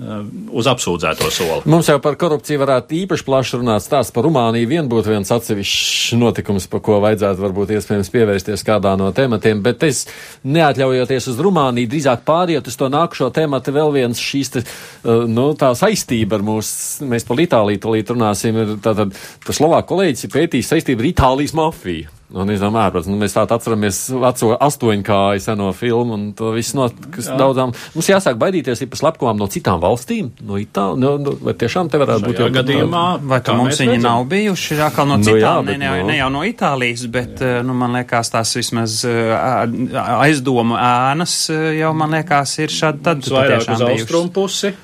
uz 0.01 0.69
apsūdzēto 0.71 1.29
soli. 1.33 1.61
Mums 1.69 1.89
jau 1.91 1.99
par 2.03 2.17
korupciju 2.21 2.61
varētu 2.63 2.97
īpaši 3.03 3.25
plaši 3.27 3.59
runāt. 3.61 3.85
Stāsts 3.85 4.15
par 4.15 4.25
Rumāniju 4.25 4.69
vien 4.71 4.89
būtu 4.89 5.13
viens 5.13 5.33
atsevišķs 5.35 6.15
notikums, 6.21 6.69
par 6.73 6.81
ko 6.87 7.01
vajadzētu 7.05 7.45
varbūt 7.45 7.75
iespējams 7.77 8.13
pievērsties 8.15 8.65
kādā 8.67 8.95
no 9.01 9.11
tematiem, 9.17 9.61
bet 9.65 9.85
es 9.89 10.07
neatļaujoties 10.49 11.29
uz 11.35 11.43
Rumāniju, 11.45 11.91
drīzāk 11.93 12.25
pāriet 12.29 12.71
uz 12.71 12.79
to 12.81 12.89
nākušo 12.93 13.29
tematu 13.37 13.75
vēl 13.77 13.93
viens 13.99 14.21
šīs, 14.21 14.55
te, 14.57 14.65
uh, 14.65 15.27
nu, 15.29 15.51
tā 15.59 15.75
saistība 15.79 16.39
ar 16.39 16.47
mūsu, 16.49 17.05
mēs 17.11 17.29
par 17.29 17.45
Itāliju 17.45 17.85
tolīt 17.85 18.15
runāsim, 18.15 18.57
ir 18.57 18.79
tātad, 18.85 19.13
tas 19.45 19.61
Slovāk 19.61 19.91
kolēģis 19.91 20.27
ir 20.27 20.35
pētījis 20.39 20.73
saistību 20.75 21.05
ar 21.05 21.13
Itālijas 21.13 21.57
mafiju. 21.59 22.20
Un 22.31 22.51
es 22.55 22.61
domāju, 22.63 23.01
nu, 23.11 23.17
mēs 23.19 23.35
tādu 23.35 23.57
atceramies 23.57 23.97
veco 24.23 24.53
astoņkāju 24.63 25.43
seno 25.43 25.71
filmu 25.75 26.15
un 26.15 26.27
to 26.39 26.53
visu 26.55 26.77
no, 26.79 26.87
kas 27.11 27.27
Jā. 27.27 27.39
daudzām. 27.41 27.73
Mums 27.97 28.11
jāsāk 28.11 28.39
baidīties 28.39 28.85
par 28.91 29.01
slepkavām 29.01 29.41
no 29.41 29.49
citām 29.51 29.81
valstīm, 29.83 30.29
no 30.47 30.61
Itālijas, 30.61 31.01
no, 31.03 31.15
no, 31.19 31.35
vai 31.43 31.57
tiešām 31.59 31.91
te 31.91 31.99
varētu 31.99 32.23
Šajā 32.23 32.31
būt 32.31 32.43
jau 32.45 32.51
gadījumā, 32.55 33.05
vai 33.33 33.41
ka 33.43 33.57
mums 33.59 33.81
viņi 33.83 33.99
nav 34.05 34.23
bijuši 34.31 34.79
atkal 34.87 35.11
no 35.11 35.19
citām, 35.27 35.67
nu, 35.67 35.75
jā, 35.75 35.79
ne, 35.79 35.79
ne, 35.83 35.91
no... 35.91 36.11
ne 36.13 36.19
jau 36.21 36.29
no 36.37 36.45
Itālijas, 36.47 37.03
bet, 37.11 37.43
jā. 37.43 37.65
nu, 37.67 37.75
man 37.83 37.99
liekas, 37.99 38.31
tās 38.37 38.55
vismaz 38.61 39.01
aizdomu 39.09 40.79
ēnas 40.79 41.35
jau, 41.81 41.91
man 41.99 42.15
liekas, 42.15 42.55
ir 42.63 42.79
šādi 42.79 43.05
tad 43.11 43.27
vairāk 43.27 43.67
uz 43.75 43.85
austrumu 43.91 44.31
pusi. 44.39 44.75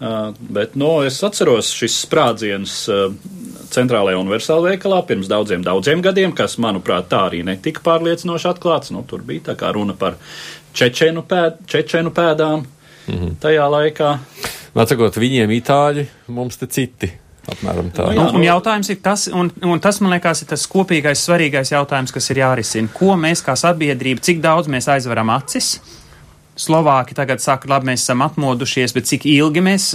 Uh, 0.00 0.30
bet, 0.40 0.78
nu, 0.80 1.02
es 1.04 1.18
atceros 1.26 1.74
šis 1.76 1.98
sprādziens 2.06 2.74
uh, 2.88 3.10
centrālajā 3.68 4.16
universālajā 4.22 4.74
veikalā 4.74 5.02
pirms 5.08 5.28
daudziem, 5.28 5.64
daudziem 5.66 6.00
gadiem, 6.04 6.32
kas, 6.36 6.56
manuprāt, 6.62 7.10
tā 7.12 7.26
arī 7.28 7.42
netika 7.44 7.84
pārliecinoši 7.84 8.48
atklāts. 8.48 8.94
Nu, 8.96 9.04
tur 9.04 9.20
bija 9.26 9.50
tā 9.50 9.58
kā 9.60 9.74
runa 9.76 9.92
par 9.98 10.16
čečenu, 10.72 11.26
pēd, 11.28 11.60
čečenu 11.68 12.14
pēdām 12.16 12.64
-hmm. 12.64 13.34
tajā 13.40 13.66
laikā. 13.76 14.14
Atsakot, 14.74 15.16
viņiem 15.20 15.50
itāļi, 15.58 16.06
mums 16.28 16.56
te 16.56 16.66
citi 16.70 17.10
Apmēram 17.50 17.88
tā. 17.94 18.10
Nu, 18.14 18.26
un 18.36 18.44
jautājums 18.44 18.90
ir 18.92 18.98
tas, 19.02 19.24
un, 19.32 19.48
un 19.64 19.80
tas, 19.82 19.98
man 20.04 20.12
liekas, 20.14 20.42
ir 20.44 20.50
tas 20.52 20.66
kopīgais, 20.70 21.22
svarīgais 21.24 21.72
jautājums, 21.72 22.12
kas 22.14 22.30
ir 22.30 22.42
jārisina. 22.42 22.90
Ko 22.94 23.16
mēs 23.18 23.42
kā 23.46 23.56
sabiedrība, 23.58 24.22
cik 24.26 24.42
daudz 24.44 24.68
mēs 24.70 24.90
aizveram 24.92 25.32
acis? 25.34 25.78
Slovāki 26.60 27.16
tagad 27.16 27.40
saka, 27.40 27.68
labi, 27.70 27.88
mēs 27.88 28.02
esam 28.04 28.20
atmodušies, 28.26 28.92
bet 28.92 29.08
cik 29.08 29.24
ilgi 29.30 29.62
mēs 29.64 29.86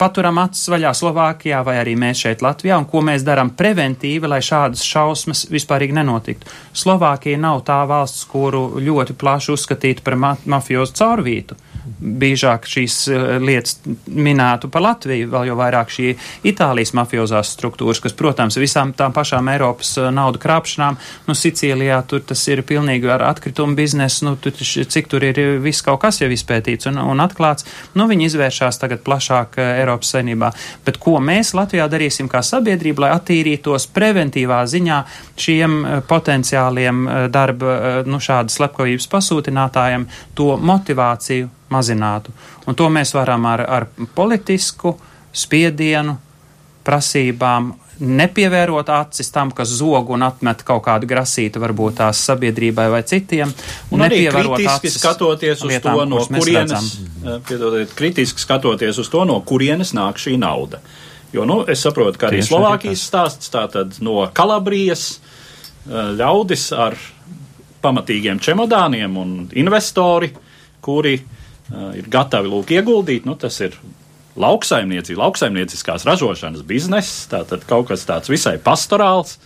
paturam 0.00 0.40
acis 0.40 0.70
vaļā 0.72 0.94
Slovākijā 0.96 1.60
vai 1.66 1.76
arī 1.82 1.98
mēs 2.00 2.22
šeit 2.24 2.44
Latvijā 2.44 2.78
un 2.80 2.88
ko 2.88 3.02
mēs 3.04 3.26
darām 3.26 3.52
preventīvi, 3.58 4.30
lai 4.30 4.40
šādas 4.44 4.86
šausmas 4.88 5.44
vispārīgi 5.52 5.98
nenotiktu. 6.00 6.48
Slovākija 6.72 7.40
nav 7.42 7.60
tā 7.68 7.82
valsts, 7.90 8.24
kuru 8.30 8.80
ļoti 8.80 9.18
plaši 9.20 9.52
uzskatītu 9.58 10.06
par 10.06 10.16
ma 10.16 10.32
mafiozu 10.48 10.96
caurvītu 10.96 11.60
biežāk 11.84 12.66
šīs 12.68 12.96
eh, 13.12 13.24
lietas 13.42 13.78
minētu 14.06 14.70
par 14.72 14.84
Latviju, 14.84 15.28
vēl 15.32 15.50
jau 15.50 15.56
vairāk 15.58 15.92
šī 15.92 16.12
Itālijas 16.48 16.94
mafiozās 16.96 17.52
struktūras, 17.56 18.00
kas, 18.04 18.14
protams, 18.16 18.58
visām 18.60 18.94
tām 18.96 19.14
pašām 19.16 19.48
Eiropas 19.52 19.94
eh, 20.00 20.10
naudu 20.14 20.40
krāpšanām, 20.42 20.98
nu, 21.28 21.36
Sicīlijā 21.38 22.00
tur 22.08 22.24
tas 22.26 22.42
ir 22.48 22.64
pilnīgi 22.66 23.10
ar 23.12 23.26
atkritumu 23.28 23.76
biznesu, 23.78 24.28
nu, 24.28 24.36
tur, 24.40 24.54
cik 24.56 25.10
tur 25.12 25.26
ir 25.26 25.40
viss 25.64 25.84
kaut 25.84 26.00
kas 26.04 26.20
jau 26.22 26.30
izpētīts 26.32 26.88
un, 26.90 27.00
un 27.02 27.24
atklāts, 27.24 27.66
nu, 27.98 28.08
viņi 28.10 28.30
izvēršās 28.30 28.80
tagad 28.82 29.04
plašāk 29.06 29.58
eh, 29.60 29.80
Eiropas 29.82 30.14
saimnībā. 30.16 30.52
Bet 30.86 31.00
ko 31.02 31.18
mēs 31.24 31.54
Latvijā 31.56 31.88
darīsim 31.92 32.30
kā 32.32 32.42
sabiedrība, 32.44 33.06
lai 33.06 33.12
attīrītos 33.18 33.88
preventīvā 33.94 34.62
ziņā 34.70 35.02
šiem 35.40 35.76
potenciāliem 36.08 37.04
darba, 37.32 37.74
nu, 38.08 38.20
šādas 38.22 38.56
slepkavības 38.58 39.08
pasūtinātājiem, 39.10 40.06
to 40.38 40.54
motivāciju 40.60 41.50
mazinātu. 41.72 42.32
Un 42.66 42.76
to 42.78 42.88
mēs 42.92 43.14
varam 43.16 43.46
ar, 43.46 43.64
ar 43.64 43.88
politisku 44.14 44.94
spiedienu, 45.34 46.16
prasībām, 46.84 47.72
nepievērot 48.04 48.88
acis 48.90 49.30
tam, 49.32 49.52
kas 49.54 49.70
zog 49.78 50.10
un 50.14 50.24
atmet 50.26 50.64
kaut 50.66 50.82
kādu 50.84 51.08
grasītu, 51.08 51.62
varbūt 51.62 52.00
tās 52.00 52.20
sabiedrībai 52.26 52.88
vai 52.92 53.02
citiem. 53.06 53.52
Un 53.94 54.04
arī 54.04 54.24
kritiski 54.32 54.90
skatoties 54.92 55.62
uz 55.62 55.70
lietām, 55.70 56.00
to, 56.02 56.06
no 56.10 56.22
kurienes, 56.26 56.90
eh, 57.22 57.38
piedodiet, 57.48 57.94
kritiski 57.96 58.42
skatoties 58.42 58.98
uz 59.00 59.10
to, 59.12 59.24
no 59.28 59.38
kurienes 59.46 59.94
nāk 59.96 60.20
šī 60.20 60.36
nauda. 60.40 60.82
Jo, 61.34 61.46
nu, 61.48 61.62
es 61.70 61.82
saprotu, 61.82 62.18
ka 62.18 62.28
arī 62.28 62.42
Tieši 62.42 62.52
Slovākijas 62.52 63.06
stāsts 63.08 63.50
tātad 63.50 63.96
no 64.04 64.20
Kalabrijas 64.34 65.06
eh, 65.14 66.10
ļaudis 66.18 66.66
ar 66.76 66.98
pamatīgiem 67.84 68.40
čemodāniem 68.40 69.16
un 69.20 69.32
investori, 69.60 70.30
kuri 70.84 71.14
uh, 71.20 71.43
ir 71.98 72.08
gatavi 72.10 72.50
lūk 72.50 72.72
ieguldīt, 72.76 73.28
nu, 73.28 73.36
tas 73.40 73.60
ir 73.64 73.76
lauksaimniecība, 74.40 75.22
lauksaimnieciskās 75.22 76.06
ražošanas 76.08 76.64
bizness, 76.66 77.28
tātad 77.30 77.66
kaut 77.68 77.88
kas 77.92 78.06
tāds 78.08 78.32
visai 78.32 78.56
pastorāls. 78.62 79.38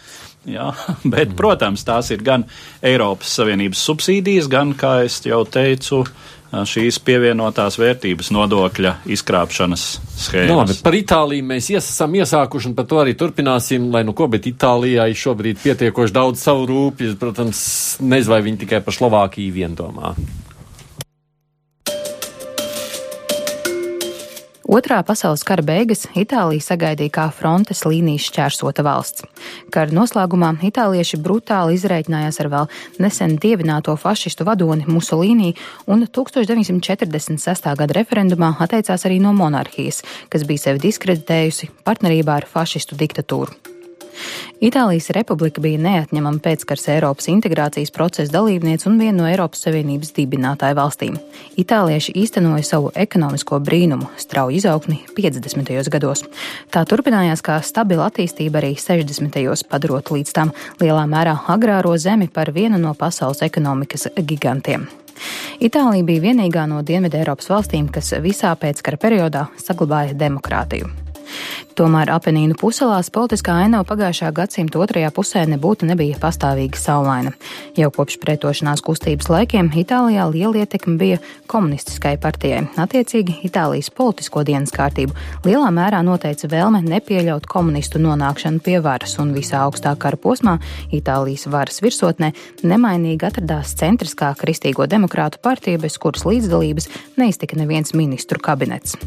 Jā, 0.49 0.71
bet, 1.15 1.35
protams, 1.37 1.85
tās 1.85 2.13
ir 2.15 2.25
gan 2.25 2.47
Eiropas 2.85 3.35
Savienības 3.37 3.83
subsīdijas, 3.85 4.49
gan, 4.51 4.73
kā 4.79 5.03
jau 5.05 5.43
teicu, 5.45 6.05
šīs 6.49 6.97
pievienotās 7.05 7.77
vērtības 7.77 8.31
nodokļa 8.33 8.95
izkrāpšanas 9.13 9.83
schēmas. 10.17 10.49
No, 10.49 10.63
nu, 10.65 10.77
par 10.85 10.97
Itāliju 10.97 11.45
mēs 11.45 11.69
esam 11.77 12.17
iesākuši 12.17 12.71
un 12.71 12.77
par 12.79 12.89
to 12.89 13.03
arī 13.03 13.13
turpināsim, 13.19 13.91
lai 13.93 14.01
nu 14.09 14.15
ko, 14.17 14.31
bet 14.33 14.49
Itālijai 14.49 15.11
šobrīd 15.13 15.61
pietiekoši 15.61 16.17
daudz 16.17 16.47
savu 16.49 16.65
rūpju, 16.71 17.19
protams, 17.21 17.61
nezinu, 18.01 18.33
vai 18.33 18.41
viņi 18.47 18.63
tikai 18.65 18.81
par 18.87 18.97
Slovākiju 18.97 19.59
vien 19.59 19.77
domā. 19.77 20.15
Otrā 24.69 24.99
pasaules 25.01 25.41
kara 25.49 25.63
beigas 25.65 26.03
Itālija 26.13 26.61
sagaidīja 26.61 27.13
kā 27.15 27.23
frontes 27.33 27.81
līnijas 27.89 28.27
šķērsota 28.29 28.85
valsts. 28.85 29.25
Kara 29.73 29.95
noslēgumā 29.97 30.51
itālieši 30.69 31.17
brutāli 31.25 31.79
izreikņājās 31.79 32.41
ar 32.45 32.51
vēl 32.53 32.69
nesen 33.01 33.39
dievināto 33.41 33.95
fašistu 33.97 34.45
vadoni 34.45 34.85
Musolīnī 34.85 35.55
un 35.89 36.05
1946. 36.05 37.73
gada 37.81 37.97
referendumā 37.97 38.53
atteicās 38.61 39.09
arī 39.09 39.23
no 39.25 39.33
monarhijas, 39.33 40.03
kas 40.29 40.45
bija 40.45 40.67
sevi 40.67 40.85
diskreditējusi 40.85 41.73
partnerībā 41.89 42.37
ar 42.43 42.49
fašistu 42.53 43.01
diktatūru. 43.01 43.78
Itālijas 44.65 45.11
republika 45.15 45.63
bija 45.63 45.79
neatņemama 45.85 46.43
pēckars 46.43 46.89
Eiropas 46.95 47.29
integrācijas 47.31 47.93
procesa 47.95 48.33
dalībniece 48.35 48.89
un 48.91 48.99
viena 48.99 49.23
no 49.23 49.29
Eiropas 49.31 49.63
Savienības 49.67 50.15
dibinātāju 50.17 50.79
valstīm. 50.79 51.19
Itālieši 51.61 52.17
īstenoja 52.19 52.67
savu 52.67 52.93
ekonomisko 52.95 53.61
brīnumu, 53.63 54.11
strauju 54.19 54.59
izaugsmi 54.59 55.01
50. 55.17 55.91
gados. 55.95 56.25
Tā 56.75 56.85
turpinājās 56.89 57.45
kā 57.45 57.61
stabila 57.63 58.09
attīstība 58.11 58.63
arī 58.63 58.75
60. 58.79 59.31
gados, 59.35 59.65
padarot 59.65 60.11
līdz 60.15 60.35
tam 60.35 60.55
lielā 60.81 61.05
mērā 61.11 61.37
agrāro 61.49 61.97
zemi 61.99 62.29
par 62.29 62.53
vienu 62.55 62.79
no 62.79 62.95
pasaules 62.95 63.43
ekonomikas 63.47 64.09
gigantiem. 64.19 64.89
Itālija 65.59 66.07
bija 66.07 66.23
vienīgā 66.29 66.67
no 66.71 66.83
Dienvidē 66.87 67.25
Eiropas 67.25 67.51
valstīm, 67.51 67.89
kas 67.91 68.13
visā 68.23 68.55
pēckara 68.55 69.01
periodā 69.01 69.49
saglabāja 69.59 70.15
demokrātiju. 70.15 70.91
Tomēr 71.79 72.11
Apenīnu 72.11 72.57
puselās 72.59 73.07
politiskā 73.15 73.55
ainava 73.63 73.85
pagājušā 73.87 74.33
gadsimta 74.35 74.81
otrajā 74.83 75.13
pusē 75.15 75.45
nebūtu 75.47 75.87
nebija 75.87 76.17
pastāvīgi 76.19 76.75
saulaina. 76.75 77.31
Jau 77.79 77.93
kopš 77.95 78.17
pretošanās 78.19 78.83
kustības 78.83 79.29
laikiem 79.31 79.69
Itālijā 79.79 80.25
liela 80.33 80.65
ietekme 80.65 80.97
bija 80.99 81.21
komunistiskai 81.47 82.17
partijai. 82.19 82.65
Attiecīgi, 82.83 83.37
Itālijas 83.47 83.93
politisko 83.95 84.43
dienas 84.49 84.75
kārtību 84.75 85.15
lielā 85.47 85.71
mērā 85.77 86.03
noteica 86.03 86.51
vēlme 86.51 86.83
nepieļaut 86.83 87.47
komunistu 87.47 88.03
nonākšanu 88.03 88.59
pie 88.67 88.81
varas, 88.83 89.15
un 89.23 89.31
visā 89.39 89.63
augstākā 89.69 89.95
kara 90.09 90.19
posmā 90.19 90.57
Itālijas 90.91 91.47
varas 91.47 91.79
virsotnē 91.85 92.33
nemainīgi 92.67 93.31
atradās 93.31 93.79
centriskā 93.79 94.35
kristīgo 94.43 94.91
demokrātu 94.91 95.39
partija, 95.47 95.79
bez 95.79 96.03
kuras 96.03 96.27
līdzdalības 96.27 96.91
neiztika 97.23 97.63
neviens 97.63 97.95
ministru 97.95 98.43
kabinets. 98.43 98.99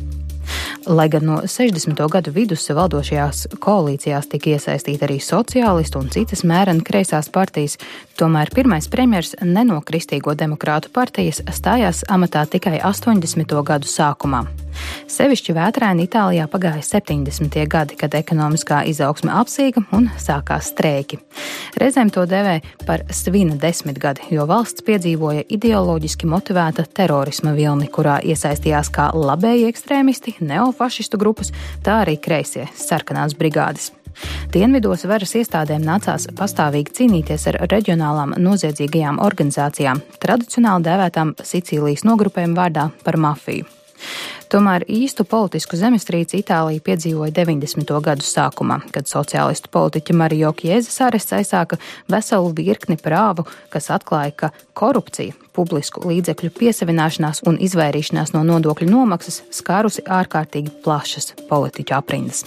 Lai 0.85 1.09
gan 1.09 1.25
no 1.25 1.41
60. 1.45 2.09
gadu 2.09 2.31
vidus 2.33 2.60
valdošajās 2.69 3.47
koalīcijās 3.63 4.29
tika 4.31 4.53
iesaistīti 4.55 5.07
arī 5.07 5.17
sociālisti 5.23 5.97
un 5.99 6.09
citas 6.13 6.43
mēreni 6.47 6.83
kreisās 6.85 7.29
partijas, 7.33 7.77
tomēr 8.19 8.51
pirmais 8.55 8.89
premjers 8.91 9.35
ne 9.41 9.65
no 9.67 9.81
Kristīgo 9.85 10.35
demokrātu 10.37 10.93
partijas 10.93 11.41
stājās 11.49 12.05
amatā 12.09 12.45
tikai 12.45 12.77
80. 12.79 13.57
gadu 13.65 13.89
sākumā. 13.89 14.45
Sevišķi 15.11 15.55
vētraini 15.57 16.05
Itālijā 16.07 16.47
pagāja 16.51 16.83
70. 16.85 17.57
gadi, 17.69 17.97
kad 17.99 18.15
ekonomiskā 18.17 18.81
izaugsme 18.89 19.33
apsīga 19.35 19.83
un 19.95 20.09
sākās 20.21 20.71
streiki. 20.71 21.19
Reizēm 21.81 22.11
to 22.13 22.25
devē 22.29 22.59
par 22.87 23.05
svina 23.15 23.55
desmitgadi, 23.59 24.31
jo 24.35 24.47
valsts 24.49 24.85
piedzīvoja 24.87 25.45
ideoloģiski 25.51 26.29
motivēta 26.31 26.85
terorisma 26.97 27.55
vilni, 27.57 27.89
kurā 27.91 28.19
iesaistījās 28.23 28.91
kā 28.93 29.11
labēji 29.15 29.69
ekstrēmisti, 29.71 30.37
neofašistu 30.41 31.19
grupas, 31.21 31.53
tā 31.85 32.01
arī 32.05 32.17
kreisie 32.21 32.69
sarkanās 32.77 33.35
brigādes. 33.37 33.91
Dienvidos 34.51 35.05
varas 35.07 35.35
iestādēm 35.39 35.83
nācās 35.87 36.27
pastāvīgi 36.37 36.95
cīnīties 36.99 37.47
ar 37.51 37.59
reģionālām 37.71 38.35
noziedzīgajām 38.43 39.21
organizācijām, 39.23 40.03
tradicionāli 40.23 40.89
dēvētām 40.89 41.35
Sicīlijas 41.39 42.05
nogrupējumu 42.07 42.59
vārdā 42.59 42.89
par 43.05 43.19
mafiju. 43.21 43.80
Tomēr 44.51 44.83
īstu 44.91 45.23
politisku 45.27 45.77
zemestrīci 45.79 46.41
Itālija 46.41 46.83
piedzīvoja 46.83 47.31
90. 47.37 47.93
gadu 48.03 48.27
sākumā, 48.27 48.81
kad 48.91 49.07
sociālistu 49.07 49.71
politiķa 49.71 50.15
Mario 50.17 50.51
Kiezes 50.57 50.99
arests 51.05 51.35
aizsāka 51.37 51.79
veselu 52.11 52.51
virkni 52.57 52.99
prāvu, 52.99 53.47
kas 53.71 53.91
atklāja, 53.95 54.35
ka 54.35 54.51
korupcija, 54.77 55.35
publisku 55.55 56.03
līdzekļu 56.09 56.51
piesavināšanās 56.59 57.43
un 57.47 57.59
izvairīšanās 57.63 58.35
no 58.35 58.43
nodokļu 58.47 58.89
nomaksas 58.91 59.43
skārusi 59.55 60.03
ārkārtīgi 60.07 60.81
plašas 60.83 61.33
politiķu 61.49 61.95
aprindas. 61.95 62.43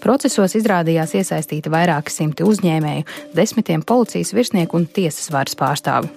Procesos 0.00 0.54
izrādījās 0.56 1.12
iesaistīti 1.18 1.72
vairāki 1.72 2.12
simti 2.14 2.46
uzņēmēju, 2.46 3.06
desmitiem 3.36 3.84
policijas 3.86 4.32
virsnieku 4.36 4.80
un 4.80 4.88
tiesas 4.88 5.28
varas 5.34 5.58
pārstāvi. 5.58 6.08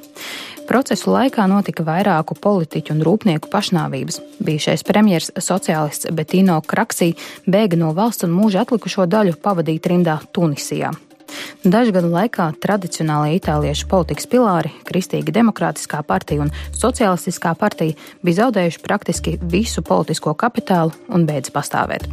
Procesu 0.67 1.11
laikā 1.11 1.43
notika 1.51 1.83
vairāku 1.83 2.37
politiķu 2.39 2.93
un 2.95 3.01
rūpnieku 3.03 3.49
pašnāvības. 3.51 4.19
Bijušais 4.43 4.85
premjers 4.87 5.31
sociālists 5.35 6.07
Betino 6.15 6.59
Kraksī 6.63 7.13
bēga 7.45 7.79
no 7.79 7.91
valsts 7.97 8.23
un 8.27 8.31
mūža 8.35 8.63
atlikušo 8.63 9.07
daļu 9.11 9.35
pavadīt 9.43 9.89
rindā 9.91 10.21
Tunisijā. 10.31 10.93
Dažu 11.63 11.93
gadu 11.95 12.11
laikā 12.13 12.51
tradicionālie 12.63 13.39
itāliešu 13.39 13.89
politikas 13.91 14.29
pilāri, 14.29 14.71
Kristīga 14.87 15.33
demokrātiskā 15.35 16.03
partija 16.07 16.45
un 16.45 16.53
sociālistiskā 16.77 17.55
partija, 17.59 17.97
bija 18.23 18.43
zaudējuši 18.43 18.83
praktiski 18.85 19.39
visu 19.41 19.83
politisko 19.83 20.35
kapitālu 20.37 20.95
un 21.09 21.27
beidz 21.27 21.51
pastāvēt. 21.51 22.07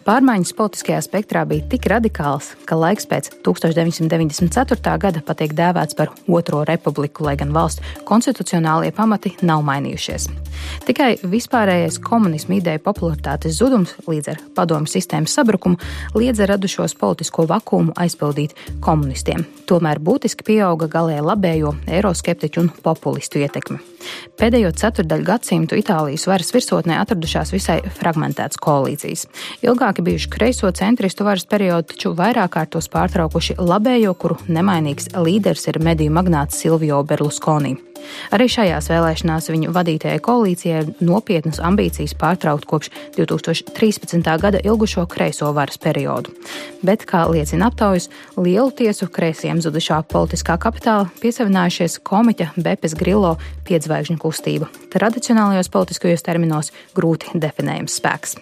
Pārmaiņas 0.00 0.54
politiskajā 0.56 0.98
spektrā 1.04 1.42
bija 1.44 1.66
tik 1.68 1.84
radikāls, 1.92 2.54
ka 2.64 2.78
laiks 2.78 3.04
pēc 3.10 3.26
1994. 3.44 4.94
gada 5.02 5.20
patiek 5.26 5.52
dēvēts 5.52 5.96
par 5.98 6.14
Otro 6.24 6.62
republiku, 6.64 7.26
lai 7.28 7.34
gan 7.36 7.52
valsts 7.52 7.84
konstitucionālie 8.08 8.94
pamati 8.96 9.34
nav 9.44 9.60
mainījušies. 9.68 10.30
Tikai 10.88 11.10
vispārējais 11.20 12.00
komunismu 12.04 12.56
ideja 12.56 12.80
popularitātes 12.80 13.58
zudums 13.60 13.92
līdz 14.08 14.32
ar 14.32 14.40
padomu 14.56 14.88
sistēmas 14.88 15.36
sabrukumu 15.36 15.76
liedza 16.16 16.48
radušos 16.48 16.96
politisko 17.00 17.44
vakumu 17.50 17.92
aizpildīt 18.00 18.56
komunistiem. 18.80 19.44
Tomēr 19.68 20.00
būtiski 20.00 20.48
pieauga 20.48 20.88
galēji 20.88 21.28
labējo, 21.28 21.76
eiroskeptiķu 22.00 22.64
un 22.64 22.72
populistu 22.82 23.44
ietekme. 23.44 23.82
Pēdējo 24.40 24.72
ceturdaļu 24.80 25.26
gadsimtu 25.26 25.78
Itālijas 25.80 26.26
varas 26.30 26.52
virsotnē 26.54 26.96
atradušās 27.02 27.52
visai 27.54 27.80
fragmentētas 27.98 28.60
koalīcijas. 28.62 29.26
Ilgāki 29.66 30.04
bijuši 30.06 30.32
kreiso 30.32 30.70
centristu 30.76 31.26
varas 31.28 31.46
periodi, 31.50 31.92
taču 31.94 32.14
vairāk 32.16 32.54
kārtos 32.56 32.90
pārtraukuši 32.92 33.58
labējo, 33.60 34.16
kuru 34.16 34.40
nemainīgs 34.48 35.12
līderis 35.18 35.68
ir 35.70 35.82
mediju 35.84 36.16
magnāts 36.16 36.60
Silvio 36.60 37.02
Berlusconi. 37.04 37.76
Arī 38.34 38.46
šajās 38.50 38.88
vēlēšanās 38.90 39.50
viņu 39.52 39.72
vadītajai 39.74 40.20
koalīcijai 40.24 40.82
ir 40.82 40.90
nopietnas 41.04 41.60
ambīcijas 41.64 42.14
pārtraukt 42.18 42.66
kopš 42.70 42.90
2013. 43.16 44.30
gada 44.42 44.60
ilgušo 44.64 45.06
kreiso 45.10 45.50
varas 45.56 45.80
periodu. 45.82 46.32
Bet, 46.86 47.04
kā 47.08 47.26
liecina 47.30 47.70
aptaujas, 47.70 48.08
lielu 48.38 48.70
tiesu 48.76 49.10
kreisiem 49.12 49.60
zudušā 49.64 50.02
politiskā 50.10 50.56
kapitāla 50.60 51.10
piesavinājušies 51.22 52.00
komiķa 52.06 52.52
Bepes 52.56 52.96
Grillo 52.98 53.36
piedzvaigžņu 53.90 54.20
kustība. 54.22 54.70
Tradicionālajos 54.92 55.70
politiskajos 55.72 56.22
terminos 56.22 56.70
grūti 56.94 57.34
definējams 57.34 57.98
spēks. 57.98 58.38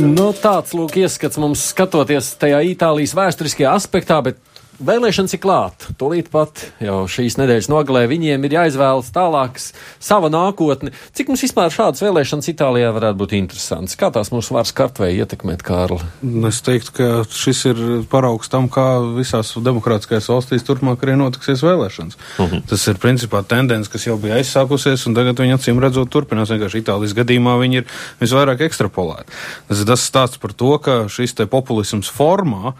Nu, 0.00 0.32
tāds 0.34 0.74
lūk, 0.74 0.96
ieskats 0.98 1.38
mums 1.40 1.62
skatoties 1.70 2.34
tajā 2.40 2.58
Itālijas 2.72 3.14
vēsturiskajā 3.16 3.70
aspektā, 3.78 4.18
bet 4.24 4.40
Vēlēšanas 4.80 5.34
ir 5.36 5.40
klāt. 5.42 5.84
Tūlīt 6.00 6.30
pat 6.32 6.62
jau 6.80 7.02
šīs 7.10 7.34
nedēļas 7.36 7.66
nogalē 7.68 8.06
viņiem 8.08 8.46
ir 8.48 8.54
jāizvēlas 8.56 9.10
tālāks 9.12 9.66
sava 10.00 10.30
nākotne. 10.32 10.94
Cik 11.16 11.28
mums 11.28 11.42
vispār 11.44 11.72
šādas 11.74 12.00
vēlēšanas 12.00 12.48
Itālijā 12.48 12.88
varētu 12.96 13.18
būt 13.20 13.34
interesants? 13.36 13.98
Kā 14.00 14.08
tās 14.14 14.32
mūsu 14.32 14.54
varas 14.56 14.72
kartvēja 14.76 15.26
ietekmēt, 15.26 15.60
Kārli? 15.66 16.00
Es 16.48 16.62
teiktu, 16.64 16.94
ka 16.96 17.08
šis 17.28 17.60
ir 17.68 17.82
paraugs 18.08 18.48
tam, 18.48 18.70
kā 18.72 18.86
visās 19.18 19.50
demokrātiskajās 19.52 20.30
valstīs 20.32 20.64
turpmāk 20.64 21.04
arī 21.04 21.18
notiksies 21.20 21.60
vēlēšanas. 21.66 22.16
Uh 22.16 22.46
mhm. 22.46 22.54
-huh. 22.54 22.70
Tas 22.72 22.86
ir 22.88 23.00
principā 23.02 23.42
tendence, 23.44 23.90
kas 23.92 24.06
jau 24.06 24.16
bija 24.16 24.38
aizsākusies, 24.40 25.04
un 25.06 25.18
tagad 25.18 25.44
viņi 25.44 25.58
acīm 25.58 25.82
redzot 25.82 26.08
turpinās. 26.08 26.48
Vienkārši 26.56 26.80
Itālijas 26.80 27.12
gadījumā 27.20 27.58
viņi 27.60 27.82
ir 27.82 27.84
visvairāk 28.20 28.64
ekstrapolēti. 28.64 29.28
Tas 29.68 29.84
ir 29.84 29.86
tas 29.86 30.08
stāsts 30.08 30.40
par 30.40 30.56
to, 30.56 30.78
ka 30.78 31.04
šis 31.08 31.36
te 31.36 31.46
populisms 31.46 32.08
formā 32.08 32.72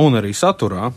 un 0.00 0.18
arī 0.18 0.32
saturā. 0.36 0.90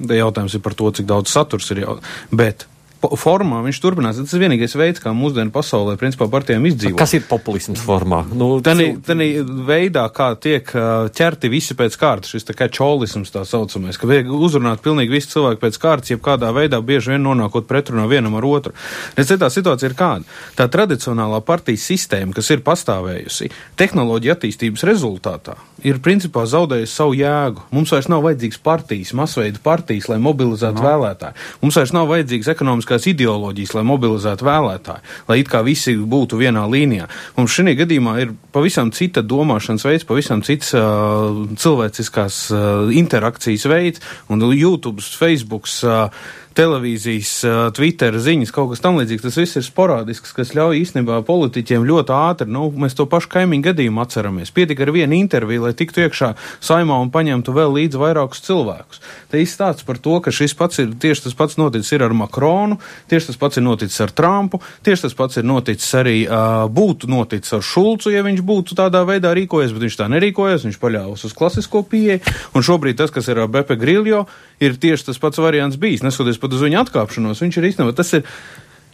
Jautājums 0.00 0.54
ir 0.56 0.62
par 0.64 0.74
to, 0.74 0.90
cik 0.96 1.06
daudz 1.08 1.32
saturs 1.32 1.70
ir 1.74 1.82
jau. 1.84 1.98
Bet 2.32 2.66
formā 3.00 3.60
viņš 3.64 3.80
turpinās. 3.80 4.18
Tas 4.20 4.34
ir 4.36 4.42
vienīgais 4.44 4.74
veids, 4.76 5.00
kā 5.02 5.12
mūsdienu 5.16 5.52
pasaulē, 5.54 5.96
principā, 6.00 6.28
partijām 6.30 6.66
izdzīvot. 6.68 6.98
Kas 7.00 7.14
ir 7.16 7.24
populisms 7.28 7.82
formā? 7.84 8.22
Nu, 8.36 8.50
Tanī, 8.64 8.90
tanī 9.04 9.30
veidā, 9.66 10.04
kā 10.12 10.32
tiek 10.40 10.68
ķerti 11.16 11.50
visi 11.52 11.76
pēc 11.78 11.96
kārtas, 12.00 12.34
šis 12.34 12.48
tā 12.50 12.56
kā 12.58 12.68
čolisms 12.72 13.32
tā 13.32 13.44
saucamais, 13.48 13.98
ka 13.98 14.08
vajag 14.10 14.30
uzrunāt 14.36 14.84
pilnīgi 14.84 15.14
visi 15.16 15.32
cilvēki 15.32 15.62
pēc 15.62 15.80
kārtas, 15.80 16.12
jeb 16.12 16.22
kādā 16.24 16.52
veidā 16.56 16.82
bieži 16.84 17.14
vien 17.14 17.24
nonākot 17.24 17.68
pretrunā 17.70 18.04
vienam 18.10 18.36
ar 18.38 18.48
otru. 18.48 18.74
Redz, 19.16 19.32
tā 19.40 19.48
situācija 19.52 19.90
ir 19.90 19.96
kāda. 19.98 20.28
Tā 20.58 20.68
tradicionālā 20.72 21.40
partijas 21.46 21.86
sistēma, 21.88 22.34
kas 22.36 22.52
ir 22.52 22.64
pastāvējusi 22.66 23.50
tehnoloģija 23.80 24.36
attīstības 24.36 24.84
rezultātā, 24.90 25.56
ir 25.86 26.02
principā 26.04 26.44
zaudējusi 26.50 26.92
savu 26.92 27.16
jēgu. 27.18 27.66
Mums 27.74 27.94
vairs 27.94 28.10
nav 28.12 28.24
vajadzīgs 28.26 28.60
partijas, 28.64 29.14
masveida 29.16 29.62
partijas, 29.64 30.10
lai 30.12 30.20
mobilizētu 30.22 30.82
no. 30.82 30.86
vēlētāju. 30.86 31.48
Mums 31.64 31.80
vairs 31.80 31.94
nav 31.96 32.10
vajadzīgs 32.10 32.50
ekonomisks 32.52 32.89
politiskās 32.90 33.06
ideoloģijas, 33.06 33.74
lai 33.76 33.84
mobilizētu 33.86 34.46
vēlētāju, 34.46 35.02
lai 35.28 35.38
it 35.40 35.48
kā 35.50 35.62
visi 35.62 35.94
būtu 35.96 36.38
vienā 36.40 36.66
līnijā. 36.66 37.06
Mums 37.36 37.54
šī 37.54 37.76
gadījumā 37.78 38.20
ir 38.20 38.34
pavisam 38.52 38.90
cita 38.90 39.22
domāšanas 39.22 39.84
veids, 39.86 40.04
pavisam 40.04 40.42
cits 40.42 40.74
uh, 40.74 41.46
cilvēciskās 41.56 42.50
uh, 42.50 42.90
interakcijas 42.90 43.66
veids, 43.70 44.00
un 44.28 44.42
YouTube, 44.50 45.00
Facebook. 45.00 45.68
Uh, 45.84 46.10
televīzijas, 46.56 47.32
Twitter 47.76 48.16
ziņas, 48.20 48.52
kaut 48.54 48.72
kas 48.72 48.82
tamlīdzīgs. 48.84 49.24
Tas 49.26 49.38
viss 49.38 49.58
ir 49.60 49.64
sporādisks, 49.66 50.34
kas 50.36 50.52
ļauj 50.56 50.80
īstenībā 50.80 51.20
politiķiem 51.28 51.86
ļoti 51.86 52.14
ātri, 52.16 52.50
nu, 52.50 52.68
mēs 52.82 52.96
to 52.98 53.06
pašu 53.10 53.30
kaimiņu 53.34 53.66
gadījumu 53.68 54.02
atceramies. 54.02 54.52
Pietika 54.54 54.84
ar 54.86 54.92
vienu 54.94 55.18
interviju, 55.18 55.66
lai 55.66 55.74
tiktu 55.78 56.04
iekšā 56.06 56.32
saimā 56.64 56.98
un 57.02 57.12
paņemtu 57.14 57.54
vēl 57.54 57.76
līdzi 57.78 58.00
vairākus 58.00 58.42
cilvēkus. 58.46 59.02
Te 59.30 59.42
izstāsts 59.42 59.86
par 59.86 60.00
to, 60.02 60.18
ka 60.24 60.34
šis 60.34 60.56
pats 60.58 60.82
ir 60.82 60.92
tieši 61.00 61.28
tas 61.28 61.38
pats 61.38 61.58
noticis 61.60 61.94
ar 62.00 62.14
Makronu, 62.16 62.80
tieši 63.10 63.30
tas 63.30 63.40
pats 63.40 63.60
ir 63.60 63.66
noticis 63.66 64.00
ar 64.02 64.14
Trumpu, 64.16 64.60
tieši 64.86 65.06
tas 65.06 65.16
pats 65.18 65.38
ir 65.40 65.46
noticis 65.46 65.94
arī 65.98 66.16
uh, 66.26 66.66
būtu 66.70 67.10
noticis 67.10 67.54
ar 67.56 67.64
Šulcu, 67.64 68.10
ja 68.12 68.24
viņš 68.26 68.42
būtu 68.46 68.78
tādā 68.78 69.04
veidā 69.08 69.32
rīkojies, 69.36 69.74
bet 69.76 69.86
viņš 69.86 69.98
tā 70.00 70.08
nerīkojas, 70.10 70.66
viņš 70.66 70.80
paļāvās 70.82 71.26
uz 71.28 71.36
klasisko 71.36 71.84
pieeju. 71.86 72.20
Un 72.56 72.66
šobrīd 72.66 72.98
tas, 72.98 73.12
kas 73.14 73.28
ir 73.30 73.38
ar 73.42 73.50
Bepe 73.52 73.76
Griljo, 73.78 74.24
ir 74.60 74.76
tieši 74.80 75.10
tas 75.10 75.20
pats 75.22 75.40
variants 75.40 75.78
bijis. 75.80 76.02
Neskatoties 76.04 76.39
pat 76.42 76.56
uz 76.56 76.64
viņa 76.64 76.84
atkāpšanos, 76.84 77.42
viņš 77.44 77.60
ir 77.60 77.68
īstenībā 77.70 77.94
tas 77.96 78.12
ir 78.18 78.26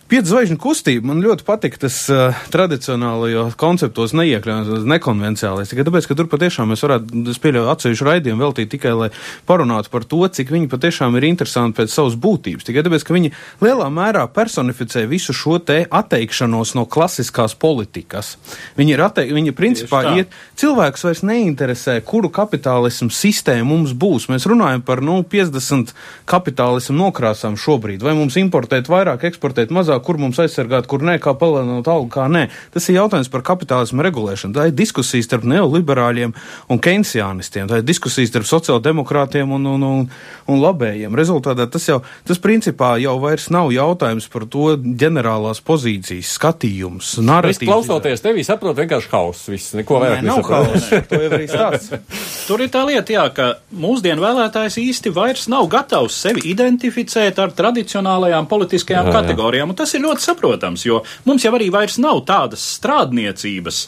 Piecu 0.07 0.31
zvaigžņu 0.31 0.57
kustība 0.62 1.09
man 1.11 1.19
ļoti 1.19 1.42
patīk. 1.42 1.77
Tas 1.83 1.97
uh, 2.14 2.37
tradicionālajos 2.55 3.57
konceptos 3.59 4.12
neiekļaujas, 4.14 4.85
nekonvencionālais. 4.87 5.73
Tikai 5.73 5.83
tāpēc, 5.88 6.07
ka 6.07 6.14
tur 6.14 6.29
patiešām 6.31 6.71
mēs 6.71 6.85
varētu, 6.87 7.25
es 7.33 7.40
pieļauju, 7.42 7.66
atsevišķu 7.73 8.07
raidījumu 8.07 8.45
veltīt 8.45 8.71
tikai, 8.71 8.92
lai 8.95 9.09
parunātu 9.49 9.90
par 9.90 10.07
to, 10.07 10.21
cik 10.31 10.53
viņi 10.55 10.71
patiešām 10.71 11.19
ir 11.19 11.27
interesanti 11.27 11.81
pēc 11.81 11.90
savas 11.90 12.14
būtības. 12.23 12.69
Tikai 12.69 12.85
tāpēc, 12.87 13.03
ka 13.03 13.16
viņi 13.16 13.33
lielā 13.64 13.88
mērā 13.90 14.23
personificē 14.31 15.03
visu 15.11 15.35
šo 15.35 15.57
te 15.59 15.81
atteikšanos 15.90 16.77
no 16.79 16.87
klasiskās 16.87 17.59
politikas. 17.59 18.37
Viņi 18.79 18.95
ir 18.95 19.03
atteik, 19.09 19.35
viņi 19.35 19.57
principā 19.59 20.05
iet, 20.21 20.38
cilvēks 20.62 21.07
vairs 21.09 21.25
neinteresē, 21.27 21.99
kuru 22.07 22.31
kapitālismu 22.31 23.11
sistēmu 23.11 23.73
mums 23.75 23.97
būs. 23.99 24.31
Mēs 24.31 24.47
runājam 24.47 24.87
par, 24.87 25.03
nu, 25.03 25.19
50 25.27 25.90
kapitālismu 26.31 27.01
nokrāsām 27.03 27.59
šobrīd. 27.59 28.07
Vai 28.07 28.14
mums 28.14 28.38
importēt 28.38 28.87
vairāk, 28.92 29.27
eksportēt 29.33 29.75
mazāk? 29.75 29.95
Veidā, 29.96 30.04
kur 30.04 30.18
mums 30.18 30.38
aizsargāt, 30.38 30.87
kur 30.87 31.02
nē, 31.02 31.18
kā 31.20 31.35
palielināt 31.37 31.87
algu, 31.88 32.09
kā 32.11 32.28
nē. 32.28 32.48
Tas 32.72 32.88
ir 32.88 32.98
jautājums 33.00 33.30
par 33.30 33.42
kapitālismu 33.42 34.02
regulēšanu. 34.02 34.54
Tā 34.54 34.68
ir 34.68 34.74
diskusija 34.76 35.22
starp 35.22 35.44
neoliberāļiem 35.44 36.35
un 36.68 36.78
keynesiānistiem, 36.78 37.68
tā 37.68 37.80
ir 37.80 37.87
diskusija 37.87 38.26
starp 38.26 38.46
sociāldemokrātiem 38.46 39.50
un, 39.52 39.66
un, 39.66 39.82
un, 39.82 40.11
un 40.46 40.61
labējiem. 40.61 41.14
Rezultātā 41.16 41.68
tas 41.70 41.87
jau, 41.88 42.02
tas 42.26 42.38
principā 42.38 42.96
jau 43.00 43.18
vairs 43.20 43.48
nav 43.50 43.72
jautājums 43.72 44.28
par 44.28 44.46
to 44.46 44.76
ģenerālās 44.76 45.62
pozīcijas 45.64 46.35
skatījums. 46.37 47.16
Es 47.46 47.61
klausoties 47.62 48.24
tevī 48.24 48.44
saprotu 48.46 48.82
vienkārši 48.82 49.12
hauss, 49.12 49.48
viss, 49.50 49.74
neko 49.76 50.00
vairāk 50.02 50.24
Nē, 50.24 50.30
nav 50.30 50.42
hauss. 50.46 51.90
Tur 52.46 52.62
ir 52.62 52.70
tā 52.72 52.82
lieta, 52.87 53.12
jā, 53.12 53.26
ka 53.35 53.48
mūsdienu 53.74 54.22
vēlētājs 54.22 54.78
īsti 54.80 55.12
vairs 55.14 55.46
nav 55.50 55.66
gatavs 55.70 56.16
sevi 56.26 56.44
identificēt 56.52 57.38
ar 57.42 57.52
tradicionālajām 57.56 58.48
politiskajām 58.50 59.11
jā, 59.11 59.14
kategorijām. 59.16 59.72
Jā 59.72 59.86
tas 59.87 59.94
ir 59.94 60.03
ļoti 60.03 60.27
saprotams, 60.27 60.83
jo 60.88 61.01
mums 61.29 61.46
jau 61.46 61.55
arī 61.55 61.70
vairs 61.70 62.01
nav 62.03 62.25
tādas 62.27 62.64
strādniecības, 62.77 63.87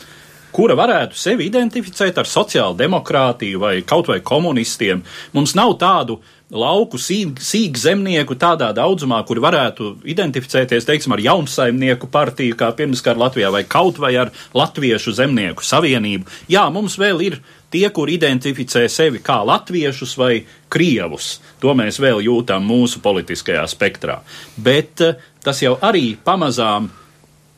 kura 0.55 0.77
varētu 0.79 1.19
sevi 1.19 1.49
identificēt 1.51 2.21
ar 2.23 2.29
sociālu 2.31 2.79
demokrātiju 2.79 3.59
vai 3.61 3.75
kaut 3.87 4.09
vai 4.09 4.21
komunistiem. 4.23 5.03
Mums 5.35 5.57
nav 5.59 5.75
tādu 5.83 6.21
lauku 6.55 6.97
sīk, 7.03 7.43
sīk 7.43 7.77
zemnieku 7.77 8.39
tādā 8.39 8.71
daudzumā, 8.77 9.19
kuri 9.29 9.43
varētu 9.43 9.91
identificēties, 10.09 10.87
teiksim, 10.89 11.13
ar 11.13 11.25
jaunsaimnieku 11.27 12.09
partiju, 12.15 12.57
kā 12.57 12.71
pirmskar 12.79 13.19
Latvijā, 13.21 13.51
vai 13.53 13.67
kaut 13.69 13.99
vai 14.01 14.15
ar 14.23 14.33
Latviešu 14.57 15.13
zemnieku 15.19 15.67
savienību. 15.67 16.31
Jā, 16.49 16.69
mums 16.73 16.97
vēl 17.01 17.27
ir 17.27 17.41
tie, 17.73 17.87
kur 17.95 18.11
identificē 18.11 18.87
sevi 18.91 19.23
kā 19.25 19.41
latviešus 19.47 20.17
vai 20.21 20.33
krievus. 20.73 21.39
To 21.63 21.75
mēs 21.77 22.01
vēl 22.03 22.23
jūtam 22.27 22.65
mūsu 22.69 23.03
politiskajā 23.05 23.67
spektrā. 23.71 24.21
Bet 24.57 25.05
uh, 25.05 25.21
tas 25.45 25.63
jau 25.65 25.77
arī 25.83 26.13
pamazām. 26.25 26.91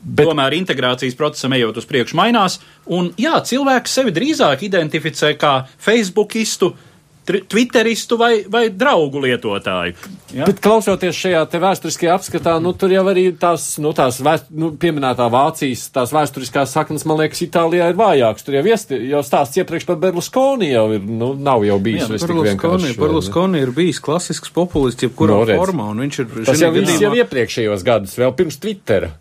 Bet... 0.01 0.25
Tomēr 0.25 0.55
integrācijas 0.57 1.13
procesam 1.13 1.53
ejot 1.53 1.75
uz 1.77 1.85
priekšu 1.85 2.17
mainās, 2.17 2.55
un 2.89 3.11
jā, 3.21 3.35
cilvēks 3.45 3.99
sevi 3.99 4.13
drīzāk 4.15 4.63
identificē 4.65 5.35
kā 5.37 5.59
facebookistu, 5.77 6.71
uh, 6.71 6.90
Twitteristu 7.25 8.17
vai, 8.17 8.41
vai 8.49 8.63
draugu 8.73 9.21
lietotāju. 9.21 9.93
Ja? 10.33 10.47
Bet 10.47 10.61
klausoties 10.63 11.15
šajā 11.15 11.43
vēsturiskajā 11.61 12.15
apskatā, 12.17 12.55
nu, 12.63 12.73
tur 12.73 12.91
jau 12.93 13.03
arī 13.11 13.27
tās, 13.37 13.75
nu, 13.83 13.91
tās 13.95 14.17
vēst, 14.25 14.49
nu, 14.57 14.71
pieminētā 14.81 15.27
Vācijas, 15.31 15.85
tās 15.93 16.13
vēsturiskās 16.15 16.73
saknes, 16.73 17.05
man 17.05 17.21
liekas, 17.21 17.43
Itālijā 17.45 17.91
ir 17.91 17.99
vājākas. 17.99 18.47
Tur 18.47 18.57
jau, 18.57 18.65
iesti, 18.73 18.99
jau 19.11 19.21
stāsts 19.27 19.61
iepriekš 19.61 19.85
par 19.91 20.01
Berlusconi 20.01 20.71
jau 20.71 20.87
ir, 20.97 21.05
nu, 21.05 21.33
nav 21.37 21.65
jau 21.67 21.77
bijis. 21.83 22.07
Jā, 22.07 22.21
Berlusconi, 22.25 22.93
Berlusconi 22.97 23.65
ir 23.67 23.73
bijis 23.75 24.01
klasisks 24.03 24.53
populists, 24.55 25.05
jebkurā 25.05 25.43
no, 25.43 25.59
formā, 25.61 25.91
un 25.93 26.05
viņš 26.07 26.23
ir. 26.23 26.31
Tas 26.49 26.63
jau 26.65 26.73
viss 26.73 27.03
jau 27.03 27.13
iepriekšējos 27.21 27.85
gadus, 27.85 28.17
vēl 28.17 28.33
pirms 28.39 28.57
Twittera. 28.63 29.13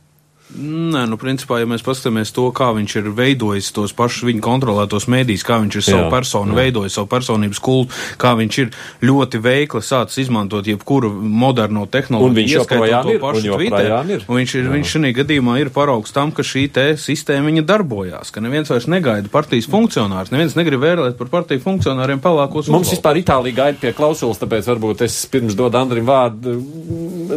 Nē, 0.51 1.05
nu, 1.07 1.15
principā, 1.15 1.61
ja 1.63 1.67
mēs 1.71 1.85
paskatāmies 1.87 2.33
to, 2.35 2.49
kā 2.51 2.73
viņš 2.75 2.95
ir 2.99 3.09
veidojis 3.15 3.69
tos 3.75 3.93
pašus 3.95 4.25
viņa 4.27 4.43
kontrolētos 4.43 5.07
mēdījus, 5.13 5.45
kā 5.47 5.61
viņš 5.63 5.77
ir 5.79 5.85
savu 5.87 6.03
jā, 6.03 6.09
personu 6.11 6.57
jā. 6.57 6.59
veidojis, 6.59 6.97
savu 6.99 7.07
personības 7.13 7.61
kultu, 7.63 7.95
kā 8.19 8.33
viņš 8.35 8.59
ir 8.59 8.73
ļoti 9.07 9.41
veikli 9.45 9.83
sācis 9.87 10.25
izmantot 10.25 10.67
jebkuru 10.67 11.13
moderno 11.23 11.85
tehnoloģiju. 11.87 12.31
Un 12.31 12.39
viņš 12.41 12.55
joprojām 12.57 13.11
ir, 13.13 13.21
joprojām 13.47 14.11
ir. 14.11 14.25
Un 14.27 14.41
viņš 14.41 14.55
ir, 14.57 14.67
jā. 14.67 14.73
viņš 14.75 14.95
šī 14.97 15.13
gadījumā 15.21 15.55
ir 15.63 15.71
paraugs 15.75 16.15
tam, 16.17 16.35
ka 16.35 16.43
šī 16.47 16.65
te 16.75 16.87
sistēma 16.99 17.47
viņa 17.53 17.65
darbojās, 17.71 18.35
ka 18.35 18.43
neviens 18.43 18.75
vairs 18.75 18.91
negaida 18.91 19.31
partijas 19.31 19.71
funkcionārus, 19.71 20.35
neviens 20.35 20.59
negrib 20.59 20.83
vērlēt 20.83 21.19
par 21.21 21.31
partiju 21.31 21.63
funkcionāriem 21.63 22.19
pelākos. 22.19 22.67
Mums 22.67 22.91
uzvaldu. 22.91 22.97
vispār 22.97 23.23
Itālija 23.23 23.61
gaida 23.63 23.83
pie 23.87 23.95
klausulas, 23.95 24.43
tāpēc 24.43 24.67
varbūt 24.75 25.07
es 25.07 25.23
pirms 25.31 25.55
dodu 25.59 25.79
Andrim 25.79 26.11
vārdu, 26.11 26.59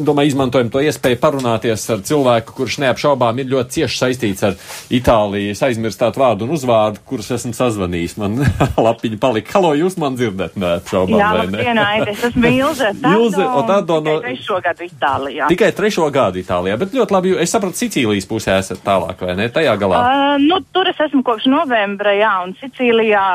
domāju, 0.01 0.33
izmantojam 0.33 0.73
to 0.73 0.81
iespēju 0.81 1.21
parunāties 1.21 1.85
ar 1.93 2.01
cilvēku, 2.05 2.57
kurš 2.57 2.81
neapšaubās 2.81 3.02
neapšaubām 3.03 3.39
ir 3.39 3.51
ļoti 3.51 3.75
cieši 3.77 3.99
saistīts 3.99 4.43
ar 4.47 4.55
Itāliju. 4.93 5.51
Es 5.51 5.61
aizmirstu 5.63 6.11
vārdu 6.19 6.45
un 6.45 6.53
uzvārdu, 6.55 7.01
kurus 7.05 7.31
esmu 7.31 7.53
sazvanījis. 7.53 8.17
Man 8.21 8.39
lapiņa 8.87 9.19
palika. 9.19 9.57
Halo, 9.57 9.73
jūs 9.75 9.97
man 9.99 10.15
dzirdat? 10.15 10.55
Neapšaubām. 10.59 11.19
Jā, 11.19 11.31
labdien, 11.41 11.81
es 12.07 12.23
esmu 12.29 12.51
Ilze. 12.63 12.91
Ilze, 13.03 13.43
o 13.43 13.63
tādo 13.67 13.99
no. 14.03 14.17
Tikai 14.23 14.35
trešo 14.35 14.59
gadu 14.63 14.87
Itālijā. 14.87 15.49
Tikai 15.51 15.71
trešo 15.75 16.09
gadu 16.13 16.41
Itālijā, 16.41 16.77
bet 16.79 16.95
ļoti 16.95 17.15
labi, 17.15 17.35
es 17.43 17.53
sapratu, 17.53 17.79
Sicīlijas 17.83 18.27
pusē 18.29 18.57
esat 18.61 18.83
tālāk, 18.85 19.23
vai 19.25 19.35
ne? 19.39 19.49
Tajā 19.53 19.75
galā. 19.81 19.99
Uh, 20.03 20.35
nu, 20.43 20.59
tur 20.75 20.87
es 20.91 20.99
esmu 21.07 21.23
kopš 21.25 21.49
novembra, 21.51 22.13
jā, 22.15 22.33
un 22.45 22.55
Sicīlijā, 22.61 23.25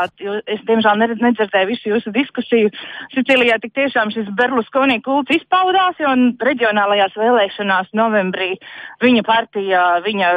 es 0.49 0.63
diemžēl 0.69 1.03
nedzirdēju 1.05 1.71
visu 1.73 1.93
jūsu 1.93 2.15
diskusiju. 2.15 2.73
Sicīlijā 3.17 3.59
tik 3.63 3.75
tiešām 3.77 4.13
šis 4.15 4.31
Berlusconi 4.39 5.01
kults 5.05 5.35
izpaudās, 5.37 5.99
jo 6.01 6.15
reģionālajās 6.45 7.19
vēlēšanās 7.19 7.93
novembrī 7.99 8.55
viņa 9.03 9.25
partija 9.27 9.58
partija 9.59 10.01
viņa 10.05 10.33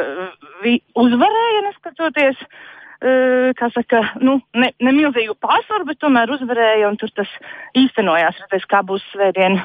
vi, 0.63 0.81
uzvarēja, 0.95 1.61
neskatoties, 1.67 2.37
uh, 2.41 3.51
kā 3.57 3.69
saka, 3.73 4.01
nu, 4.21 4.41
ne, 4.53 4.71
ne 4.81 4.91
milzīgu 4.91 5.35
pārsvaru, 5.41 5.85
bet 5.85 5.99
tomēr 5.99 6.29
uzvarēja, 6.29 6.89
un 6.89 6.97
tur 6.97 7.09
tas 7.15 7.27
īstenojās. 7.75 8.39
Redzēs, 8.41 8.65
kā 8.69 8.81
būs 8.83 9.01
svētdien 9.13 9.59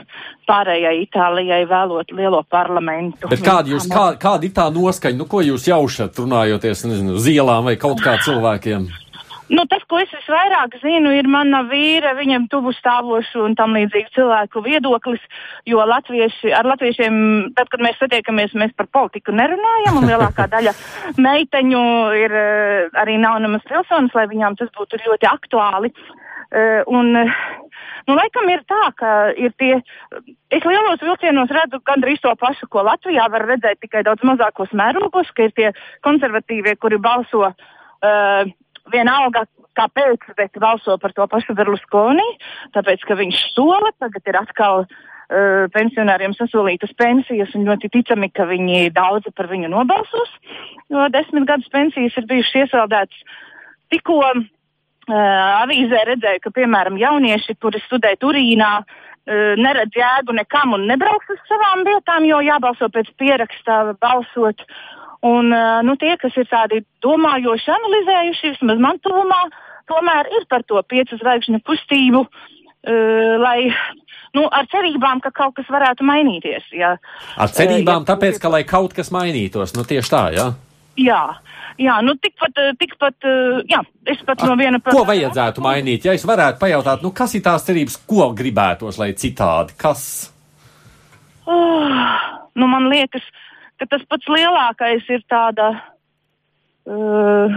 pārējai 0.49 1.03
Itālijai 1.07 1.65
vēlot 1.69 2.13
lielo 2.13 2.43
parlamentu. 2.49 3.29
Bet 3.29 3.45
kāda, 3.45 3.71
jūs, 3.71 3.89
kā, 3.89 4.17
kāda 4.21 4.47
ir 4.47 4.55
tā 4.57 4.69
noskaņa, 4.71 5.17
nu, 5.17 5.27
ko 5.27 5.43
jūs 5.45 5.69
jaušat, 5.69 6.17
runājoties, 6.21 6.87
nezinu, 6.89 7.17
uz 7.17 7.27
ielām 7.29 7.69
vai 7.69 7.77
kaut 7.81 8.03
kā 8.05 8.19
cilvēkiem? 8.25 8.89
Nu, 9.47 9.63
tas, 9.71 9.85
ko 9.87 10.01
es 10.03 10.11
visvairāk 10.11 10.75
zinu, 10.83 11.13
ir 11.15 11.29
mana 11.31 11.61
vīra, 11.69 12.17
viņam 12.19 12.49
tuvu 12.51 12.73
stāvošu 12.75 13.45
un 13.47 13.55
tam 13.59 13.77
līdzīgi 13.77 14.11
cilvēku 14.17 14.63
viedoklis, 14.65 15.23
jo 15.71 15.85
latvieši, 15.87 16.51
ar 16.57 16.67
latviešiem, 16.67 17.19
tad, 17.55 17.71
kad 17.71 17.85
mēs 17.85 18.01
satiekamies, 18.01 18.57
mēs 18.59 18.75
par 18.75 18.91
politiku 18.91 19.35
nerunājam, 19.37 20.01
un 20.01 20.11
lielākā 20.11 20.49
daļa 20.55 20.75
meiteņu 21.23 21.85
ir 22.25 22.37
eh, 22.43 22.99
arī 22.99 23.21
nav 23.23 23.39
nemaz 23.45 23.63
pilsonis, 23.71 24.15
lai 24.19 24.27
viņām 24.33 24.59
tas 24.59 24.73
būtu 24.75 25.03
ļoti 25.05 25.31
aktuāli. 25.31 25.95
Uh, 26.47 26.85
un, 26.95 27.09
nu, 27.11 28.15
laikam 28.15 28.47
ir 28.53 28.61
tā, 28.71 28.85
ka 28.95 29.13
ir 29.35 29.51
tie, 29.59 29.81
es 30.55 30.63
lielos 30.63 31.03
vilcienos 31.03 31.51
redzu 31.51 31.81
gandrīz 31.83 32.23
to 32.23 32.31
pašu, 32.39 32.69
ko 32.71 32.85
Latvijā 32.87 33.27
var 33.33 33.49
redzēt 33.51 33.83
tikai 33.83 34.05
daudz 34.07 34.23
mazākos 34.23 34.71
mērogos, 34.79 35.33
ka 35.35 35.49
ir 35.49 35.57
tie 35.59 35.73
konservatīvie, 36.07 36.77
kuri 36.79 37.01
balso 37.03 37.49
uh, 37.51 38.47
vienalga, 38.93 39.45
kāpēc, 39.77 40.25
bet 40.39 40.57
balso 40.63 40.97
par 41.01 41.15
to 41.17 41.27
pašu 41.31 41.57
Berluskoni, 41.57 42.25
tāpēc, 42.77 43.05
ka 43.07 43.19
viņš 43.19 43.43
sola, 43.55 43.93
tagad 44.01 44.31
ir 44.31 44.39
atkal 44.41 44.85
uh, 44.87 45.67
pensionāriem 45.75 46.35
sasolītas 46.37 46.95
pensijas, 46.99 47.53
un 47.59 47.67
ļoti 47.69 47.93
ticami, 47.99 48.31
ka 48.33 48.49
viņi 48.49 48.91
daudzi 48.97 49.33
par 49.37 49.51
viņu 49.53 49.71
nobalsos, 49.73 50.37
jo 50.93 51.09
desmit 51.13 51.49
gadus 51.49 51.73
pensijas 51.73 52.17
ir 52.17 52.29
bijušas 52.31 52.63
iesaldētas. 52.65 53.41
Tikko 53.93 54.21
uh, 54.25 54.47
avīzē 55.15 56.07
redzēju, 56.13 56.47
ka, 56.47 56.55
piemēram, 56.57 56.99
jaunieši, 57.01 57.59
kuri 57.61 57.83
studē 57.85 58.17
Turīnā, 58.23 58.73
uh, 58.81 59.05
neredz 59.61 59.97
jēgu 59.97 60.35
nekam 60.37 60.77
un 60.77 60.87
nebrauks 60.89 61.31
uz 61.35 61.41
savām 61.51 61.85
vietām, 61.87 62.27
jo 62.29 62.41
jābalso 62.47 62.89
pēc 62.93 63.11
pierakstā 63.21 63.97
balsot. 64.01 64.63
Un, 65.25 65.49
nu, 65.87 65.95
tie, 65.97 66.13
kas 66.21 66.35
ir 66.37 66.49
tādi 66.51 66.83
domājoši, 67.05 67.71
analizējuši, 67.73 68.53
vismaz 68.57 68.83
man 68.83 68.99
tuvumā, 69.05 69.47
tomēr 69.89 70.29
ir 70.37 70.45
par 70.51 70.65
to 70.69 70.83
piecu 70.89 71.17
zvaigžņu 71.21 71.63
kustību, 71.65 72.27
uh, 72.27 73.33
lai 73.41 73.71
nu, 74.37 74.45
ar 74.53 74.69
cerībām, 74.73 75.23
ka 75.25 75.33
kaut 75.35 75.57
kas 75.57 75.69
varētu 75.73 76.07
mainīties. 76.07 76.69
Ja, 76.77 76.97
ar 77.41 77.53
cerībām, 77.55 78.05
ja, 78.05 78.09
tāpēc, 78.13 78.39
ka 78.43 78.53
lai 78.53 78.63
kaut 78.69 78.95
kas 78.97 79.13
mainītos, 79.15 79.75
nu 79.77 79.87
tieši 79.89 80.13
tā, 80.13 80.23
jā. 80.37 80.47
Jā, 80.97 81.23
jā, 81.81 81.99
nu 82.05 82.15
tikpat, 82.21 82.61
tikpat, 82.81 83.27
jā, 83.69 83.83
es 84.09 84.21
pat 84.29 84.45
no 84.49 84.55
viena 84.57 84.81
par. 84.81 84.97
Ko 84.97 85.05
vajadzētu 85.09 85.65
mainīt? 85.65 86.07
Ja 86.09 86.15
es 86.17 86.25
varētu 86.29 86.61
pajautāt, 86.63 87.05
nu 87.05 87.13
kas 87.17 87.37
ir 87.37 87.45
tās 87.45 87.67
cerības, 87.69 87.99
ko 88.09 88.31
gribētos, 88.37 89.01
lai 89.01 89.11
citādi, 89.19 89.77
kas? 89.81 90.07
Oh, 91.47 92.01
nu 92.59 92.69
man 92.71 92.89
liekas, 92.91 93.25
uh, 93.29 93.46
ka 93.81 93.89
tas 93.91 94.05
pats 94.09 94.29
lielākais 94.31 95.07
ir 95.13 95.25
tāda. 95.31 95.71
Uh, 96.87 97.55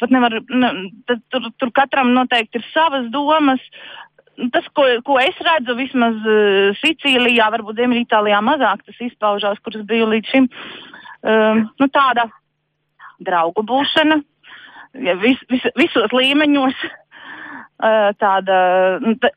pat 0.00 0.12
nevar, 0.12 0.34
ne, 0.52 0.72
tur, 1.32 1.48
tur 1.56 1.72
katram 1.74 2.12
noteikti 2.16 2.60
ir 2.60 2.66
savas 2.72 3.08
domas. 3.12 3.62
Tas, 4.52 4.66
ko, 4.76 4.84
ko 5.06 5.16
es 5.22 5.38
redzu, 5.40 5.76
vismaz 5.78 6.18
uh, 6.28 6.76
Sicīlijā, 6.82 7.48
varbūt 7.54 7.78
Ziemeļitālijā 7.80 8.42
mazāk 8.44 8.84
tas 8.84 8.98
izpaužās, 9.08 9.62
kuras 9.64 9.86
biju 9.88 10.10
līdz 10.12 10.32
šim, 10.34 10.48
uh, 10.52 11.62
nu, 11.64 11.88
tāda 11.88 12.28
draugu 13.24 13.64
būšana 13.64 14.20
ja, 15.00 15.16
vis, 15.20 15.40
vis, 15.50 15.64
visos 15.78 16.12
līmeņos. 16.12 16.84
Tāda, 17.76 18.56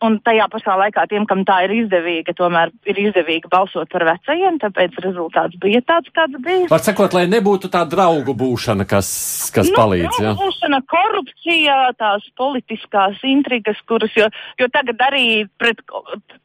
un 0.05 0.17
tajā 0.23 0.45
pašā 0.51 0.75
laikā 0.79 1.03
tiem, 1.11 1.25
kam 1.27 1.43
tā 1.47 1.57
ir 1.65 1.73
izdevīga, 1.81 2.35
tomēr 2.37 2.71
ir 2.87 3.01
izdevīgi 3.03 3.51
balsot 3.51 3.91
par 3.91 4.05
vecajiem, 4.07 4.59
tāpēc 4.63 4.95
rezultāts 5.03 5.59
bija 5.59 5.81
tāds, 5.83 6.11
kāds 6.15 6.39
bija. 6.45 6.69
Var 6.71 6.83
sakot, 6.85 7.17
lai 7.17 7.25
nebūtu 7.27 7.71
tā 7.73 7.83
draugu 7.89 8.35
būšana, 8.39 8.87
kas, 8.87 9.09
kas 9.55 9.67
nu, 9.67 9.75
palīdz, 9.75 10.21
jā? 10.23 10.33
Būšana, 10.39 10.81
korupcija, 10.87 11.79
tās 11.99 12.27
politiskās 12.39 13.19
intrigas, 13.27 13.81
kuras, 13.89 14.15
jo, 14.15 14.29
jo 14.61 14.71
tagad 14.71 15.03
arī 15.09 15.25
pret, 15.59 15.83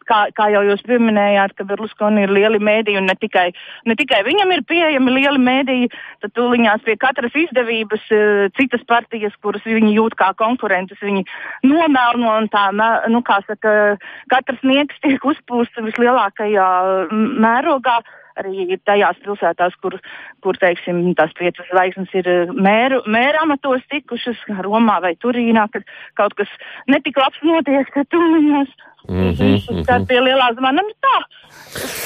kā, 0.09 0.21
kā 0.35 0.49
jau 0.55 0.65
jūs 0.67 0.83
pieminējāt, 0.89 1.55
ka 1.59 1.69
Berluskoni 1.69 2.27
ir 2.27 2.35
lieli 2.35 2.59
mēdīji 2.59 3.01
un 3.01 3.09
ne 3.11 3.17
tikai, 3.21 3.47
ne 3.87 3.97
tikai 3.99 4.25
viņam 4.27 4.53
ir 4.57 4.65
pieejami 4.69 5.17
lieli 5.21 5.41
mēdīji, 5.43 5.93
tad 6.25 6.35
tūliņās 6.39 6.85
pie 6.87 6.99
katras 7.01 7.39
izdevības 7.45 8.11
citas 8.59 8.83
partijas, 8.91 9.37
kuras 9.45 9.65
viņi 9.69 9.95
jūt 9.95 10.19
kā 10.19 10.33
konkurentus, 10.39 11.01
viņi 11.05 11.25
no 11.71 11.85
nomelno 11.85 12.35
un 12.39 12.49
tā, 12.53 12.69
nu, 13.11 13.23
kā 13.27 13.41
saka, 13.49 13.97
katrs 14.33 14.63
nieks 14.67 14.99
tiek 15.05 15.25
uzpūsts 15.25 15.83
vislielākajā 15.91 16.69
mērogā. 17.13 18.01
Arī 18.41 18.79
tajās 18.83 19.19
pilsētās, 19.23 19.77
kur, 19.83 19.95
kur 20.43 20.59
teiksim, 20.59 21.03
tās 21.19 21.31
piecas 21.39 21.69
zvaigznes 21.71 22.17
ir 22.19 22.31
mēru, 22.51 23.05
mēra 23.07 23.45
amatos 23.47 23.85
tikušas, 23.93 24.41
Romā 24.67 24.99
vai 25.05 25.15
Turīnā, 25.23 25.69
kad 25.71 25.87
kaut 26.19 26.35
kas 26.39 26.51
netik 26.91 27.21
labs 27.21 27.39
notiek, 27.47 27.87
ka 27.95 28.03
tuliņos. 28.11 28.75
Mm 29.05 29.33
-hmm, 29.37 29.85
tā 29.85 29.99
pie 30.09 30.17
lielā 30.17 30.47
zvana, 30.57 30.81
nu 30.83 30.95
tā. 31.05 31.17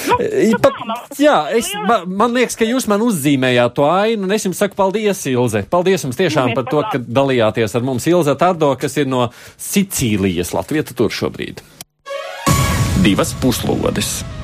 Nu, 0.09 0.14
nu 0.51 0.59
Pat, 0.59 0.74
jā, 1.18 1.37
es, 1.55 1.70
man, 1.87 2.09
man 2.11 2.33
liekas, 2.35 2.57
ka 2.59 2.66
jūs 2.66 2.89
man 2.91 3.01
uzzīmējāt 3.07 3.74
to 3.74 3.87
ainu, 3.87 4.26
un 4.26 4.33
es 4.35 4.45
jums 4.45 4.59
saku 4.59 4.74
paldies, 4.74 5.26
Ilze. 5.26 5.62
Paldies 5.70 6.05
jums 6.05 6.18
tiešām 6.18 6.55
par 6.55 6.64
to, 6.64 6.83
ka 6.93 6.99
dalījāties 6.99 7.76
ar 7.76 7.83
mums 7.83 8.07
Ilze 8.07 8.35
Tardo, 8.35 8.74
kas 8.81 8.97
ir 8.97 9.07
no 9.07 9.29
Sicīlijas 9.57 10.53
Latvijas 10.55 10.95
tur 10.95 11.11
šobrīd. 11.11 11.62
Divas 13.05 13.33
puslodes. 13.35 14.38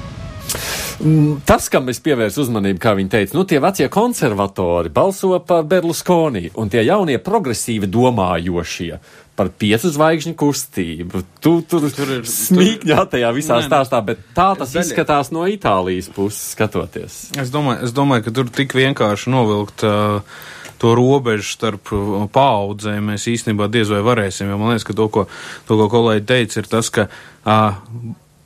Mm, 1.05 1.43
tas, 1.45 1.67
kam 1.69 1.91
es 1.93 1.99
pievērsu 2.01 2.47
uzmanību, 2.47 2.81
kā 2.81 2.95
viņi 2.97 3.11
teica, 3.13 3.37
nu, 3.37 3.45
tie 3.49 3.59
vecie 3.61 3.91
konservatori 3.93 4.93
balso 4.95 5.37
par 5.45 5.67
Berlusconi, 5.69 6.49
un 6.57 6.73
tie 6.73 6.81
jaunie 6.87 7.19
progresīvi 7.21 7.91
domājošie 7.93 8.97
par 9.37 9.51
piecu 9.59 9.91
zvaigžņu 9.91 10.33
kustību. 10.39 11.21
Tu 11.45 11.53
tur, 11.69 11.85
tur 11.93 12.15
ir 12.17 12.25
smīkņā 12.31 13.05
tajā 13.13 13.35
visā 13.37 13.59
nē, 13.61 13.67
stāstā, 13.67 14.01
bet 14.07 14.23
tā 14.33 14.53
tas 14.57 14.73
daļa... 14.73 14.87
izskatās 14.87 15.33
no 15.35 15.45
Itālijas 15.51 16.09
puses 16.15 16.55
skatoties. 16.55 17.21
Es 17.43 17.53
domāju, 17.53 17.85
es 17.85 17.95
domāju 17.97 18.29
ka 18.29 18.37
tur 18.41 18.53
tik 18.63 18.77
vienkārši 18.79 19.33
novilkt. 19.35 19.85
Uh, 19.85 20.43
to 20.83 20.91
robežu 20.99 21.47
starp 21.55 21.89
paudzēm 22.35 23.13
mēs 23.13 23.29
īstenībā 23.31 23.71
diez 23.73 23.89
vai 23.89 24.03
varēsim. 24.05 24.51
Man 24.51 24.75
liekas, 24.75 24.85
ka 24.85 24.97
to, 24.99 25.07
ko, 25.09 25.23
to, 25.69 25.79
ko 25.79 25.87
kolēģi 25.93 26.27
teica, 26.29 26.61
ir 26.61 26.69
tas, 26.69 26.91
ka 26.93 27.07
uh, 27.09 27.79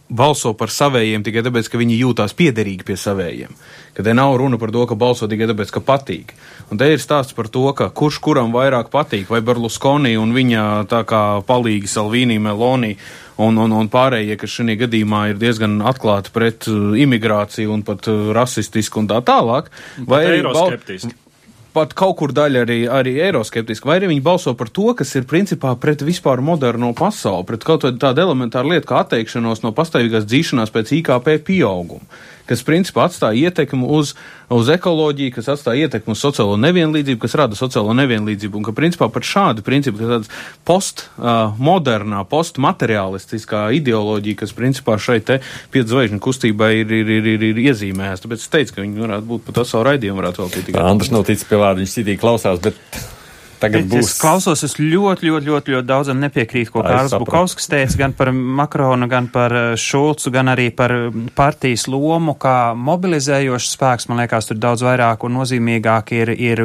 balso 0.08 0.54
par 0.56 0.72
savējiem 0.72 1.24
tikai 1.26 1.42
tāpēc, 1.46 1.68
ka 1.68 1.80
viņi 1.80 1.98
jūtās 2.00 2.34
piederīgi 2.38 2.86
pie 2.86 2.96
savējiem. 2.98 3.52
Ka 3.96 4.04
te 4.06 4.14
nav 4.16 4.36
runa 4.40 4.58
par 4.60 4.72
to, 4.72 4.84
ka 4.88 4.96
balso 4.98 5.28
tikai 5.28 5.48
tāpēc, 5.50 5.72
ka 5.74 5.82
patīk. 5.84 6.34
Un 6.72 6.80
te 6.80 6.88
ir 6.92 7.02
stāsts 7.02 7.36
par 7.36 7.50
to, 7.52 7.66
kurš 7.72 8.20
kuram 8.24 8.52
vairāk 8.54 8.90
patīk, 8.92 9.28
vai 9.32 9.42
Berlusconi 9.44 10.16
un 10.20 10.34
viņa 10.36 10.64
tā 10.90 11.04
kā 11.08 11.22
palīgi 11.48 11.90
Salvīnī, 11.90 12.40
Meloni 12.42 12.94
un, 13.36 13.60
un, 13.60 13.76
un 13.82 13.92
pārējie, 13.92 14.38
kas 14.40 14.58
šajā 14.58 14.80
gadījumā 14.84 15.28
ir 15.32 15.40
diezgan 15.40 15.78
atklāti 15.88 16.32
pret 16.34 16.68
imigrāciju 16.68 17.72
un 17.74 17.84
pat 17.86 18.10
rasistisku 18.36 19.02
un 19.02 19.10
tā 19.12 19.22
tālāk. 19.24 19.72
Vai 20.08 20.24
arī 20.26 20.42
eiroskeptiski 20.42 21.27
pat 21.76 21.92
kaut 21.98 22.16
kur 22.20 22.32
daļa 22.34 22.64
arī, 22.64 22.78
arī 22.90 23.14
eiroskeptiski, 23.28 23.88
vai 23.88 23.98
arī 24.00 24.12
viņi 24.12 24.24
balso 24.24 24.54
par 24.58 24.70
to, 24.74 24.90
kas 24.98 25.14
ir 25.18 25.28
principā 25.28 25.74
pret 25.80 26.02
vispār 26.06 26.42
moderno 26.44 26.92
pasauli, 26.96 27.46
pret 27.48 27.66
kaut 27.66 27.86
kādu 27.86 28.24
elementāru 28.24 28.74
lietu 28.74 28.90
kā 28.90 29.02
atteikšanos 29.04 29.64
no 29.64 29.74
pastāvīgās 29.76 30.26
dzīšanās 30.28 30.74
pēc 30.74 30.96
IKP 31.00 31.38
pieauguma 31.50 32.04
kas 32.48 32.64
principā 32.66 33.06
atstāja 33.06 33.48
ietekmi 33.48 33.86
uz, 33.98 34.14
uz 34.52 34.70
ekoloģiju, 34.72 35.34
kas 35.36 35.50
atstāja 35.54 35.86
ietekmi 35.86 36.14
uz 36.14 36.22
sociālo 36.22 36.56
nevienlīdzību, 36.60 37.20
kas 37.22 37.36
rada 37.38 37.58
sociālo 37.58 37.94
nevienlīdzību, 37.98 38.60
un 38.60 38.66
ka 38.66 38.74
principā 38.76 39.10
pat 39.12 39.28
šādi 39.28 39.64
principi, 39.66 40.00
ka 40.00 40.16
tāds 40.16 40.32
postmodernā, 40.68 42.22
uh, 42.24 42.30
postmaterialistiskā 42.32 43.68
ideoloģija, 43.78 44.40
kas 44.44 44.56
principā 44.56 44.96
šai 45.02 45.20
te 45.20 45.40
piedzvaigžņu 45.74 46.22
kustībai 46.24 46.72
ir, 46.80 46.96
ir, 47.02 47.14
ir, 47.18 47.30
ir, 47.36 47.46
ir 47.52 47.62
iezīmēta. 47.68 48.24
Tāpēc 48.24 48.42
es 48.42 48.52
teicu, 48.52 48.76
ka 48.76 48.84
viņi 48.86 49.06
varētu 49.06 49.30
būt 49.34 49.46
pat 49.48 49.62
savu 49.68 49.86
raidījumu 49.90 50.22
varētu 50.22 50.50
tikai. 50.58 50.82
Andrs 50.82 51.12
nav 51.14 51.28
ticis 51.28 51.48
pie 51.48 51.60
vārda, 51.60 51.82
viņš 51.84 52.00
citīgi 52.00 52.22
klausās, 52.22 52.60
bet 52.64 52.80
Tagad 53.58 53.88
būs. 53.90 54.12
Es 54.12 54.18
klausos, 54.20 54.62
es 54.66 54.76
ļoti, 54.78 55.26
ļoti, 55.26 55.48
ļoti, 55.50 55.74
ļoti 55.74 55.88
daudzam 55.88 56.20
nepiekrītu, 56.22 56.70
ko 56.74 56.84
Kārls 56.86 57.14
Bukovskis 57.18 57.66
teica 57.70 57.98
gan 58.04 58.14
par 58.14 58.30
Makronu, 58.32 59.08
gan 59.10 59.26
par 59.32 59.54
eh, 59.54 59.70
Šulcu, 59.78 60.30
gan 60.34 60.52
arī 60.52 60.68
par 60.74 60.94
partijas 61.38 61.88
lomu, 61.90 62.36
kā 62.38 62.72
mobilizējošs 62.78 63.72
spēks. 63.74 64.08
Man 64.10 64.22
liekas, 64.22 64.50
tur 64.50 64.60
daudz 64.62 64.84
vairāk 64.86 65.26
un 65.26 65.34
nozīmīgāk 65.40 66.12
ir, 66.16 66.32
ir 66.34 66.62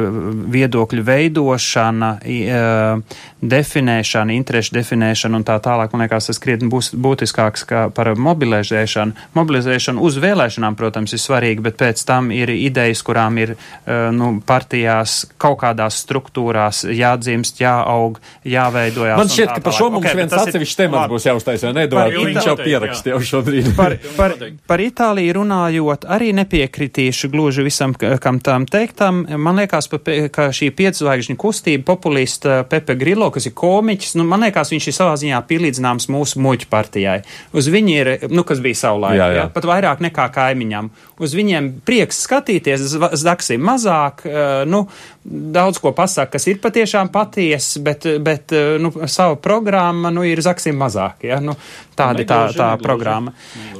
viedokļu 0.54 1.04
veidošana, 1.04 2.10
uh, 2.22 3.18
definēšana, 3.44 4.34
interešu 4.38 4.74
definēšana 4.76 5.40
un 5.40 5.46
tā 5.46 5.58
tālāk. 5.62 5.92
Man 5.92 6.04
liekas, 6.04 6.30
tas 6.30 6.40
krietni 6.42 6.70
būs 6.72 6.92
būtiskāks 6.94 7.66
par 7.96 8.12
mobilizēšanu. 8.14 9.28
Mobilizēšana 9.36 10.02
uz 10.04 10.18
vēlēšanām, 10.22 10.78
protams, 10.78 11.14
ir 11.16 11.22
svarīga, 11.22 11.66
bet 11.66 11.78
pēc 11.80 12.04
tam 12.06 12.30
ir 12.34 12.52
idejas, 12.54 13.02
kurām 13.06 13.38
ir 13.42 13.56
uh, 13.56 14.10
nu, 14.14 14.36
partijās 14.46 15.24
kaut 15.40 15.60
kādās 15.64 15.98
struktūrās 16.04 16.83
jādzimst, 16.84 17.60
jāaug, 17.62 18.20
jāveidojās. 18.48 19.18
Man 19.20 19.30
šķiet, 19.32 19.52
ka 19.56 19.64
par 19.64 19.76
šo 19.76 19.88
mums 19.94 20.04
okay, 20.04 20.18
viens 20.20 20.34
atsevišķs 20.36 20.78
temats 20.78 21.10
būs 21.12 21.26
jāuztais, 21.28 21.64
vai 21.66 21.72
ne? 21.76 21.86
Viņš 21.88 22.48
jau 22.50 22.56
pierakstīja 22.60 23.20
šobrīd. 23.30 23.70
Par, 23.78 23.96
par, 24.18 24.36
par 24.68 24.82
Itāliju 24.84 25.38
runājot, 25.40 26.06
arī 26.10 26.32
nepiekritīšu 26.36 27.30
gluži 27.32 27.64
visam, 27.66 27.94
kam 27.96 28.40
tam 28.44 28.66
teiktam. 28.70 29.24
Man 29.40 29.62
liekas, 29.62 29.88
ka 30.34 30.48
šī 30.54 30.70
piedzvaigžņu 30.76 31.38
kustība 31.40 31.86
populista 31.94 32.60
Pepe 32.68 32.96
Grillo, 33.00 33.30
kas 33.34 33.48
ir 33.48 33.56
komiķis, 33.58 34.16
nu, 34.20 34.26
man 34.28 34.46
liekas, 34.46 34.72
viņš 34.74 34.90
ir 34.90 34.96
savā 34.96 35.16
ziņā 35.20 35.40
pielīdzināms 35.48 36.08
mūsu 36.12 36.42
muļķu 36.44 36.70
partijai. 36.72 37.18
Uz 37.56 37.70
viņi 37.72 37.96
ir, 37.96 38.12
nu, 38.34 38.44
kas 38.46 38.62
bija 38.64 38.80
savulaik, 38.84 39.18
jā, 39.18 39.30
jā. 39.32 39.42
Jā, 39.44 39.48
pat 39.54 39.68
vairāk 39.68 40.04
nekā 40.04 40.28
kaimiņam. 40.34 40.90
Uz 41.22 41.34
viņiem 41.36 41.70
prieks 41.86 42.24
skatīties, 42.26 42.86
zaksim 43.20 43.62
mazāk, 43.64 44.24
nu, 44.70 44.84
daudz 45.24 45.80
ko 45.82 45.94
pasaka, 45.96 46.34
kas 46.36 46.48
ir 46.50 46.60
patiešām 46.74 47.08
patiesa, 47.14 47.80
bet, 47.86 48.06
bet 48.20 48.52
nu, 48.82 48.90
savu 49.06 49.36
programmu 49.36 50.10
nu, 50.10 50.24
ir 50.26 50.42
zaksim 50.42 50.76
mazāk. 50.80 51.22
Ja? 51.28 51.38
Nu, 51.40 51.54
tāda 51.94 52.24
ir 52.24 52.28
tā, 52.28 52.40
tā 52.56 52.70
programma. 52.82 53.34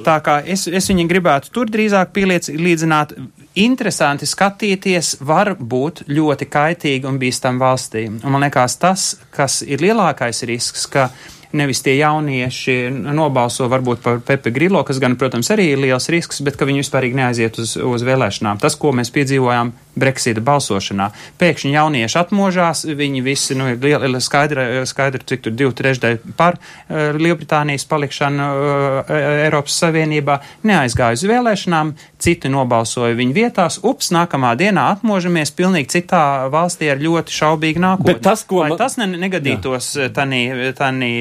Tā 0.06 0.18
kā 0.22 0.38
es, 0.46 0.68
es 0.68 0.86
viņu 0.90 1.08
gribētu 1.10 1.50
tur 1.54 1.70
drīzāk 1.70 2.14
pielīdzināt. 2.14 3.16
Interesanti 3.62 4.26
skatīties, 4.26 5.16
var 5.22 5.52
būt 5.58 6.04
ļoti 6.10 6.48
kaitīgi 6.50 7.06
un 7.06 7.20
bīstam 7.22 7.60
valstī. 7.62 8.06
Un 8.10 8.34
man 8.34 8.46
liekas, 8.46 8.78
tas, 8.82 9.04
kas 9.34 9.60
ir 9.62 9.82
lielākais 9.82 10.42
risks, 10.50 10.88
ka 10.90 11.08
nevis 11.54 11.82
tie 11.84 11.96
jaunieši 11.98 12.76
nobalso 13.14 13.68
varbūt 13.70 14.02
par 14.04 14.20
Pepe 14.26 14.52
Grillo, 14.54 14.82
kas 14.86 15.00
gan, 15.02 15.16
protams, 15.20 15.50
arī 15.54 15.70
ir 15.72 15.82
liels 15.86 16.10
risks, 16.12 16.42
bet 16.44 16.58
ka 16.58 16.68
viņi 16.68 16.82
vispārīgi 16.84 17.18
neaiziet 17.20 17.58
uz, 17.62 17.76
uz 17.78 18.06
vēlēšanām. 18.06 18.60
Tas, 18.62 18.76
ko 18.80 18.92
mēs 18.96 19.12
piedzīvojām 19.14 19.72
Brexita 19.94 20.42
balsošanā. 20.42 21.10
Pēkšņi 21.38 21.74
jaunieši 21.76 22.18
atmožās, 22.18 22.82
viņi 22.98 23.22
visi, 23.24 23.54
nu, 23.58 23.68
ir 23.70 24.16
skaidri, 24.22 24.82
skaidri 24.90 25.22
cik 25.30 25.44
tur 25.46 25.54
divi 25.54 25.74
trešdaļi 25.78 26.34
par 26.38 26.58
uh, 26.58 27.14
Lielbritānijas 27.14 27.86
palikšanu 27.90 28.48
uh, 28.48 29.12
Eiropas 29.46 29.78
Savienībā, 29.84 30.40
neaizgāja 30.66 31.18
uz 31.18 31.24
vēlēšanām, 31.30 31.94
citi 32.24 32.50
nobalsoja 32.50 33.14
viņu 33.18 33.36
vietās, 33.36 33.78
ups, 33.86 34.10
nākamā 34.14 34.54
dienā 34.58 34.88
atmožamies 34.96 35.54
pilnīgi 35.54 35.92
citā 35.98 36.24
valstī 36.52 36.90
ar 36.90 37.02
ļoti 37.02 37.38
šaubīgu 37.38 37.84
nākotni. 37.84 38.10
Bet 38.10 38.24
tas, 38.26 38.42
ko 38.48 38.64
Lai 38.64 38.78
tas 38.80 38.98
ne, 38.98 39.06
negadītos 39.14 39.92
tanī, 40.16 40.42
tanī, 40.78 41.12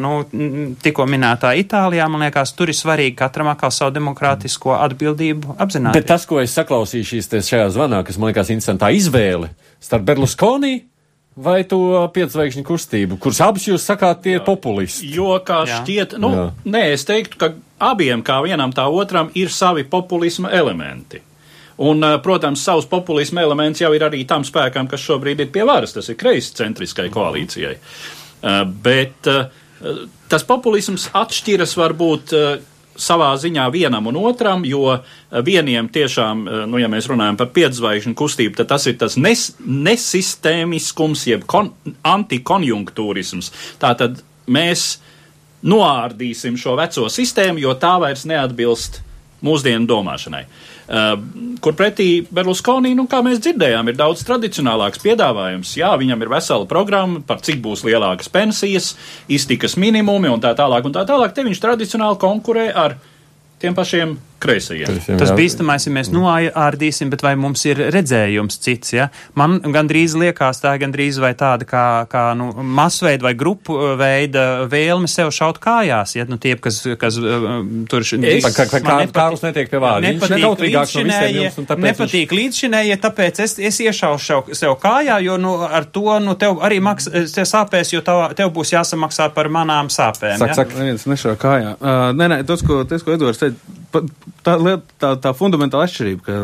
nu, 0.00 0.14
tikko 0.82 1.06
minētā 1.10 1.52
Itālijā, 1.60 2.06
man 2.10 2.26
liekas, 2.26 2.54
tur 2.58 2.72
ir 2.72 2.78
svarīgi 2.78 3.16
katram 3.18 3.52
atkal 3.52 3.72
savu 3.74 3.94
demokrātisko 3.96 4.74
atbildību 4.78 5.58
apzināties. 5.58 6.00
Bet 6.00 6.10
tas, 6.10 6.26
ko 6.30 6.40
es 6.42 6.56
saklausīju 6.56 7.10
šīs 7.12 7.30
šajā 7.50 7.68
zvanā, 7.76 8.02
kas 8.06 8.18
man 8.18 8.32
liekas 8.32 8.52
interesantā 8.54 8.90
izvēle 8.94 9.52
starp 9.84 10.06
Berlusconi 10.08 10.76
vai 11.34 11.64
to 11.66 11.78
piedzvaigžņu 12.14 12.62
kustību, 12.66 13.18
kuras 13.22 13.40
abas 13.42 13.66
jūs 13.66 13.84
sakāt, 13.88 14.22
tie 14.22 14.36
ir 14.38 14.44
populisti. 14.46 15.10
Jo, 15.16 15.34
kā 15.44 15.64
Jā. 15.66 15.80
šķiet, 15.80 16.16
nu, 16.22 16.30
Jā. 16.30 16.48
nē, 16.76 16.82
es 16.94 17.06
teiktu, 17.08 17.38
ka 17.40 17.52
abiem, 17.82 18.22
kā 18.22 18.38
vienam 18.44 18.72
tā 18.74 18.86
otram, 18.86 19.32
ir 19.34 19.50
savi 19.50 19.84
populisma 19.84 20.52
elementi. 20.54 21.22
Un, 21.82 22.04
protams, 22.22 22.62
savs 22.62 22.86
populisma 22.86 23.42
elements 23.42 23.80
jau 23.82 23.90
ir 23.96 24.04
arī 24.06 24.22
tam 24.30 24.44
spēkam, 24.46 24.86
kas 24.86 25.02
šobrīd 25.02 25.40
ir 25.42 25.48
pie 25.50 25.64
varas, 25.66 25.96
tas 25.96 26.06
ir 26.08 26.18
kreiscentriskai 26.20 27.08
koalīcijai. 27.10 27.74
Bet 28.84 29.28
tas 30.28 30.44
populisms 30.48 31.08
atšķiras 31.16 31.74
varbūt 31.80 32.32
savā 33.00 33.30
ziņā 33.40 33.64
vienam 33.74 34.06
un 34.10 34.18
otram, 34.20 34.62
jo 34.68 34.98
vieniem 35.44 35.88
tiešām, 35.92 36.44
nu, 36.70 36.78
ja 36.78 36.90
mēs 36.92 37.08
runājam 37.10 37.38
par 37.40 37.50
piedzvaigžņu 37.56 38.14
kustību, 38.18 38.58
tad 38.60 38.70
tas 38.70 38.86
ir 38.90 38.98
tas 39.00 39.16
nes, 39.18 39.48
nesistēmiskums, 39.64 41.24
jeb 41.32 41.46
kon, 41.50 41.72
antikonjunktūrisms. 42.06 43.50
Tātad 43.82 44.22
mēs 44.46 45.00
noārdīsim 45.66 46.60
šo 46.60 46.76
veco 46.78 47.08
sistēmu, 47.10 47.64
jo 47.64 47.74
tā 47.80 47.96
vairs 48.02 48.26
neatbilst 48.30 49.00
mūsdienu 49.44 49.88
domāšanai. 49.90 50.44
Uh, 50.44 50.73
kur 50.84 51.76
pretī 51.78 52.08
Berlusconi, 52.34 52.92
nu, 52.96 53.06
kā 53.08 53.22
mēs 53.24 53.40
dzirdējām, 53.44 53.88
ir 53.88 53.96
daudz 53.96 54.24
tradicionālāks 54.28 55.00
piedāvājums. 55.04 55.72
Jā, 55.80 55.94
viņam 56.00 56.24
ir 56.24 56.32
vesela 56.34 56.68
programma 56.68 57.22
par 57.24 57.40
cik 57.44 57.62
būs 57.64 57.86
lielākas 57.88 58.28
pensijas, 58.32 58.92
iztikas 59.32 59.78
minimumi 59.80 60.28
un 60.32 60.42
tā 60.44 60.52
tālāk 60.58 60.84
un 60.84 60.96
tā 60.96 61.06
tālāk. 61.08 61.32
Te 61.32 61.46
viņš 61.46 61.62
tradicionāli 61.62 62.20
konkurē 62.20 62.68
ar 62.84 62.98
tiem 63.62 63.76
pašiem 63.76 64.18
kreisajiem. 64.44 65.00
Tas 65.20 65.32
bīstamais, 65.36 65.88
ja 65.88 65.94
mēs 65.94 66.10
noārdīsim, 66.14 67.10
bet 67.12 67.24
vai 67.24 67.34
mums 67.40 67.64
ir 67.68 67.80
redzējums 67.94 68.60
cits, 68.64 68.94
ja? 68.96 69.08
Man 69.38 69.58
gandrīz 69.74 70.16
liekas 70.20 70.62
tā 70.62 70.74
gandrīz 70.80 71.18
vai 71.22 71.32
tāda 71.38 71.66
kā, 71.68 71.86
kā 72.10 72.26
nu, 72.38 72.50
masveida 72.76 73.26
vai 73.26 73.34
grupu 73.38 73.76
veida 74.00 74.64
vēlme 74.70 75.10
sev 75.10 75.32
šaut 75.34 75.60
kājās, 75.62 76.16
ja? 76.18 76.28
Nu, 76.28 76.38
tie, 76.40 76.56
kas, 76.60 76.82
kas 77.00 77.18
tur... 77.90 78.04
Es, 78.04 78.46
kā, 78.54 78.68
kā, 78.68 78.80
kā, 78.84 78.98
Kārlis 79.14 79.44
netiek 79.44 79.70
pie 79.70 79.80
vārda. 79.82 80.12
Nepatīk 80.14 80.64
līdzšinēja, 80.64 81.52
no 81.56 81.78
nepatīk 81.84 82.34
līdzšinēja, 82.34 82.98
tāpēc 83.02 83.40
es, 83.44 83.56
es 83.62 83.80
iešaušu 83.84 84.24
sev, 84.24 84.52
sev 84.56 84.76
kājā, 84.82 85.18
jo, 85.24 85.38
nu, 85.40 85.54
ar 85.64 85.86
to, 85.94 86.06
nu, 86.24 86.36
tev 86.40 86.60
arī 86.64 86.80
maks, 86.84 87.08
te 87.34 87.46
sāpēs, 87.48 87.94
jo 87.94 88.02
tev, 88.04 88.26
tev 88.38 88.52
būs 88.54 88.74
jāsamaksā 88.74 89.30
par 89.36 89.50
manām 89.52 89.90
sāpēm. 89.92 90.38
Saka, 90.40 90.50
ja? 90.50 90.58
saka, 90.60 90.80
neviens 90.80 91.06
nešā 91.10 91.36
kājā. 91.40 91.74
Uh, 91.78 92.10
nē, 92.16 92.30
nē, 92.34 92.42
tas, 92.48 92.64
ko, 92.66 92.82
tas, 92.88 93.04
ko 93.06 93.14
Edvards 93.16 93.42
teica, 93.42 93.76
tā, 93.94 94.54
tā, 95.00 95.10
tā 95.22 95.32
fundamentāla 95.36 95.86
atšķirība, 95.88 96.24
ka 96.26 96.38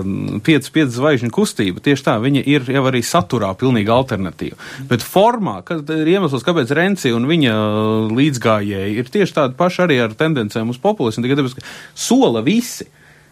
5-5 0.46 0.94
zvaigžņu 0.96 1.34
kustība 1.34 1.84
tieši 1.84 2.06
tā, 2.06 2.16
viņa 2.22 2.44
ir 2.50 2.70
jau 2.74 2.84
arī 2.90 3.02
saturā 3.06 3.52
pilnīgi 3.58 3.92
alternatīva. 3.94 4.58
Bet 4.90 5.04
formā, 5.06 5.60
kas 5.66 5.84
ir 5.94 6.12
iemesls, 6.14 6.46
kāpēc 6.46 6.72
Renci 6.76 7.14
un 7.16 7.28
viņa 7.30 7.54
līdzgājēji 8.16 8.98
ir 9.02 9.12
tieši 9.12 9.36
tādi 9.36 9.58
paši 9.60 9.84
arī 9.86 10.00
ar 10.06 10.16
tendencēm 10.18 10.72
uz 10.72 10.80
populismu, 10.82 11.26
tikai 11.26 11.40
tāpēc, 11.40 11.58
ka 11.60 11.68
sola 12.08 12.44
visi. 12.46 12.88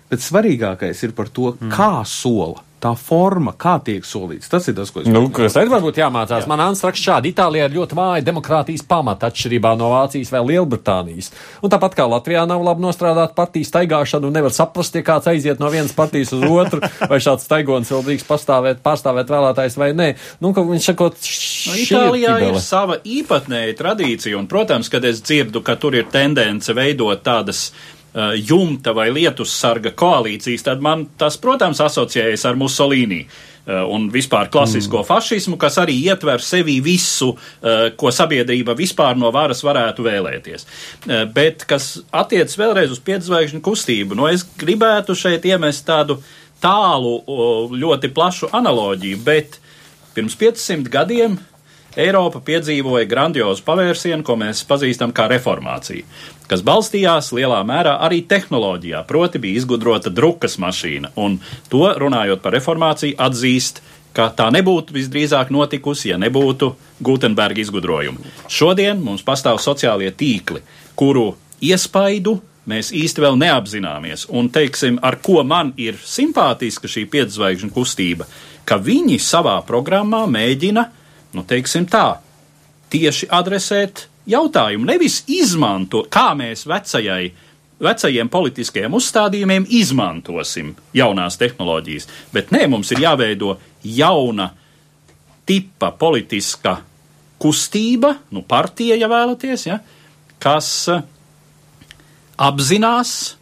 Bet 0.08 0.22
svarīgākais 0.24 1.02
ir 1.04 1.12
par 1.12 1.28
to, 1.28 1.52
mm. 1.52 1.74
kā 1.74 2.00
sola 2.08 2.62
tā 2.82 2.92
forma, 2.98 3.52
kā 3.58 3.76
tiek 3.84 4.06
solīts. 4.06 4.48
Tas 4.50 4.68
ir 4.70 4.76
tas, 4.78 4.90
ko 4.94 5.02
es 5.02 5.10
nu, 5.10 5.24
kas 5.34 5.56
arī 5.58 5.70
varbūt 5.72 6.00
jāmācās. 6.00 6.44
Jā. 6.44 6.50
Man 6.50 6.62
Anstraks 6.62 7.02
šādi 7.02 7.32
Itālijā 7.32 7.66
ir 7.68 7.74
ļoti 7.74 7.98
vāja 7.98 8.24
demokrātijas 8.26 8.84
pamata 8.88 9.30
atšķirībā 9.30 9.74
no 9.78 9.90
Vācijas 9.92 10.30
vai 10.34 10.44
Lielbritānijas. 10.52 11.32
Un 11.62 11.72
tāpat 11.72 11.96
kā 11.98 12.06
Latvijā 12.08 12.44
nav 12.48 12.62
labi 12.66 12.84
nostrādāt 12.86 13.34
partiju 13.38 13.68
staigāšanu 13.68 14.30
un 14.30 14.38
nevar 14.38 14.54
saprast, 14.54 14.96
ja 14.98 15.04
kāds 15.06 15.30
aiziet 15.30 15.62
no 15.62 15.70
vienas 15.74 15.94
partijas 15.96 16.32
uz 16.36 16.46
otru, 16.46 16.82
vai 17.10 17.20
šāds 17.24 17.48
staigons 17.48 17.92
vēl 17.94 18.06
drīkst 18.08 18.30
pastāvēt, 18.30 18.82
pārstāvēt 18.86 19.34
vēlētājs 19.34 19.78
vai 19.80 19.92
nē. 19.98 20.08
Nu, 20.44 20.54
ka 20.56 20.64
viņš 20.66 20.90
sakot, 20.92 21.18
no, 21.18 21.78
Itālijā 21.82 22.38
ir 22.46 22.62
sava 22.62 23.00
īpatnēja 23.02 23.78
tradīcija, 23.82 24.38
un, 24.38 24.48
protams, 24.50 24.90
kad 24.92 25.04
es 25.08 25.22
dzirdu, 25.24 25.64
ka 25.66 25.78
tur 25.80 25.98
ir 25.98 26.10
tendence 26.12 26.74
veidot 26.76 27.22
tādas 27.26 27.68
jumta 28.14 28.94
vai 28.96 29.10
lietussarga 29.12 29.92
koalīcijas, 29.98 30.64
tad 30.66 30.82
man 30.84 31.06
tas, 31.20 31.36
protams, 31.40 31.80
asociējas 31.84 32.46
ar 32.48 32.58
Musolīni. 32.58 33.26
un 33.68 34.06
vispār 34.08 34.48
klasisko 34.48 35.02
mm. 35.02 35.04
fašismu, 35.04 35.58
kas 35.60 35.74
arī 35.76 35.92
ietver 36.08 36.40
sevi 36.40 36.78
visu, 36.80 37.34
ko 38.00 38.08
sabiedrība 38.08 38.72
vispār 38.72 39.12
no 39.20 39.28
varas 39.28 39.60
varētu 39.60 40.06
vēlēties. 40.06 40.64
Bet, 41.34 41.66
kas 41.68 41.98
attiec 42.08 42.54
vēlreiz 42.56 42.94
uz 42.94 43.02
piedzvaigžņu 43.04 43.60
kustību, 43.60 44.16
no 44.16 44.24
nu, 44.24 44.30
es 44.32 44.46
gribētu 44.56 45.12
šeit 45.12 45.44
iemest 45.44 45.84
tādu 45.84 46.16
tālu, 46.64 47.20
ļoti 47.76 48.08
plašu 48.08 48.48
analoģiju, 48.56 49.20
bet 49.26 49.60
pirms 50.16 50.38
500 50.40 50.88
gadiem 50.88 51.36
Eiropa 51.98 52.38
piedzīvoja 52.44 53.08
grandiozu 53.10 53.64
pavērsienu, 53.66 54.22
ko 54.22 54.36
mēs 54.38 54.60
pazīstam 54.68 55.10
kā 55.14 55.24
reformācija, 55.32 56.04
kas 56.48 56.64
balstījās 56.64 57.30
lielā 57.36 57.60
mērā 57.68 57.98
arī 58.04 58.22
tehnoloģijā, 58.28 59.04
proti 59.08 59.40
bija 59.42 59.60
izgudrota 59.60 60.10
drukas 60.10 60.58
mašīna, 60.60 61.12
un 61.20 61.38
to 61.68 61.84
runājot 62.00 62.42
par 62.44 62.56
reformāciju 62.56 63.18
atzīst 63.20 63.82
ka 64.18 64.30
tā 64.34 64.48
nebūtu 64.50 64.96
visdrīzāk 64.96 65.52
notikusi, 65.54 66.10
ja 66.10 66.18
nebūtu 66.18 66.72
Gutenberga 67.04 67.62
izgudrojumu. 67.62 68.24
Šodien 68.50 68.98
mums 69.04 69.22
pastāv 69.22 69.60
sociālie 69.62 70.10
tīkli, 70.10 70.64
kuru 70.98 71.30
iespaidu 71.62 72.38
mēs 72.68 72.90
īsti 72.96 73.24
vēl 73.24 73.38
neapzināmies. 73.40 74.26
Un, 74.34 74.50
teiksim, 74.52 74.98
ar 75.06 75.20
ko 75.22 75.44
man 75.46 75.72
ir 75.80 76.00
simpātiska 76.02 76.90
šī 76.90 77.06
piedzvaigžņu 77.12 77.70
kustība, 77.74 78.26
ka 78.68 78.80
viņi 78.82 79.20
savā 79.22 79.56
programmā 79.68 80.24
mēģina 80.28 80.84
nu, 81.36 81.44
teiksim 81.48 81.86
tā, 81.88 82.18
tieši 82.92 83.30
adresēt 83.32 84.08
jautājumu, 84.28 84.86
nevis 84.88 85.22
izmanto, 85.32 86.04
kā 86.10 86.32
mēs 86.38 86.66
vecajai, 86.68 87.30
vecajiem 87.82 88.30
politiskajiem 88.32 88.96
uzstādījumiem 88.98 89.68
izmantosim 89.80 90.74
jaunās 90.96 91.38
tehnoloģijas, 91.40 92.08
bet 92.34 92.52
nē, 92.54 92.66
mums 92.70 92.92
ir 92.92 93.04
jāveido 93.06 93.56
jauna 93.84 94.50
tipa 95.48 95.92
politiska 95.96 96.76
kustība, 97.40 98.16
nu, 98.34 98.42
partija, 98.42 98.98
ja 98.98 99.08
vēlaties, 99.08 99.66
ja, 99.70 99.78
kas 100.42 100.88
apzinās 102.38 103.37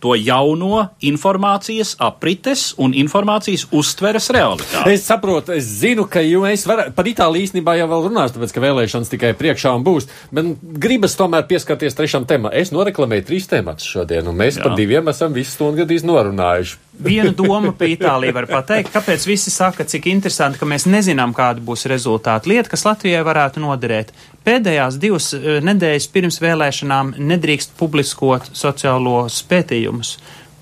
to 0.00 0.14
jauno 0.16 0.86
informācijas 1.04 1.94
aprites 2.00 2.70
un 2.80 2.94
informācijas 2.96 3.66
uztveres 3.76 4.30
realitāti. 4.34 4.94
Es 4.94 5.04
saprotu, 5.08 5.54
es 5.56 5.68
zinu, 5.82 6.06
ka 6.10 6.22
jūs 6.24 6.66
varat, 6.68 6.94
par 6.96 7.08
Itāliju 7.10 7.48
īstenībā 7.48 7.76
jau 7.78 7.88
vēl 7.90 8.06
runās, 8.08 8.34
tāpēc, 8.34 8.54
ka 8.56 8.64
vēlēšanas 8.64 9.12
tikai 9.12 9.32
priekšā 9.38 9.74
un 9.76 9.84
būs, 9.86 10.08
bet 10.34 10.52
gribas 10.82 11.16
tomēr 11.20 11.46
pieskarties 11.50 11.98
trešam 11.98 12.26
temam. 12.28 12.52
Es 12.56 12.72
noreklamēju 12.74 13.26
trīs 13.28 13.48
tematus 13.50 13.88
šodien, 13.92 14.26
un 14.30 14.38
mēs 14.40 14.58
Jā. 14.58 14.66
par 14.66 14.78
diviem 14.78 15.12
esam 15.12 15.36
visu 15.36 15.54
stundu 15.56 15.84
gadījis 15.84 16.06
norunājuši. 16.08 16.80
Viena 17.00 17.32
doma 17.36 17.72
par 17.76 17.92
Itāliju 17.96 18.36
var 18.36 18.48
pateikt, 18.50 18.92
kāpēc 18.94 19.28
visi 19.28 19.52
saka, 19.52 19.86
cik 19.88 20.08
interesanti, 20.10 20.60
ka 20.60 20.68
mēs 20.68 20.88
nezinām, 20.88 21.36
kāda 21.36 21.62
būs 21.64 21.86
rezultāta. 21.90 22.48
Lieta, 22.50 22.72
kas 22.72 22.86
Latvijai 22.88 23.24
varētu 23.26 23.62
noderēt. 23.64 24.12
Pēdējās 24.46 24.98
divas 25.00 25.32
eh, 25.36 25.58
nedēļas 25.64 26.06
pirms 26.14 26.40
vēlēšanām 26.42 27.14
nedrīkst 27.20 27.74
publiskot 27.80 28.50
sociālos 28.56 29.42
pētījumus. 29.50 30.14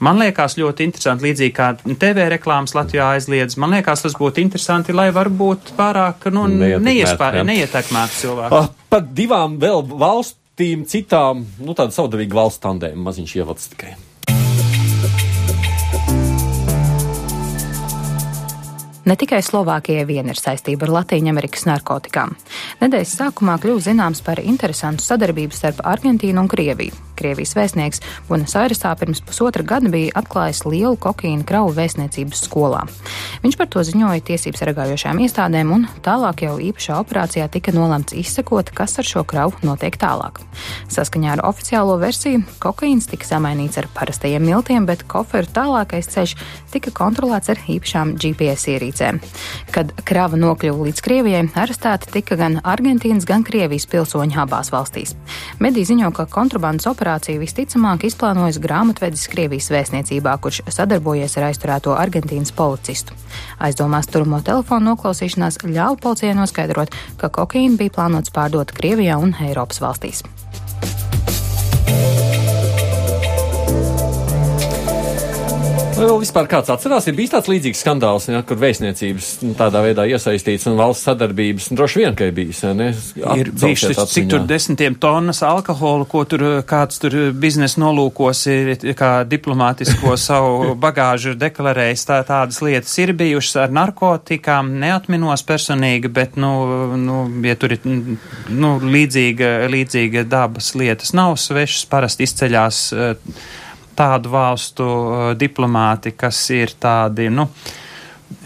Man 0.03 0.21
liekas 0.21 0.55
ļoti 0.59 0.87
interesanti, 0.87 1.27
līdzīgi 1.27 1.55
kā 1.57 1.73
TV 1.83 2.29
reklāmas 2.31 2.77
Latvijā 2.79 3.09
aizliedz. 3.17 3.57
Man 3.59 3.75
liekas, 3.75 4.05
tas 4.05 4.15
būtu 4.19 4.43
interesanti, 4.45 4.95
lai 4.95 5.09
varbūt 5.15 5.73
pārāk 5.79 6.29
nu, 6.35 6.47
neietekmētu 7.51 8.21
cilvēku. 8.21 8.61
Ah, 8.61 8.71
par 8.91 9.09
divām 9.11 9.59
vēl 9.63 9.83
valstīm, 9.91 10.87
citām, 10.91 11.43
nu 11.59 11.75
tāda 11.79 11.99
saudabīga 11.99 12.45
valsts 12.45 12.63
tandēma 12.63 13.09
maziņš 13.11 13.41
ievads 13.41 13.73
tikai. 13.75 13.97
Ne 19.09 19.15
tikai 19.17 19.39
Slovākijai 19.41 20.05
vien 20.05 20.27
ir 20.29 20.37
saistība 20.37 20.85
ar 20.85 20.91
Latvijas 20.99 21.65
narkotikām. 21.71 22.35
Nedēļas 22.83 23.17
sākumā 23.23 23.57
kļuva 23.63 23.87
zināms 23.87 24.21
par 24.27 24.43
interesantu 24.45 25.07
sadarbību 25.07 25.57
starp 25.57 25.81
Argentīnu 25.97 26.45
un 26.45 26.51
Krieviju. 26.53 27.08
Krievijas 27.19 27.55
vēstnieks 27.59 28.03
Buenos 28.29 28.55
Airesā 28.59 28.93
pirms 28.99 29.21
pusotra 29.27 29.65
gada 29.67 29.91
bija 29.93 30.15
atklājis 30.19 30.65
lielu 30.69 30.97
kokaīna 31.01 31.47
kravu 31.49 31.73
vēstniecības 31.77 32.45
skolā. 32.47 32.85
Viņš 33.43 33.59
par 33.59 33.71
to 33.73 33.83
ziņoja 33.87 34.25
tiesības 34.29 34.63
sargājošām 34.63 35.21
iestādēm, 35.25 35.73
un 35.75 35.87
tālāk 36.05 36.45
jau 36.47 36.57
īpašā 36.63 36.99
operācijā 37.03 37.49
tika 37.53 37.75
nolemts 37.75 38.15
izsekot, 38.17 38.71
kas 38.75 38.99
ar 39.01 39.09
šo 39.09 39.25
kravu 39.29 39.59
notiek 39.67 39.99
tālāk. 39.99 40.41
Saskaņā 40.93 41.37
ar 41.37 41.45
oficiālo 41.49 41.99
versiju 42.01 42.45
kokaīns 42.63 43.11
tika 43.11 43.29
samainīts 43.29 43.81
ar 43.81 43.91
parastajiem 43.95 44.45
miltiem, 44.47 44.87
bet 44.89 45.05
koferu 45.11 45.51
tālākais 45.55 46.11
ceļš 46.15 46.37
tika 46.73 46.93
kontrolēts 46.95 47.53
ar 47.53 47.63
īpašām 47.67 48.15
GPS 48.21 48.69
ierīcēm. 48.75 49.21
Kad 49.75 49.95
krava 50.09 50.39
nokļuva 50.41 50.89
līdz 50.89 51.05
Krievijai, 51.05 51.45
arestēti 51.59 52.13
tika 52.19 52.39
gan 52.41 52.61
Argentīnas, 52.63 53.27
gan 53.29 53.45
Krievijas 53.47 53.89
pilsoņi 53.91 54.39
abās 54.43 54.73
valstīs. 54.75 55.15
Mediji 55.63 55.93
ziņo, 55.93 56.13
ka 56.17 56.29
kontrabandas 56.31 56.89
operācija 56.91 57.08
operāciju 57.09 57.41
visticamāk 57.41 58.05
izplānojis 58.05 58.59
grāmatvedis 58.61 59.29
Krievijas 59.33 59.71
vēstniecībā, 59.73 60.35
kurš 60.45 60.61
sadarbojies 60.69 61.39
ar 61.39 61.47
aizturēto 61.49 61.95
Argentīnas 61.97 62.53
policistu. 62.53 63.17
Aizdomās 63.65 64.11
turamo 64.13 64.43
telefonu 64.45 64.93
noklausīšanās 64.93 65.63
ļāva 65.65 65.97
policijai 66.03 66.37
noskaidrot, 66.37 66.93
ka 67.17 67.33
kokaīna 67.33 67.81
bija 67.81 67.97
plānots 67.97 68.35
pārdot 68.35 68.77
Krievijā 68.77 69.17
un 69.17 69.33
Eiropas 69.41 69.81
valstīs. 69.81 70.21
Vēl 75.99 76.21
vispār 76.23 76.49
kāds 76.51 76.71
atcerās, 76.73 77.07
ir 77.09 77.17
bijis 77.19 77.33
tāds 77.35 77.49
līdzīgs 77.51 77.83
skandāls, 77.83 78.29
ja, 78.31 78.41
kur 78.47 78.59
vēstniecības 78.61 79.29
nu, 79.45 79.55
tādā 79.59 79.83
veidā 79.85 80.07
iesaistīts 80.11 80.69
un 80.71 80.79
valsts 80.79 81.09
sadarbības 81.09 81.69
nu, 81.71 81.79
droši 81.81 82.03
vien, 82.03 82.17
ka 82.19 82.29
ir 82.29 82.35
bijis. 82.37 82.63
Ne? 82.79 82.89
ir 83.39 83.51
bijis 83.53 83.85
tas, 83.93 84.13
cik 84.13 84.29
tur 84.33 84.45
desmitiem 84.49 84.99
tonnas 85.01 85.43
alkohola, 85.47 86.07
ko 86.09 86.25
tur 86.29 86.45
kāds 86.69 87.01
tur 87.03 87.17
biznesa 87.39 87.83
nolūkos 87.83 88.43
ir, 88.53 88.73
kā 88.99 89.13
diplomātisko 89.29 90.17
savu 90.29 90.75
bagāžu 90.81 91.35
ir 91.35 91.41
deklarējis, 91.43 92.07
tā, 92.09 92.21
tādas 92.29 92.63
lietas 92.65 92.95
ir 93.03 93.15
bijušas 93.19 93.65
ar 93.67 93.77
narkotikām, 93.79 94.75
neatminos 94.83 95.45
personīgi, 95.49 96.11
bet, 96.13 96.37
nu, 96.41 96.53
nu 96.99 97.23
ja 97.47 97.57
tur 97.59 97.77
ir, 97.77 97.85
nu, 97.85 98.75
līdzīga, 98.83 99.55
līdzīga 99.73 100.27
dabas 100.29 100.75
lietas 100.79 101.15
nav 101.17 101.37
svešas, 101.41 101.87
parasti 101.91 102.29
izceļās. 102.29 102.85
Uh, 102.93 103.58
tādu 103.99 104.33
valstu 104.33 104.87
uh, 104.87 105.27
diplomāti, 105.39 106.15
kas 106.19 106.41
ir 106.55 106.77
tādi, 106.81 107.29
nu, 107.35 107.49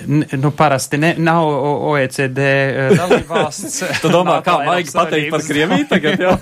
Nu, 0.07 0.51
parasti 0.51 0.99
ne, 0.99 1.15
nav 1.19 1.49
OECD 1.91 2.39
uh, 2.39 2.97
dalībvalsts. 3.01 3.83
tu 4.03 4.11
domā, 4.11 4.39
kā 4.43 4.57
vajag 4.63 4.91
pateikt 4.95 5.31
par 5.35 5.43
Krieviju 5.47 5.87
tagad? 5.91 6.23
Jā, 6.23 6.35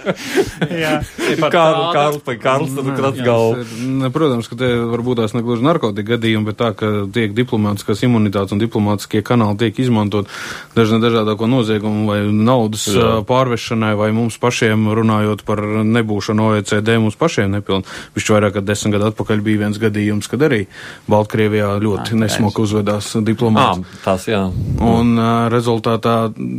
jā 0.82 0.92
par 1.40 1.54
Kārlu, 1.54 1.84
Kārlu, 1.94 2.20
par 2.26 2.38
Kārls, 2.42 2.74
tad 2.74 2.90
krats 2.98 3.22
galvu. 3.26 3.66
Protams, 4.14 4.50
ka 4.50 4.58
te 4.58 4.70
varbūt 4.82 5.22
tās 5.22 5.34
negluži 5.36 5.66
narkotika 5.66 6.14
gadījumi, 6.14 6.46
bet 6.50 6.58
tā, 6.62 6.72
ka 6.78 6.90
tiek 7.14 7.34
diplomātiskās 7.38 8.02
imunitātes 8.06 8.54
un 8.54 8.62
diplomātiskie 8.62 9.22
kanāli 9.26 9.60
tiek 9.62 9.78
izmantot 9.86 10.30
dažna 10.76 11.00
dažādāko 11.02 11.50
noziegumu 11.50 12.06
vai 12.10 12.20
naudas 12.26 12.86
jā. 12.90 13.12
Pārvešanai 13.26 13.94
vai 13.98 14.10
mums 14.14 14.38
pašiem 14.42 14.88
runājot 14.94 15.46
par 15.46 15.62
nebūšanu 15.86 16.50
OECD, 16.50 16.96
mums 17.02 17.18
pašiem 17.18 17.58
nepilni. 17.58 17.86
Viņš 18.16 18.34
vairāk 18.34 18.58
kā 18.58 18.64
desmit 18.66 18.96
gadu 18.96 19.10
atpakaļ 19.10 19.42
bija 19.46 19.64
viens 19.66 19.80
gadījums, 19.82 20.30
kad 20.30 20.46
arī 20.46 20.64
Baltkrievijā 21.10 21.74
ļoti 21.82 22.18
nesmuki 22.18 22.55
ka 22.56 22.64
uzvedās 22.64 23.12
diplomāts. 23.26 23.82
À, 23.82 24.00
tas, 24.04 24.26
jā. 24.30 24.42
Un 24.82 25.14
uh, 25.18 25.46
rezultātā 25.52 26.16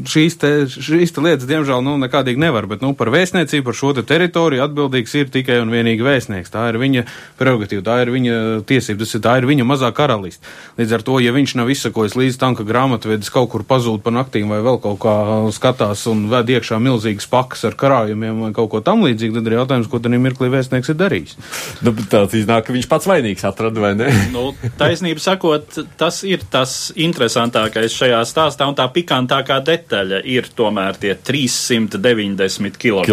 šīs, 0.07 0.37
te, 0.41 0.51
šīs 0.69 1.15
te 1.15 1.23
lietas, 1.25 1.47
diemžēl, 1.49 1.81
nu, 1.85 1.97
nekādīgi 2.01 2.41
nevar, 2.41 2.69
bet, 2.69 2.83
nu, 2.85 2.93
par 2.97 3.11
vēstniecību, 3.13 3.65
par 3.67 3.77
šo 3.77 3.93
te 3.97 4.05
teritoriju 4.07 4.63
atbildīgs 4.67 5.15
ir 5.17 5.31
tikai 5.33 5.59
un 5.63 5.73
vienīgi 5.73 6.05
vēstnieks. 6.05 6.53
Tā 6.53 6.67
ir 6.71 6.79
viņa 6.81 7.05
prerogatīva, 7.39 7.85
tā 7.85 7.99
ir 8.03 8.13
viņa 8.13 8.37
tiesība, 8.69 9.01
tas 9.03 9.15
ir, 9.17 9.23
tā 9.25 9.37
ir 9.41 9.49
viņa 9.49 9.67
mazā 9.67 9.91
karalista. 9.95 10.45
Līdz 10.77 10.97
ar 10.97 11.05
to, 11.07 11.17
ja 11.23 11.33
viņš 11.35 11.55
nav 11.59 11.71
izsakojis 11.73 12.17
līdz 12.19 12.39
tam, 12.41 12.57
ka 12.57 12.67
grāmatvedis 12.67 13.33
kaut 13.33 13.51
kur 13.53 13.65
pazūd 13.67 14.03
pa 14.05 14.13
naktīm 14.13 14.51
vai 14.53 14.61
vēl 14.65 14.79
kaut 14.83 14.99
kā 15.03 15.15
skatās 15.55 16.05
un 16.11 16.27
ved 16.31 16.51
iekšā 16.57 16.79
milzīgas 16.83 17.29
pakas 17.31 17.65
ar 17.67 17.77
karājumiem 17.79 18.43
vai 18.45 18.53
kaut 18.55 18.71
ko 18.73 18.83
tam 18.85 19.05
līdzīgu, 19.07 19.39
tad 19.39 19.49
ir 19.49 19.57
jautājums, 19.59 19.89
ko 19.91 20.01
tad 20.03 20.15
mirklī 20.17 20.51
vēstnieks 20.53 20.93
ir 20.93 20.99
darījis. 20.99 21.37
Nu, 21.85 21.93
tāds 22.11 22.35
iznāk, 22.37 22.67
ka 22.67 22.75
viņš 22.75 22.89
pats 22.91 23.09
vainīgs 23.09 23.45
atrada, 23.47 23.81
vai 23.83 23.93
ne? 23.97 24.11
nu, 24.35 24.49
taisnība 24.79 25.23
sakot, 25.23 25.79
tas 25.97 26.19
ir 26.27 26.43
tas 26.51 26.71
interesantākais 26.99 27.93
šajā 27.95 28.19
stāstā, 28.27 28.67
un 28.69 28.75
tā 28.77 28.85
pikantākā 28.93 29.59
detaļa 29.65 30.21
ir 30.27 30.49
tomēr 30.57 30.99
tie 31.01 31.13
390 31.15 32.79
kg. 32.81 33.05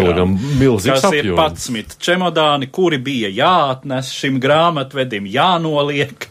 Kas 0.95 1.07
ir 1.15 1.31
11 1.31 1.97
čemodāni, 2.03 2.69
kuri 2.73 2.99
bija 3.01 3.31
jāatnes 3.33 4.11
šim 4.15 4.39
grāmatvedim, 4.43 5.29
jānoliek. 5.31 6.27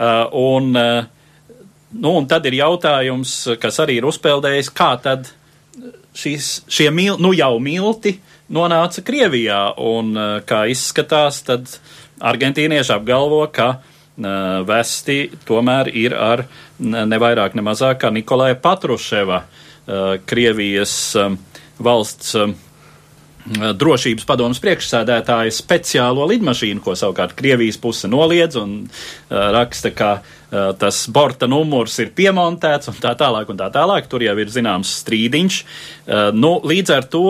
Uh, 0.00 0.24
un, 0.38 0.70
uh, 0.78 1.58
nu, 1.98 2.14
un 2.14 2.30
tad 2.30 2.46
ir 2.48 2.60
jautājums, 2.62 3.36
kas 3.60 3.82
arī 3.82 3.98
ir 4.00 4.08
uzpeldējis, 4.08 4.72
kā 4.72 4.94
tad 5.02 5.28
šīs, 6.16 6.52
šie 6.70 6.90
mil, 6.94 7.18
nu 7.20 7.34
jau 7.36 7.54
milti 7.62 8.16
nonāca 8.50 9.02
Krievijā, 9.06 9.62
un 9.76 10.14
uh, 10.16 10.32
kā 10.46 10.64
izskatās, 10.70 11.42
tad 11.46 11.68
argentīnieši 12.20 12.94
apgalvo, 12.96 13.44
ka 13.52 13.74
vesti 14.68 15.30
tomēr 15.48 15.90
ir 15.96 16.14
ar 16.16 16.44
ne 16.78 17.20
vairāk, 17.20 17.54
ne 17.56 17.64
mazāk 17.64 18.02
kā 18.04 18.10
Nikolai 18.14 18.54
Patruševa, 18.60 19.44
Krievijas 20.28 20.96
valsts 21.80 22.36
drošības 23.50 24.26
padomus 24.28 24.60
priekšsēdētāja 24.62 25.52
speciālo 25.54 26.26
lidmašīnu, 26.28 26.82
ko 26.84 26.92
savukārt 26.98 27.32
Krievijas 27.38 27.80
puse 27.80 28.08
noliedz 28.10 28.58
un 28.60 28.74
raksta, 29.30 29.90
ka 29.96 30.10
tas 30.78 31.00
borta 31.10 31.48
numurs 31.50 31.96
ir 32.02 32.12
piemontēts 32.14 32.92
un 32.92 33.00
tā 33.00 33.14
tālāk 33.18 33.50
un 33.50 33.58
tā 33.58 33.70
tālāk. 33.72 34.10
Tur 34.10 34.22
jau 34.26 34.36
ir 34.38 34.52
zināms 34.52 34.92
strīdiņš. 35.00 35.62
Nu, 36.36 36.58
līdz 36.60 36.94
ar 36.98 37.08
to 37.10 37.24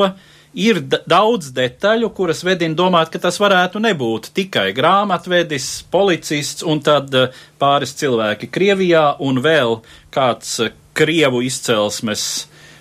ir 0.54 0.80
daudz 1.08 1.50
detaļu, 1.54 2.10
kuras 2.14 2.42
vedina 2.46 2.74
domāt, 2.78 3.10
ka 3.12 3.20
tas 3.22 3.38
varētu 3.40 3.82
nebūt. 3.82 4.30
Tikai 4.36 4.70
grāmatvedis, 4.76 5.68
policists 5.90 6.66
un 6.66 6.82
tad 6.84 7.14
pāris 7.60 7.94
cilvēki 8.00 8.50
Krievijā 8.50 9.04
un 9.22 9.42
vēl 9.44 9.80
kāds 10.14 10.58
Krievu 10.96 11.44
izcelsmes 11.46 12.26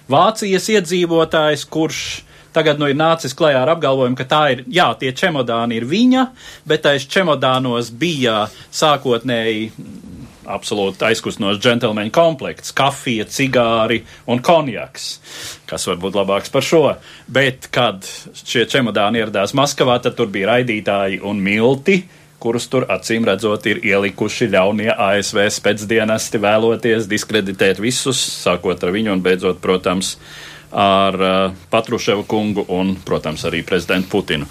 Vācijas 0.09 0.65
iedzīvotājs, 0.73 1.67
kurš 1.69 2.01
Tagad 2.49 2.79
nu 2.81 2.87
ir 2.89 2.97
nācis 2.97 3.35
klajā 3.37 3.59
ar 3.61 3.69
apgalvojumu, 3.75 4.17
ka 4.17 4.25
tā 4.25 4.39
ir, 4.55 4.63
jā, 4.73 4.87
tie 4.97 5.11
čemodāni 5.13 5.77
ir 5.77 5.85
viņa, 5.85 6.23
bet 6.67 6.87
aiz 6.89 7.05
čemodānos 7.05 7.91
bija 7.93 8.47
sākotnēji 8.73 9.69
absolūti 10.49 11.05
aizkustinošs 11.09 11.61
džentlmeņa 11.63 12.13
komplekts, 12.15 12.73
kafija, 12.75 13.27
cigāri 13.29 14.01
un 14.29 14.41
konjaks, 14.45 15.09
kas 15.69 15.87
var 15.89 15.99
būt 16.01 16.17
labāks 16.19 16.53
par 16.53 16.65
šo. 16.65 16.83
Bet, 17.27 17.69
kad 17.73 18.07
šie 18.43 18.65
čemodāni 18.69 19.21
ieradās 19.21 19.55
Maskavā, 19.57 19.99
tad 20.03 20.17
tur 20.17 20.31
bija 20.33 20.55
raidītāji 20.55 21.21
un 21.25 21.41
milti, 21.43 22.01
kurus 22.39 22.69
tur 22.71 22.85
acīm 22.89 23.25
redzot 23.27 23.65
ir 23.67 23.81
ielikuši 23.85 24.47
ļaunie 24.53 24.91
ASV 24.93 25.41
spēcdienesti 25.59 26.39
vēloties 26.41 27.09
diskreditēt 27.11 27.81
visus, 27.83 28.21
sākot 28.45 28.83
ar 28.83 28.95
viņu 28.95 29.17
un 29.17 29.23
beidzot, 29.25 29.59
protams, 29.63 30.15
ar 30.71 31.17
uh, 31.19 31.57
Patruševu 31.73 32.23
kungu 32.29 32.63
un, 32.71 32.93
protams, 33.05 33.43
arī 33.49 33.63
prezidentu 33.67 34.13
Putinu. 34.13 34.47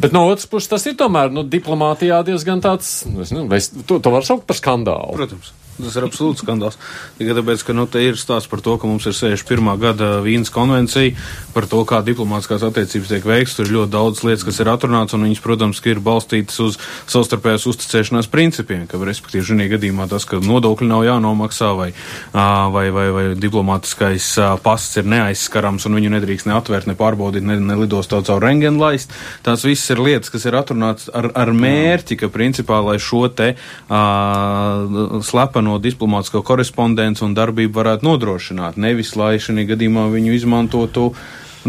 Bet 0.00 0.14
no 0.16 0.24
otras 0.30 0.48
puses, 0.48 0.70
tas 0.70 0.86
ir 0.88 0.96
tomēr 0.96 1.32
nu, 1.34 1.44
diplomātijā 1.44 2.22
diezgan 2.24 2.62
tāds, 2.64 3.02
nu, 3.08 3.20
nezinu, 3.20 3.82
to, 3.84 3.98
to 4.00 4.12
var 4.12 4.24
saukt 4.24 4.46
par 4.48 4.56
skandālu. 4.56 5.16
Protams. 5.18 5.52
Tas 5.84 5.96
ir 5.98 6.06
absolūts 6.06 6.44
skandāls. 6.44 6.78
Tikai 7.18 7.36
tāpēc, 7.38 7.64
ka 7.66 7.76
nu, 7.76 7.86
te 7.90 8.02
ir 8.04 8.18
stāsts 8.20 8.50
par 8.50 8.62
to, 8.64 8.76
ka 8.80 8.88
mums 8.90 9.06
ir 9.08 9.16
61. 9.16 9.70
gada 9.80 10.10
Vīnas 10.24 10.52
konvencija 10.52 11.14
par 11.54 11.66
to, 11.70 11.82
kā 11.88 12.00
diplomātiskās 12.06 12.64
attiecības 12.66 13.12
tiek 13.12 13.26
veikts. 13.26 13.56
Tur 13.58 13.68
ir 13.68 13.76
ļoti 13.78 13.94
daudz 13.94 14.24
lietas, 14.26 14.44
kas 14.46 14.60
ir 14.62 14.70
atrunāts, 14.72 15.16
un 15.16 15.26
viņas, 15.26 15.42
protams, 15.44 15.82
ir 15.90 16.02
balstītas 16.04 16.60
uz 16.62 16.78
savstarpējās 17.10 17.66
uzticēšanās 17.70 18.30
principiem, 18.30 18.86
ka, 18.90 19.00
respektīvi, 19.04 19.46
šajā 19.50 19.68
gadījumā 19.74 20.06
tas, 20.10 20.26
ka 20.28 20.40
nodokļi 20.44 20.88
nav 20.90 21.04
jānomaksā 21.06 21.70
vai, 21.78 21.90
vai, 22.32 22.86
vai, 22.94 23.06
vai 23.16 23.24
diplomātiskais 23.40 24.32
pasts 24.64 25.00
ir 25.00 25.08
neaizskarams 25.10 25.86
un 25.88 25.98
viņu 25.98 26.12
nedrīkst 26.16 26.48
ne 26.50 26.56
atvērt, 26.58 26.88
ne 26.90 26.96
pārbaudīt, 26.98 27.46
ne, 27.46 27.58
ne 27.60 27.78
lidostā 27.80 28.22
caur 28.26 28.42
rengenu 28.44 28.82
laist. 28.82 29.12
Tās 29.46 29.64
visas 29.66 29.94
ir 29.94 30.02
lietas, 30.04 30.32
kas 30.32 30.46
ir 30.48 30.58
atrunāts 30.58 31.10
ar, 31.14 31.30
ar 31.38 31.52
mērķi, 31.56 32.18
ka, 32.20 32.30
principā, 32.32 32.80
lai 32.84 32.98
šo 33.02 33.26
te 33.34 33.52
uh, 33.54 35.20
slepeno 35.26 35.69
no 35.70 35.78
diplomātsko 35.82 36.42
korespondenci 36.46 37.24
un 37.26 37.36
darbību 37.38 37.78
varētu 37.78 38.08
nodrošināt, 38.08 38.80
nevis 38.80 39.14
lai 39.18 39.36
šī 39.42 39.66
gadījumā 39.70 40.08
viņu 40.12 40.34
izmantotu 40.36 41.12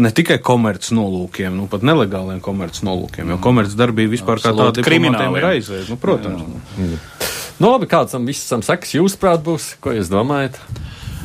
ne 0.02 0.10
tikai 0.14 0.38
komerc 0.42 0.88
nolūkiem, 0.94 1.54
nu 1.56 1.68
pat 1.70 1.84
nelegāliem 1.84 2.40
komerc 2.44 2.80
nolūkiem, 2.84 3.34
jo 3.34 3.38
komerc 3.44 3.74
darbība 3.76 4.16
vispār 4.16 4.40
Absolut, 4.40 4.58
kā 4.58 4.68
tāda 4.70 4.86
krimināliem 4.86 5.36
ir 5.40 5.48
aizliegta. 5.52 5.92
Nu, 5.92 6.00
protams. 6.00 6.46
Jā, 6.78 6.88
jā. 6.94 7.30
Nu, 7.60 7.68
labi, 7.68 7.86
kāds 7.90 8.16
tam 8.16 8.24
visam 8.26 8.64
sekas 8.64 8.96
jūsuprāt 8.96 9.44
būs? 9.46 9.74
Ko 9.82 9.92
jūs 9.94 10.08
domājat? 10.10 10.56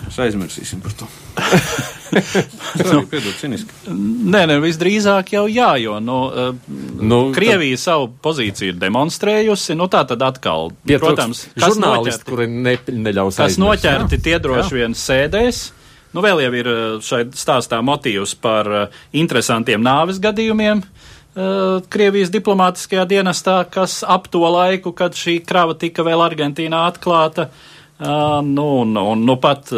Mēs 0.07 0.19
aizmirsīsim 0.27 0.83
par 0.83 0.93
to. 0.99 1.07
Sorry, 2.77 3.01
piedod, 3.09 3.33
ciniski. 3.39 3.73
Nē, 3.91 4.45
nē, 4.49 4.59
visdrīzāk 4.63 5.33
jau 5.35 5.45
jā, 5.51 5.73
jo 5.81 5.97
nu, 6.03 6.19
nu, 7.01 7.19
Krievija 7.35 7.77
tad... 7.77 7.83
savu 7.83 8.09
pozīciju 8.23 8.73
ir 8.73 8.79
demonstrējusi. 8.81 9.75
Nu, 9.77 9.89
tā 9.91 10.03
tad 10.09 10.23
atkal, 10.25 10.71
Pietrūks 10.87 11.03
protams, 11.03 11.43
kas 11.57 11.79
noķerti, 11.81 12.27
kuri 12.29 12.47
ne, 12.51 12.77
neļaus 13.07 13.41
kas 13.41 13.59
noķerti, 13.61 14.21
tie 14.23 14.37
droši 14.43 14.79
vien 14.79 14.97
sēdēs. 14.97 15.61
Nu, 16.15 16.23
vēl 16.23 16.41
jau 16.45 16.51
ir 16.55 16.71
šai 17.03 17.23
stāstā 17.37 17.81
motīvs 17.85 18.37
par 18.41 18.69
interesantiem 19.11 19.83
nāves 19.83 20.21
gadījumiem. 20.23 20.81
Krievijas 21.93 22.31
diplomātiskajā 22.33 23.03
dienestā, 23.11 23.59
kas 23.69 23.99
ap 24.07 24.25
to 24.33 24.41
laiku, 24.49 24.95
kad 24.97 25.13
šī 25.13 25.37
krava 25.45 25.75
tika 25.77 26.01
vēl 26.07 26.23
Argentīnā 26.25 26.87
atklāta, 26.89 27.51
uh, 27.51 27.75
Uh, 27.99 28.45
nu, 28.45 28.79
un, 28.79 28.95
un 28.95 29.23
nu 29.25 29.35
pat 29.41 29.71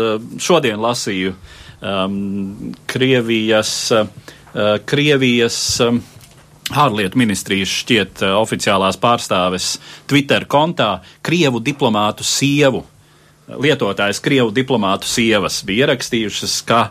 šodien 0.44 0.82
lasīju 0.84 1.32
um, 1.80 2.74
Krievijas, 2.92 3.72
uh, 3.96 4.10
Krievijas 4.84 5.60
um, 5.86 6.02
ārlietu 6.70 7.18
ministrijas 7.20 7.72
šķiet 7.82 8.24
uh, 8.24 8.36
oficiālās 8.42 9.00
pārstāves 9.02 9.78
Twitter 10.10 10.46
kontā 10.50 11.00
Krievu 11.26 11.62
diplomātu 11.64 12.26
sievu. 12.28 12.84
Lietotājs 13.50 14.22
Krievu 14.22 14.54
diplomātu 14.54 15.10
sievas 15.10 15.64
bija 15.66 15.88
ierakstījušas, 15.88 16.60
ka 16.70 16.90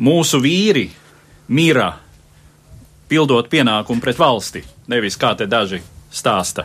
mūsu 0.00 0.40
vīri 0.40 0.86
mira 1.52 1.90
pildot 3.12 3.50
pienākumu 3.52 4.00
pret 4.00 4.16
valsti, 4.16 4.64
nevis 4.88 5.20
kā 5.20 5.34
te 5.36 5.44
daži 5.44 5.82
stāsta 6.12 6.64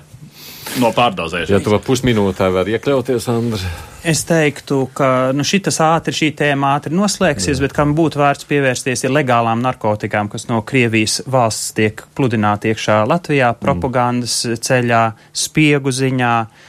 no 0.81 0.91
pārdozēšanas. 0.95 1.51
Ja 1.51 1.61
tu 1.63 1.77
pusminūtē 1.85 2.49
var 2.53 2.69
iekļauties, 2.71 3.27
Andri. 3.31 3.71
Es 4.07 4.21
teiktu, 4.27 4.83
ka 4.95 5.33
nu, 5.35 5.43
šitas 5.47 5.81
ātri, 5.83 6.13
šī 6.15 6.29
tēma 6.37 6.75
ātri 6.77 6.95
noslēgsies, 6.95 7.57
Jā. 7.57 7.65
bet 7.65 7.75
kam 7.75 7.95
būtu 7.97 8.21
vērts 8.21 8.47
pievērsties 8.47 9.03
ir 9.07 9.15
legālām 9.15 9.63
narkotikām, 9.65 10.29
kas 10.31 10.47
no 10.51 10.61
Krievijas 10.67 11.19
valsts 11.27 11.73
tiek 11.77 12.05
pludināti 12.15 12.71
iekšā 12.71 13.01
Latvijā, 13.09 13.51
propagandas 13.59 14.39
ceļā, 14.63 15.03
spiegu 15.47 15.93
ziņā. 15.93 16.33
Uh, 16.47 16.66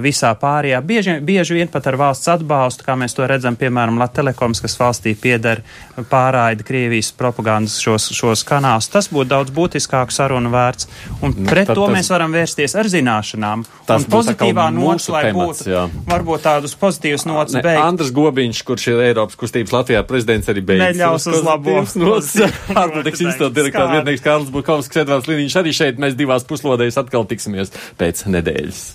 visā 0.00 0.32
pārējā. 0.40 0.80
Bieži, 0.80 1.16
bieži 1.20 1.58
vien 1.58 1.68
pat 1.68 1.86
ar 1.90 1.98
valsts 2.00 2.30
atbalstu, 2.32 2.84
kā 2.86 2.96
mēs 2.96 3.14
to 3.16 3.26
redzam, 3.28 3.56
piemēram, 3.60 3.98
Latvijas 4.00 4.62
kas 4.64 4.76
valstī 4.80 5.12
pieder, 5.18 5.60
pārraida 6.10 6.64
Krievijas 6.64 7.10
propagandas 7.16 7.76
šos, 7.82 8.10
šos 8.16 8.44
kanālus. 8.48 8.88
Tas 8.92 9.10
būtu 9.12 9.28
daudz 9.30 9.52
būtiskāk 9.54 10.12
sarunu 10.14 10.50
vērts. 10.52 10.88
Un 11.20 11.34
nu, 11.36 11.48
pret 11.48 11.68
to 11.68 11.76
tas, 11.76 11.92
mēs 11.92 12.10
varam 12.12 12.32
vērsties 12.32 12.76
ar 12.80 12.88
zināšanām. 12.88 13.64
Tas 13.88 14.06
un 14.06 14.12
pozitīvā 14.14 14.68
nots, 14.72 15.08
lai 15.12 15.26
būtu 15.36 15.68
jā. 15.68 15.84
varbūt 16.08 16.44
tādus 16.46 16.76
pozitīvus 16.80 17.26
nots 17.28 17.56
ne, 17.56 17.64
beigt. 17.64 17.82
Andrs 17.84 18.14
Gobiņš, 18.16 18.62
kurš 18.68 18.88
ir 18.94 19.02
Eiropas 19.10 19.36
kustības 19.40 19.74
Latvijā 19.76 20.04
prezidents, 20.08 20.48
arī 20.52 20.64
beidz. 20.72 20.84
Neļaus 20.86 21.28
uz 21.32 21.44
labo. 21.44 21.80
Ārpolitikas 21.80 23.26
institūta 23.26 23.52
direktora 23.60 23.98
vietnieks 23.98 24.24
Kārlis 24.24 24.54
Bukovskis, 24.54 25.04
Edvards 25.04 25.28
Liniņš 25.30 25.60
arī 25.60 25.76
šeit. 25.76 26.00
Mēs 26.00 26.16
divās 26.18 26.48
puslodēs 26.48 27.00
atkal 27.00 27.28
tiksimies 27.28 27.74
pēc 28.00 28.24
nedēļas. 28.30 28.88